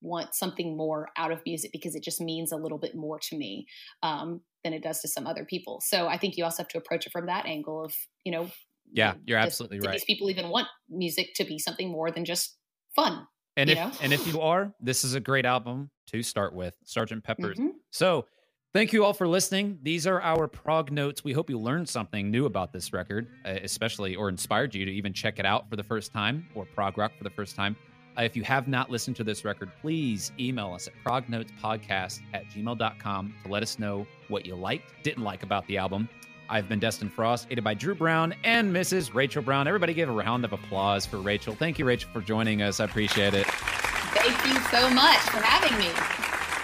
want 0.00 0.34
something 0.34 0.76
more 0.76 1.08
out 1.16 1.30
of 1.30 1.40
music 1.46 1.70
because 1.72 1.94
it 1.94 2.02
just 2.02 2.20
means 2.20 2.52
a 2.52 2.56
little 2.56 2.78
bit 2.78 2.94
more 2.94 3.18
to 3.18 3.36
me 3.36 3.66
um, 4.02 4.40
than 4.64 4.72
it 4.72 4.82
does 4.82 5.00
to 5.00 5.08
some 5.08 5.26
other 5.26 5.44
people. 5.44 5.80
So 5.84 6.08
I 6.08 6.18
think 6.18 6.36
you 6.36 6.44
also 6.44 6.62
have 6.62 6.68
to 6.68 6.78
approach 6.78 7.06
it 7.06 7.12
from 7.12 7.26
that 7.26 7.46
angle 7.46 7.84
of, 7.84 7.94
you 8.24 8.32
know, 8.32 8.50
yeah, 8.92 9.14
you're 9.24 9.38
does, 9.38 9.46
absolutely 9.46 9.80
right. 9.80 9.92
These 9.92 10.04
people 10.04 10.28
even 10.28 10.48
want 10.48 10.66
music 10.90 11.30
to 11.36 11.44
be 11.44 11.58
something 11.58 11.90
more 11.90 12.10
than 12.10 12.24
just 12.24 12.56
fun. 12.94 13.26
And 13.56 13.68
if 13.70 14.02
and 14.02 14.12
if 14.12 14.26
you 14.26 14.40
are, 14.40 14.72
this 14.80 15.04
is 15.04 15.14
a 15.14 15.20
great 15.20 15.44
album 15.44 15.90
to 16.08 16.22
start 16.22 16.54
with, 16.54 16.74
Sergeant 16.84 17.22
Pepper's. 17.22 17.58
Mm-hmm. 17.58 17.76
So 17.90 18.26
Thank 18.74 18.94
you 18.94 19.04
all 19.04 19.12
for 19.12 19.28
listening. 19.28 19.78
These 19.82 20.06
are 20.06 20.22
our 20.22 20.48
prog 20.48 20.90
notes. 20.90 21.22
We 21.22 21.34
hope 21.34 21.50
you 21.50 21.58
learned 21.58 21.86
something 21.86 22.30
new 22.30 22.46
about 22.46 22.72
this 22.72 22.90
record, 22.94 23.28
uh, 23.44 23.58
especially 23.62 24.16
or 24.16 24.30
inspired 24.30 24.74
you 24.74 24.86
to 24.86 24.90
even 24.90 25.12
check 25.12 25.38
it 25.38 25.44
out 25.44 25.68
for 25.68 25.76
the 25.76 25.82
first 25.82 26.10
time 26.10 26.46
or 26.54 26.64
prog 26.64 26.96
rock 26.96 27.12
for 27.18 27.22
the 27.22 27.30
first 27.30 27.54
time. 27.54 27.76
Uh, 28.16 28.22
if 28.22 28.34
you 28.34 28.42
have 28.44 28.68
not 28.68 28.90
listened 28.90 29.14
to 29.16 29.24
this 29.24 29.44
record, 29.44 29.70
please 29.82 30.32
email 30.40 30.72
us 30.72 30.88
at 30.88 30.94
prognotespodcast 31.04 32.20
at 32.32 32.46
gmail.com 32.46 33.34
to 33.44 33.50
let 33.50 33.62
us 33.62 33.78
know 33.78 34.06
what 34.28 34.46
you 34.46 34.54
liked, 34.54 34.94
didn't 35.02 35.22
like 35.22 35.42
about 35.42 35.66
the 35.66 35.76
album. 35.76 36.08
I've 36.52 36.68
been 36.68 36.78
Destin 36.78 37.08
Frost, 37.08 37.46
aided 37.50 37.64
by 37.64 37.72
Drew 37.72 37.94
Brown 37.94 38.34
and 38.44 38.76
Mrs. 38.76 39.14
Rachel 39.14 39.42
Brown. 39.42 39.66
Everybody 39.66 39.94
give 39.94 40.10
a 40.10 40.12
round 40.12 40.44
of 40.44 40.52
applause 40.52 41.06
for 41.06 41.16
Rachel. 41.16 41.54
Thank 41.54 41.78
you, 41.78 41.86
Rachel, 41.86 42.10
for 42.12 42.20
joining 42.20 42.60
us. 42.60 42.78
I 42.78 42.84
appreciate 42.84 43.32
it. 43.32 43.46
Thank 43.46 44.46
you 44.46 44.60
so 44.70 44.90
much 44.90 45.16
for 45.16 45.38
having 45.38 45.78
me. 45.78 45.90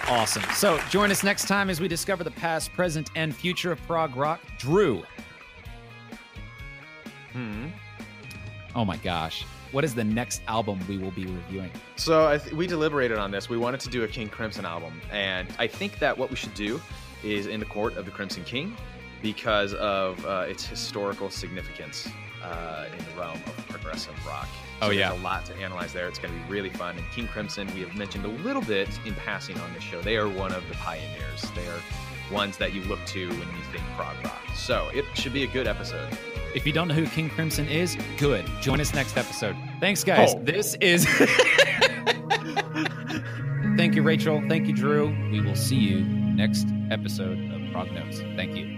Awesome. 0.07 0.43
So 0.53 0.79
join 0.91 1.09
us 1.09 1.23
next 1.23 1.47
time 1.47 1.71
as 1.71 1.81
we 1.81 1.87
discover 1.87 2.23
the 2.23 2.29
past, 2.29 2.71
present, 2.73 3.09
and 3.15 3.35
future 3.35 3.71
of 3.71 3.81
prog 3.87 4.15
rock. 4.15 4.39
Drew. 4.59 5.01
Hmm. 7.33 7.69
Oh 8.75 8.85
my 8.85 8.97
gosh 8.97 9.43
what 9.71 9.83
is 9.83 9.93
the 9.93 10.03
next 10.03 10.41
album 10.47 10.79
we 10.87 10.97
will 10.97 11.11
be 11.11 11.27
reviewing? 11.27 11.69
So 11.95 12.39
th- 12.39 12.53
we 12.55 12.65
deliberated 12.65 13.19
on 13.19 13.29
this. 13.29 13.49
We 13.49 13.57
wanted 13.57 13.79
to 13.81 13.89
do 13.89 14.03
a 14.03 14.07
King 14.07 14.27
Crimson 14.27 14.65
album, 14.65 14.99
and 15.11 15.47
I 15.59 15.67
think 15.67 15.99
that 15.99 16.17
what 16.17 16.31
we 16.31 16.35
should 16.35 16.55
do 16.55 16.81
is 17.23 17.45
in 17.45 17.59
the 17.59 17.67
court 17.67 17.95
of 17.95 18.05
the 18.05 18.11
Crimson 18.11 18.43
King 18.43 18.75
because 19.21 19.73
of 19.75 20.23
uh, 20.25 20.45
its 20.47 20.65
historical 20.65 21.29
significance 21.29 22.07
uh, 22.43 22.85
in 22.91 23.05
the 23.05 23.19
realm 23.19 23.37
of 23.45 23.67
progressive 23.67 24.13
rock. 24.25 24.47
So 24.79 24.87
oh 24.87 24.89
yeah, 24.91 25.13
a 25.13 25.19
lot 25.21 25.45
to 25.45 25.55
analyze 25.55 25.91
there. 25.91 26.07
It's 26.07 26.19
going 26.19 26.33
to 26.33 26.39
be 26.39 26.45
really 26.49 26.69
fun. 26.69 26.97
And 26.97 27.05
King 27.11 27.27
Crimson, 27.27 27.67
we 27.73 27.81
have 27.81 27.95
mentioned 27.95 28.25
a 28.25 28.29
little 28.29 28.61
bit 28.61 28.87
in 29.05 29.13
passing 29.15 29.57
on 29.59 29.73
this 29.73 29.83
show. 29.83 30.01
They 30.01 30.15
are 30.17 30.29
one 30.29 30.53
of 30.53 30.67
the 30.69 30.75
pioneers. 30.75 31.41
They 31.55 31.67
are 31.67 31.81
ones 32.31 32.57
that 32.57 32.73
you 32.73 32.81
look 32.83 33.03
to 33.07 33.27
when 33.27 33.39
you 33.39 33.63
think 33.71 33.83
prog 33.95 34.15
rock. 34.23 34.39
So 34.55 34.89
it 34.93 35.05
should 35.15 35.33
be 35.33 35.43
a 35.43 35.47
good 35.47 35.67
episode. 35.67 36.17
If 36.55 36.65
you 36.65 36.73
don't 36.73 36.87
know 36.87 36.93
who 36.93 37.05
King 37.07 37.29
Crimson 37.29 37.67
is, 37.67 37.97
good. 38.17 38.45
Join 38.61 38.79
us 38.81 38.93
next 38.93 39.17
episode. 39.17 39.55
Thanks, 39.79 40.03
guys. 40.03 40.33
Oh. 40.35 40.39
This 40.43 40.75
is. 40.81 41.05
Thank 43.77 43.95
you, 43.95 44.01
Rachel. 44.01 44.41
Thank 44.49 44.67
you, 44.67 44.73
Drew. 44.73 45.15
We 45.31 45.41
will 45.41 45.55
see 45.55 45.77
you 45.77 46.01
next 46.01 46.67
episode 46.91 47.39
of 47.51 47.71
Prog 47.71 47.91
Notes. 47.91 48.21
Thank 48.35 48.55
you. 48.57 48.68